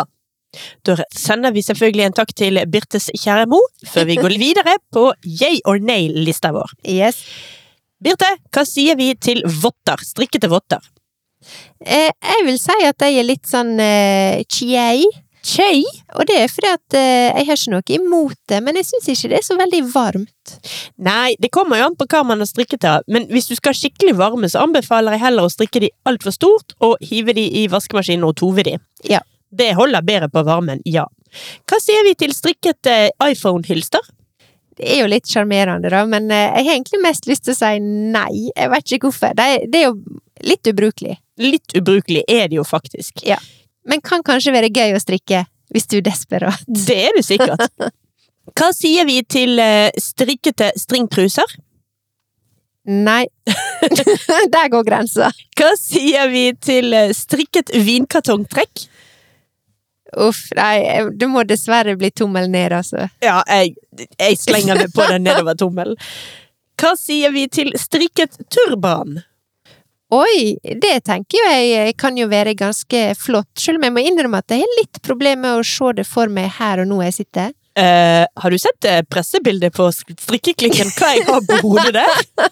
Da 0.86 0.96
sender 1.14 1.54
vi 1.54 1.64
selvfølgelig 1.66 2.08
en 2.08 2.16
takk 2.16 2.32
til 2.36 2.60
Birtes 2.70 3.10
kjære 3.14 3.46
mor, 3.50 3.66
før 3.90 4.08
vi 4.08 4.18
går 4.20 4.36
videre 4.40 4.76
på 4.94 5.10
yay 5.24 5.60
or 5.64 5.82
nay-lista 5.82 6.52
vår. 6.56 6.76
Yes. 6.88 7.22
Birte, 8.02 8.28
hva 8.52 8.64
sier 8.68 8.98
vi 8.98 9.12
til 9.16 9.42
votter? 9.62 10.02
Strikkete 10.04 10.50
votter. 10.52 10.82
Eh, 11.84 12.10
jeg 12.10 12.48
vil 12.48 12.58
si 12.60 12.74
at 12.84 13.06
jeg 13.06 13.20
er 13.20 13.28
litt 13.28 13.46
sånn 13.48 13.76
eh, 13.80 14.42
chie. 14.52 15.06
Chei. 15.46 15.84
Og 16.18 16.26
det 16.26 16.40
er 16.42 16.50
fordi 16.50 16.70
at 16.72 16.96
eh, 16.98 17.28
jeg 17.30 17.46
har 17.46 17.58
ikke 17.60 17.72
noe 17.76 17.94
imot 17.94 18.38
det, 18.50 18.58
men 18.66 18.78
jeg 18.80 18.88
syns 18.88 19.06
ikke 19.12 19.30
det 19.30 19.38
er 19.38 19.46
så 19.46 19.56
veldig 19.58 19.82
varmt. 19.92 20.56
Nei, 21.06 21.36
det 21.38 21.52
kommer 21.54 21.78
jo 21.78 21.86
an 21.86 21.96
på 21.98 22.08
hva 22.10 22.24
man 22.26 22.42
har 22.42 22.50
strikket 22.50 22.86
av, 22.88 23.06
men 23.06 23.28
hvis 23.30 23.46
du 23.52 23.54
skal 23.54 23.70
ha 23.70 23.78
skikkelig 23.78 24.16
varme, 24.18 24.50
så 24.50 24.64
anbefaler 24.66 25.14
jeg 25.14 25.22
heller 25.22 25.46
å 25.46 25.52
strikke 25.52 25.84
de 25.86 25.92
altfor 26.08 26.34
stort, 26.34 26.74
og 26.82 26.98
hive 27.04 27.36
de 27.36 27.46
i 27.62 27.66
vaskemaskinen 27.70 28.26
og 28.26 28.34
tove 28.42 28.66
de. 28.66 28.74
Ja. 29.06 29.22
Det 29.56 29.72
holder 29.78 30.04
bedre 30.04 30.28
på 30.32 30.42
varmen, 30.46 30.82
ja. 30.84 31.06
Hva 31.68 31.78
sier 31.82 32.04
vi 32.06 32.14
til 32.18 32.34
strikket 32.36 32.88
eh, 32.90 33.08
iPhone-hylster? 33.24 34.04
Det 34.76 34.88
er 34.92 35.00
jo 35.00 35.08
litt 35.08 35.28
sjarmerende, 35.30 35.88
da, 35.92 36.02
men 36.08 36.28
eh, 36.30 36.50
jeg 36.58 36.68
har 36.68 36.74
egentlig 36.74 37.02
mest 37.04 37.28
lyst 37.30 37.46
til 37.46 37.54
å 37.54 37.58
si 37.58 37.76
nei. 37.80 38.48
Jeg 38.50 38.72
vet 38.72 38.96
ikke 38.96 39.08
hvorfor. 39.08 39.36
Det 39.36 39.46
er, 39.52 39.68
det 39.72 39.80
er 39.80 39.86
jo 39.88 40.18
litt 40.44 40.68
ubrukelig. 40.68 41.16
Litt 41.40 41.76
ubrukelig 41.78 42.24
er 42.28 42.50
det 42.52 42.58
jo 42.58 42.64
faktisk. 42.66 43.24
Men 43.88 44.02
kan 44.04 44.24
kanskje 44.26 44.52
være 44.56 44.72
gøy 44.74 44.96
å 44.96 45.00
strikke 45.00 45.46
hvis 45.72 45.88
du 45.90 45.98
er 45.98 46.04
desperat. 46.06 46.66
Det 46.88 46.98
er 47.08 47.16
du 47.16 47.22
sikkert. 47.24 47.64
Hva 48.56 48.68
sier 48.76 49.08
vi 49.08 49.22
til 49.26 49.58
eh, 49.62 49.88
strikkete 50.00 50.70
stringtruser? 50.78 51.56
Nei. 52.86 53.24
Der 54.54 54.68
går 54.70 54.84
grensa. 54.86 55.32
Hva 55.58 55.72
sier 55.80 56.28
vi 56.30 56.50
til 56.62 56.94
strikket 57.16 57.72
vinkartongtrekk? 57.74 58.86
Uff, 60.14 60.46
nei, 60.56 61.02
det 61.18 61.26
må 61.28 61.42
dessverre 61.44 61.96
bli 61.98 62.12
tommel 62.14 62.50
ned, 62.50 62.72
altså. 62.78 63.08
Ja, 63.24 63.40
jeg, 63.50 63.74
jeg 64.14 64.38
slenger 64.38 64.78
meg 64.78 64.92
på 64.94 65.06
den 65.10 65.26
nedover 65.26 65.58
tommelen. 65.58 65.98
Hva 66.76 66.92
sier 67.00 67.32
vi 67.34 67.46
til 67.48 67.72
strikket 67.80 68.36
turban? 68.52 69.22
Oi, 70.14 70.54
det 70.62 71.00
tenker 71.08 71.40
jo 71.40 71.46
jeg 71.50 71.94
kan 71.98 72.18
jo 72.18 72.28
være 72.30 72.54
ganske 72.54 73.00
flott, 73.18 73.50
selv 73.58 73.80
om 73.80 73.88
jeg 73.88 73.94
må 73.96 74.04
innrømme 74.06 74.38
at 74.38 74.54
jeg 74.54 74.62
har 74.62 74.76
litt 74.78 75.00
problemer 75.02 75.42
med 75.42 75.62
å 75.62 75.66
se 75.66 75.90
det 75.98 76.04
for 76.06 76.30
meg 76.30 76.52
her 76.60 76.84
og 76.84 76.90
nå 76.92 77.00
jeg 77.08 77.16
sitter. 77.22 77.50
Eh, 77.76 78.26
har 78.34 78.50
du 78.50 78.58
sett 78.58 78.84
eh, 78.84 79.02
pressebildet 79.02 79.74
på 79.76 79.90
strikkeklikken? 79.92 80.88
Hva 80.96 81.10
jeg 81.12 81.26
har 81.28 81.42
på 81.44 81.58
hodet 81.64 81.92
der? 81.98 82.22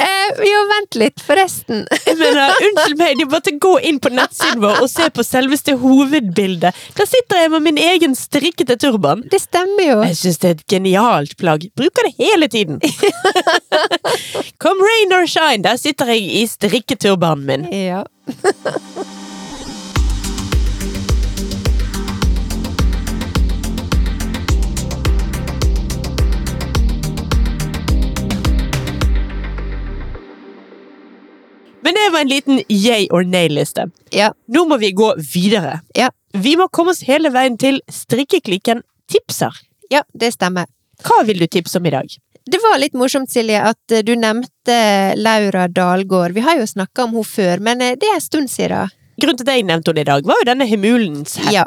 Eh, 0.00 0.38
jo, 0.46 0.60
vent 0.70 0.96
litt, 0.98 1.20
forresten. 1.22 1.82
Men 2.20 2.38
uh, 2.38 2.62
unnskyld 2.64 2.96
meg, 2.98 3.18
de 3.18 3.26
måtte 3.30 3.52
gå 3.62 3.72
inn 3.86 3.98
på 4.02 4.10
nettsiden 4.14 4.62
vår 4.62 4.80
og 4.84 4.88
se 4.90 5.06
på 5.14 5.24
selveste 5.26 5.74
hovedbildet. 5.80 6.80
Der 6.96 7.08
sitter 7.08 7.42
jeg 7.42 7.52
med 7.52 7.66
min 7.66 7.80
egen 7.80 8.16
strikkete 8.18 8.78
turban. 8.80 9.22
Det 9.30 9.42
stemmer 9.42 9.84
jo. 9.84 10.00
Jeg 10.08 10.18
syns 10.22 10.40
det 10.42 10.50
er 10.50 10.56
et 10.56 10.66
genialt 10.74 11.36
plagg. 11.40 11.68
Bruker 11.78 12.08
det 12.08 12.14
hele 12.18 12.48
tiden. 12.50 12.80
Come 14.62 14.88
rain 14.88 15.16
or 15.18 15.28
shine, 15.30 15.62
der 15.66 15.78
sitter 15.80 16.14
jeg 16.14 16.26
i 16.42 16.46
strikketurbanen 16.50 17.46
min. 17.46 17.70
Ja. 17.74 18.04
Men 31.82 31.96
det 31.96 32.06
var 32.12 32.20
en 32.20 32.28
liten 32.28 32.62
yay 32.68 33.08
or 33.10 33.24
nay-liste. 33.24 33.88
Ja. 34.12 34.32
Nå 34.46 34.64
må 34.68 34.76
vi 34.80 34.92
gå 34.92 35.14
videre. 35.32 35.80
Ja. 35.96 36.10
Vi 36.32 36.56
må 36.56 36.68
komme 36.68 36.92
oss 36.94 37.02
hele 37.08 37.32
veien 37.34 37.56
til 37.58 37.80
strikkeklikken 37.90 38.84
tipser. 39.10 39.56
Ja, 39.90 40.04
det 40.14 40.34
stemmer. 40.36 40.68
Hva 41.02 41.22
vil 41.26 41.40
du 41.40 41.48
tipse 41.48 41.80
om 41.80 41.88
i 41.88 41.94
dag? 41.94 42.12
Det 42.50 42.60
var 42.62 42.78
litt 42.80 42.96
morsomt, 42.98 43.30
Silje, 43.30 43.60
at 43.62 43.94
eh, 43.94 44.04
du 44.06 44.14
nevnte 44.18 44.76
Laura 45.16 45.66
Dalgård. 45.68 46.34
Vi 46.36 46.44
har 46.44 46.58
jo 46.60 46.66
snakka 46.68 47.04
om 47.04 47.14
henne 47.18 47.28
før, 47.28 47.62
men 47.64 47.84
eh, 47.84 47.96
det 48.00 48.08
er 48.08 48.18
en 48.18 48.24
stund 48.24 48.52
siden. 48.52 48.90
Grunnen 49.20 49.38
til 49.38 49.48
at 49.48 49.58
jeg 49.58 49.66
nevnte 49.68 49.92
henne 49.92 50.04
i 50.04 50.08
dag, 50.08 50.26
var 50.26 50.40
jo 50.40 50.48
denne 50.48 50.66
himulens 50.68 51.36
hett. 51.40 51.52
Ja. 51.54 51.66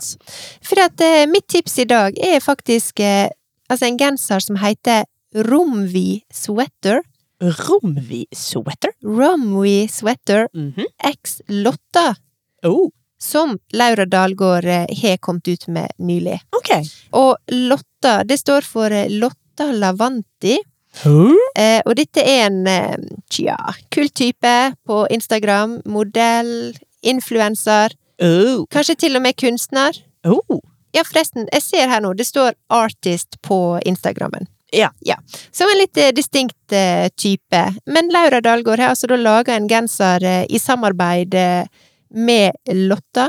For 0.66 0.82
at 0.84 1.04
eh, 1.06 1.26
mitt 1.30 1.48
tips 1.52 1.78
i 1.84 1.88
dag 1.90 2.18
er 2.18 2.42
faktisk 2.44 3.04
eh, 3.04 3.30
altså 3.70 3.90
en 3.90 4.00
genser 4.02 4.44
som 4.44 4.60
heter 4.62 5.06
Romvi 5.50 6.24
Sweater. 6.34 7.04
Romvi 7.44 8.26
sweater. 8.32 8.92
Romvi 9.04 9.88
Sweater 9.92 10.48
Mhm. 10.54 10.86
X 11.04 11.42
Lotta. 11.48 12.16
Oh, 12.64 12.90
Som 13.20 13.58
Laura 13.72 14.06
Dalgård 14.06 14.66
eh, 14.66 14.86
har 15.02 15.18
kommet 15.18 15.48
ut 15.48 15.68
med 15.68 15.92
nylig. 16.00 16.40
ok. 16.52 16.70
Og 17.12 17.38
Lotta, 17.52 18.24
det 18.24 18.38
står 18.40 18.62
for 18.68 18.92
eh, 18.92 19.08
Lotta 19.10 19.72
Lavanti. 19.72 20.58
Huh? 21.04 21.32
Eh, 21.58 21.82
og 21.86 21.96
dette 21.96 22.22
er 22.22 22.46
en 22.50 22.68
eh, 22.68 22.96
tja, 23.32 23.56
kul 23.90 24.10
type 24.10 24.74
på 24.86 25.08
Instagram. 25.10 25.82
Modell, 25.86 26.74
influenser, 27.02 27.92
Oh. 28.22 28.66
kanskje 28.70 28.96
til 28.96 29.16
og 29.16 29.22
med 29.24 29.36
kunstner. 29.36 29.98
Oh. 30.24 30.60
Ja, 30.94 31.02
forresten, 31.04 31.48
jeg 31.52 31.62
ser 31.64 31.88
her 31.90 32.00
nå, 32.02 32.14
det 32.16 32.28
står 32.28 32.54
artist 32.70 33.40
på 33.42 33.80
Instagrammen. 33.86 34.46
Ja. 34.74 34.88
ja. 35.06 35.16
Som 35.52 35.70
en 35.70 35.78
litt 35.78 35.98
eh, 36.02 36.10
distinkt 36.18 36.72
eh, 36.74 37.10
type. 37.20 37.60
Men 37.86 38.10
Laura 38.14 38.40
Dahlgaard 38.42 38.80
har 38.82 38.90
altså 38.96 39.08
da 39.12 39.16
laga 39.22 39.54
en 39.56 39.68
genser 39.70 40.24
eh, 40.26 40.46
i 40.50 40.58
samarbeid 40.60 41.36
med 42.14 42.52
Lotta. 42.74 43.28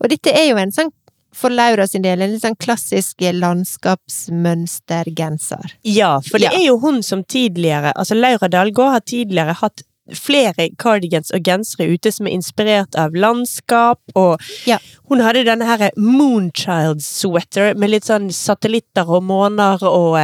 Og 0.00 0.08
dette 0.12 0.30
er 0.36 0.50
jo 0.50 0.56
en 0.60 0.72
sånn, 0.72 0.90
for 1.36 1.50
Laura 1.52 1.86
sin 1.88 2.02
del, 2.04 2.20
en 2.24 2.32
litt 2.34 2.42
sånn 2.44 2.56
klassisk 2.60 3.20
landskapsmønstergenser. 3.32 5.72
Ja, 5.82 6.20
for 6.20 6.38
det 6.38 6.44
Ja. 6.52 6.58
er 6.58 6.64
jo 6.66 6.78
hun 6.78 7.02
som 7.02 7.24
tidligere 7.24 7.92
Altså, 7.96 8.14
Laura 8.14 8.48
Dahlgaard 8.48 8.92
har 8.92 9.00
tidligere 9.00 9.52
hatt 9.54 9.82
flere 10.12 10.68
cardigans 10.78 11.30
og 11.32 11.42
gensere 11.46 11.88
ute 11.94 12.12
som 12.12 12.26
er 12.26 12.30
inspirert 12.34 12.94
av 12.98 13.12
landskap, 13.14 13.98
og 14.14 14.40
Ja. 14.66 14.78
hun 15.08 15.20
hadde 15.20 15.44
denne 15.44 15.64
her 15.64 15.90
Moonchild 15.96 17.00
sweater 17.02 17.74
med 17.76 17.90
litt 17.90 18.04
sånn 18.04 18.30
satellitter 18.32 19.08
og 19.08 19.22
måner 19.22 19.78
og 19.82 20.16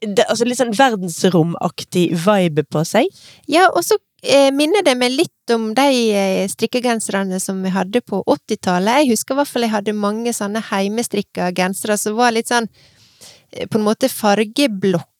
det, 0.00 0.26
Altså 0.28 0.46
litt 0.46 0.60
sånn 0.60 0.74
verdensromaktig 0.76 2.10
vibe 2.26 2.66
på 2.68 2.82
seg. 2.88 3.08
Ja, 3.50 3.68
og 3.70 3.84
så 3.86 3.98
eh, 4.22 4.50
minner 4.54 4.84
det 4.86 4.96
meg 4.98 5.14
litt 5.14 5.54
om 5.54 5.70
de 5.76 5.88
eh, 6.12 6.44
strikkegenserne 6.50 7.40
som 7.42 7.62
vi 7.64 7.72
hadde 7.74 8.02
på 8.04 8.22
80-tallet. 8.22 9.02
Jeg 9.02 9.14
husker 9.14 9.36
i 9.36 9.40
hvert 9.40 9.52
fall 9.52 9.66
jeg 9.66 9.74
hadde 9.74 9.96
mange 9.96 10.34
sånne 10.36 10.62
heimestrikka 10.70 11.50
gensere 11.56 11.98
som 12.00 12.16
var 12.18 12.34
litt 12.36 12.52
sånn 12.52 12.68
eh, 12.68 13.66
på 13.66 13.80
en 13.80 13.86
måte 13.86 14.12
fargeblokker. 14.12 15.12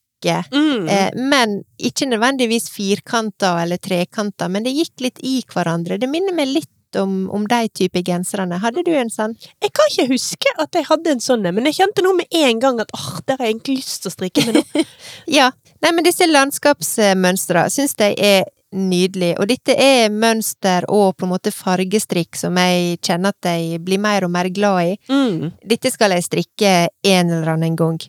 Mm. 0.53 0.89
Eh, 0.91 1.11
men 1.33 1.61
ikke 1.79 2.09
nødvendigvis 2.11 2.71
firkanta 2.75 3.57
eller 3.63 3.81
trekanta, 3.83 4.51
men 4.53 4.67
det 4.67 4.77
gikk 4.77 5.09
litt 5.09 5.23
i 5.25 5.39
hverandre. 5.53 6.01
Det 6.01 6.11
minner 6.11 6.37
meg 6.37 6.53
litt 6.53 6.73
om, 7.01 7.29
om 7.35 7.47
de 7.49 7.63
type 7.69 8.03
genserne. 8.07 8.61
Hadde 8.63 8.85
du 8.87 8.93
en 8.97 9.13
sånn? 9.13 9.37
Jeg 9.63 9.73
kan 9.77 9.93
ikke 9.93 10.09
huske 10.15 10.53
at 10.63 10.77
jeg 10.77 10.89
hadde 10.89 11.17
en 11.17 11.23
sånn, 11.23 11.47
men 11.47 11.69
jeg 11.71 11.81
kjente 11.83 12.05
nå 12.05 12.15
med 12.19 12.41
en 12.43 12.63
gang 12.63 12.83
at 12.83 12.93
åh, 12.97 13.15
der 13.27 13.39
har 13.41 13.49
jeg 13.49 13.57
egentlig 13.57 13.81
lyst 13.83 14.05
til 14.05 14.13
å 14.13 14.17
strikke 14.17 14.47
med 14.49 14.61
noe. 14.61 14.85
Ja. 15.39 15.51
Nei, 15.83 15.91
men 15.93 16.07
disse 16.07 16.27
landskapsmønstra 16.29 17.67
syns 17.73 17.95
jeg 18.01 18.15
er 18.23 18.47
nydelig, 18.77 19.35
og 19.41 19.49
dette 19.51 19.77
er 19.79 20.11
mønster 20.13 20.85
og 20.93 21.17
på 21.17 21.27
en 21.27 21.33
måte 21.33 21.53
fargestrikk 21.55 22.37
som 22.39 22.57
jeg 22.61 22.99
kjenner 23.05 23.33
at 23.35 23.49
jeg 23.49 23.81
blir 23.85 24.01
mer 24.03 24.27
og 24.27 24.33
mer 24.35 24.51
glad 24.53 24.93
i. 24.93 24.97
Mm. 25.09 25.53
Dette 25.65 25.93
skal 25.95 26.17
jeg 26.17 26.27
strikke 26.27 26.75
en 26.89 27.33
eller 27.33 27.55
annen 27.55 27.79
gang. 27.79 28.01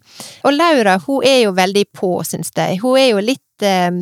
Og 0.43 0.55
Laura, 0.55 0.97
hun 1.05 1.25
er 1.27 1.43
jo 1.45 1.53
veldig 1.57 1.85
på, 1.95 2.11
syns 2.27 2.51
jeg. 2.55 2.81
Hun 2.83 2.97
er 2.99 3.11
jo 3.11 3.23
litt 3.23 3.65
eh, 3.65 4.01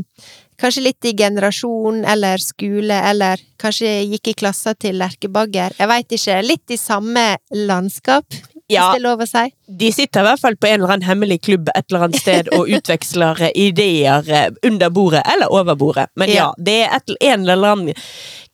Kanskje 0.61 0.83
litt 0.85 1.05
i 1.05 1.13
generasjon 1.17 2.03
eller 2.07 2.37
skole, 2.41 2.95
eller 3.09 3.41
kanskje 3.59 3.89
gikk 4.13 4.27
i 4.31 4.33
klassa 4.39 4.73
til 4.79 4.95
Lerkebagger. 5.01 5.75
Jeg 5.79 5.87
veit 5.91 6.15
ikke. 6.15 6.41
Litt 6.47 6.71
i 6.71 6.77
samme 6.79 7.25
landskap. 7.51 8.25
Ja. 8.67 8.87
hvis 8.87 8.95
det 8.95 8.97
er 8.97 9.03
lov 9.05 9.19
å 9.21 9.25
si. 9.29 9.41
De 9.77 9.89
sitter 9.93 10.23
i 10.23 10.25
hvert 10.25 10.41
fall 10.41 10.55
på 10.57 10.65
en 10.65 10.79
eller 10.79 10.93
annen 10.95 11.05
hemmelig 11.05 11.35
klubb 11.45 11.67
et 11.75 11.85
eller 11.91 12.07
annet 12.07 12.17
sted 12.17 12.47
og 12.57 12.65
utveksler 12.79 13.43
eh, 13.45 13.51
ideer 13.61 14.25
eh, 14.33 14.47
under 14.65 14.89
bordet 14.89 15.21
eller 15.35 15.53
over 15.53 15.75
bordet. 15.77 16.07
Men 16.17 16.31
ja, 16.33 16.47
Ja. 16.47 16.47
det 16.57 16.79
er 16.87 16.95
et, 16.97 17.13
en 17.29 17.45
eller 17.45 17.75
annen 17.75 17.93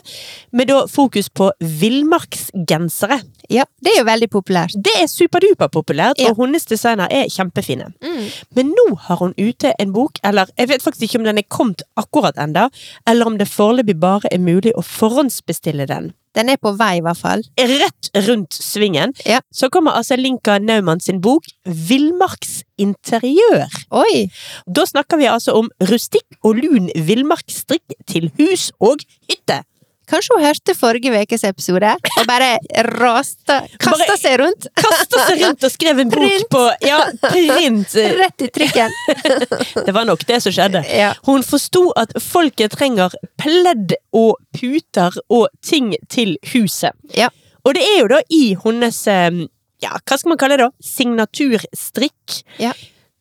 med 0.55 0.69
da 0.71 0.85
fokus 0.87 1.27
på 1.29 1.51
villmarksgensere. 1.59 3.19
Ja, 3.51 3.65
det 3.83 3.91
er 3.93 3.99
jo 3.99 4.07
veldig 4.07 4.29
populært. 4.33 4.73
Det 4.81 4.93
er 5.01 5.07
superduper 5.11 5.67
populært, 5.69 6.17
Ja. 6.19 6.31
og 6.31 6.37
hennes 6.41 6.65
designer 6.65 7.07
er 7.11 7.27
kjempefine. 7.29 7.91
Mm. 8.01 8.31
Men 8.55 8.73
nå 8.73 8.95
har 8.97 9.17
hun 9.17 9.33
ute 9.37 9.73
en 9.79 9.93
bok, 9.93 10.19
eller 10.23 10.45
jeg 10.57 10.69
vet 10.69 10.81
faktisk 10.81 11.03
ikke 11.03 11.19
om 11.19 11.25
den 11.25 11.37
er 11.37 11.43
kommet 11.49 11.81
akkurat 11.97 12.37
enda, 12.37 12.69
eller 13.07 13.25
om 13.25 13.37
det 13.37 13.47
foreløpig 13.47 13.99
bare 13.99 14.31
er 14.31 14.39
mulig 14.39 14.73
å 14.73 14.81
forhåndsbestille 14.81 15.85
den. 15.87 16.13
Den 16.35 16.49
er 16.51 16.57
på 16.61 16.71
vei, 16.75 16.97
i 16.99 17.03
hvert 17.05 17.17
fall. 17.19 17.43
Rett 17.57 18.09
rundt 18.27 18.53
svingen 18.53 19.13
Ja. 19.25 19.39
så 19.53 19.69
kommer 19.71 19.91
altså 19.95 20.15
Linka 20.19 20.57
Naumann 20.59 20.99
sin 20.99 21.21
bok 21.21 21.43
Villmarksinteriør. 21.65 23.69
Oi! 23.91 24.27
Da 24.67 24.85
snakker 24.85 25.17
vi 25.21 25.25
altså 25.31 25.51
om 25.55 25.69
rustikk 25.91 26.25
og 26.43 26.55
lun 26.59 26.89
villmarksstrikk 26.95 27.95
til 28.07 28.31
hus 28.39 28.71
og 28.79 28.99
hytte. 29.29 29.61
Kanskje 30.09 30.35
hun 30.37 30.43
hørte 30.45 30.75
forrige 30.77 31.11
ukes 31.23 31.43
episode 31.47 31.91
og 32.19 32.25
bare 32.29 32.57
rasta 32.91 33.61
Kasta 33.81 34.05
Bare- 34.05 34.17
seg 34.21 34.37
rundt 34.41 34.67
Kasta 34.77 35.23
seg 35.29 35.41
rundt 35.45 35.63
og 35.67 35.71
skrev 35.73 35.99
en 36.03 36.11
bok 36.13 36.19
Print. 36.25 36.49
på 36.53 36.63
Ja, 36.85 36.99
print! 37.23 37.95
rett 38.19 38.45
i 38.45 38.49
trykken. 38.59 38.93
Det 39.87 39.93
var 39.95 40.05
nok 40.05 40.25
det 40.29 40.41
som 40.43 40.53
skjedde. 40.55 40.83
Ja. 40.89 41.13
Hun 41.25 41.43
forsto 41.45 41.87
at 41.97 42.13
folket 42.21 42.71
trenger 42.77 43.13
pledd 43.41 43.95
og 44.15 44.37
puter 44.55 45.15
og 45.29 45.47
ting 45.65 45.93
til 46.09 46.37
huset. 46.53 46.93
Ja. 47.17 47.29
Og 47.65 47.73
det 47.77 47.83
er 47.83 47.99
jo 48.03 48.07
da 48.11 48.21
i 48.29 48.43
hennes 48.63 48.99
eh, 49.11 49.43
ja, 49.83 49.95
hva 50.05 50.17
skal 50.17 50.29
man 50.31 50.37
kalle 50.41 50.57
det 50.59 50.67
da? 50.67 50.71
Signaturstrikk. 50.85 52.41
Ja. 52.61 52.71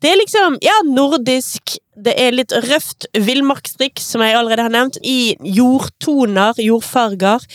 Det 0.04 0.10
er 0.12 0.18
liksom, 0.20 0.58
ja, 0.60 0.74
nordisk, 0.84 1.78
det 2.04 2.12
er 2.20 2.34
litt 2.36 2.52
røft 2.66 3.06
villmarkstrikk, 3.16 4.02
som 4.04 4.20
jeg 4.20 4.36
allerede 4.36 4.66
har 4.66 4.74
nevnt, 4.74 4.98
i 5.00 5.32
jordtoner, 5.56 6.52
jordfarger. 6.60 7.46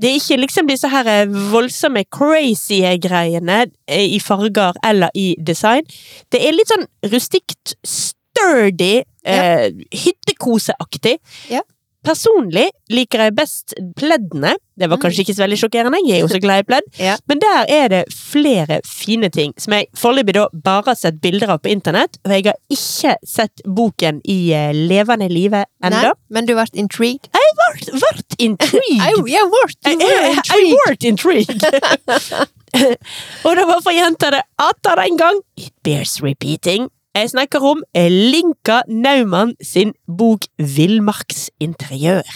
Det 0.00 0.08
er 0.08 0.16
ikke 0.16 0.38
liksom 0.40 0.70
disse 0.70 0.88
her 0.88 1.10
eh, 1.12 1.34
voldsomme 1.52 2.06
crazy 2.08 2.80
greiene 3.04 3.66
eh, 3.84 4.06
i 4.08 4.22
farger 4.24 4.78
eller 4.80 5.12
i 5.12 5.34
design. 5.36 5.84
Det 6.32 6.40
er 6.40 6.56
litt 6.56 6.72
sånn 6.72 6.88
rustikt, 7.12 7.76
sturdy, 7.84 9.02
eh, 9.28 9.68
hyttekoseaktig. 9.92 11.18
Ja. 11.52 11.60
Personlig 12.02 12.68
liker 12.92 13.26
jeg 13.26 13.34
best 13.36 13.74
pleddene. 13.98 14.56
Det 14.78 14.88
var 14.90 14.98
kanskje 14.98 15.22
ikke 15.22 15.34
så 15.36 15.44
veldig 15.44 15.58
sjokkerende, 15.60 16.00
jeg 16.08 16.16
er 16.16 16.24
jo 16.24 16.30
så 16.32 16.40
glad 16.42 16.62
i 16.62 16.66
pledd. 16.66 16.86
Ja. 16.98 17.16
Men 17.30 17.42
der 17.42 17.68
er 17.70 17.90
det 17.92 18.00
flere 18.14 18.80
fine 18.88 19.28
ting, 19.30 19.52
som 19.60 19.76
jeg 19.76 19.86
foreløpig 19.98 20.34
bare 20.64 20.82
har 20.88 20.98
sett 20.98 21.20
bilder 21.22 21.52
av 21.54 21.60
på 21.62 21.70
internett. 21.70 22.18
Og 22.24 22.34
jeg 22.34 22.48
har 22.48 22.58
ikke 22.72 23.14
sett 23.28 23.62
boken 23.66 24.22
i 24.24 24.38
eh, 24.56 24.72
levende 24.74 25.28
live 25.30 25.64
ennå. 25.84 26.14
men 26.32 26.48
du 26.48 26.56
ble 26.56 26.66
intrigued? 26.74 27.28
Jeg 27.30 27.54
ble 27.60 28.10
intrigued! 28.48 28.82
Ble 28.82 28.96
I, 28.98 29.12
you 29.36 29.44
were 29.52 29.70
I, 29.86 30.40
I 30.50 30.96
intrigued. 31.06 31.62
og 33.46 33.56
det 33.56 33.64
var 33.68 33.82
for 33.84 33.92
jenter 33.94 34.38
det 34.38 34.42
atter 34.60 35.04
en 35.04 35.20
gang. 35.20 35.40
It 35.56 35.72
bears 35.84 36.20
repeating. 36.22 36.88
Jeg 37.14 37.28
snakker 37.30 37.60
om 37.70 37.82
Linka 37.94 38.78
Naumann 38.88 39.52
sin 39.62 39.92
bok 40.18 40.46
Villmarksinteriør. 40.58 42.32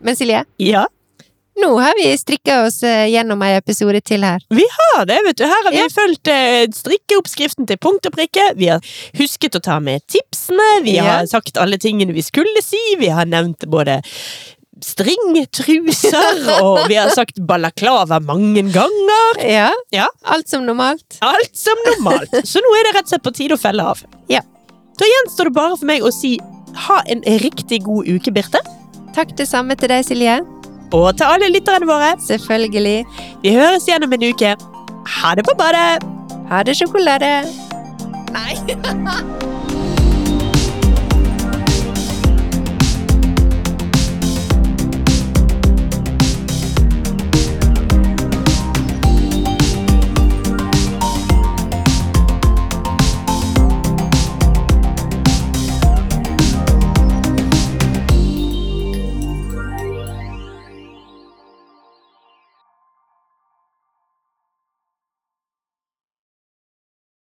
Men 0.00 0.16
Silje, 0.16 0.44
Ja, 0.60 0.86
nå 1.62 1.70
har 1.80 1.94
vi 1.96 2.10
strikka 2.20 2.58
oss 2.66 2.82
eh, 2.84 3.06
gjennom 3.10 3.40
ei 3.46 3.54
episode 3.56 4.00
til 4.04 4.24
her. 4.26 4.42
vi 4.52 4.66
har 4.74 5.06
det, 5.08 5.16
vet 5.24 5.38
du. 5.40 5.44
Her 5.48 5.62
har 5.64 5.72
vi 5.72 5.78
Ja. 5.80 5.88
fulgt 5.92 6.28
eh, 6.28 6.66
strikkeoppskriften 6.68 7.66
til 7.66 7.78
punkt 7.80 8.06
og 8.06 8.12
prikke. 8.12 8.50
Vi 8.56 8.66
har 8.68 8.80
husket 9.16 9.56
å 9.56 9.62
ta 9.64 9.78
med 9.80 10.02
tipsene. 10.06 10.82
Vi 10.84 10.96
Ja. 10.96 11.04
har 11.04 11.26
sagt 11.26 11.56
alle 11.56 11.78
tingene 11.78 12.12
vi 12.12 12.20
skulle 12.22 12.62
si. 12.62 12.76
Vi 12.98 13.08
har 13.08 13.24
nevnt 13.24 13.64
både 13.66 14.02
stringtruser, 14.84 16.42
og 16.60 16.82
vi 16.90 16.98
har 16.98 17.12
sagt 17.14 17.38
balaklava 17.48 18.18
mange 18.24 18.64
ganger. 18.74 19.40
Ja. 19.40 19.70
Ja. 19.94 20.08
Alt 20.24 20.50
som 20.52 20.66
normalt. 20.68 21.18
Alt 21.24 21.56
som 21.56 21.80
normalt. 21.86 22.34
Så 22.44 22.60
nå 22.64 22.74
er 22.78 22.88
det 22.88 22.96
rett 22.98 23.08
og 23.08 23.14
slett 23.14 23.24
på 23.24 23.34
tide 23.36 23.56
å 23.56 23.60
felle 23.60 23.86
av. 23.94 24.02
Ja. 24.32 24.42
Da 24.96 25.08
gjenstår 25.08 25.50
det 25.50 25.56
bare 25.56 25.76
for 25.76 25.88
meg 25.88 26.04
å 26.04 26.12
si 26.14 26.36
ha 26.86 27.00
en 27.08 27.24
riktig 27.40 27.82
god 27.86 28.08
uke, 28.08 28.32
Birte. 28.32 28.60
Takk 29.16 29.32
det 29.38 29.48
samme 29.48 29.76
til 29.80 29.92
deg, 29.92 30.04
Silje. 30.04 30.38
Og 30.94 31.08
til 31.16 31.26
alle 31.26 31.50
lytterne 31.50 31.88
våre. 31.88 32.12
Selvfølgelig. 32.26 32.98
Vi 33.42 33.56
høres 33.56 33.88
igjen 33.88 34.04
om 34.06 34.12
en 34.16 34.28
uke. 34.28 34.54
Ha 35.16 35.34
det 35.38 35.46
på 35.46 35.56
badet! 35.58 36.04
Ha 36.50 36.62
det, 36.66 36.76
sjokolade! 36.78 37.34
Nei! 38.34 39.52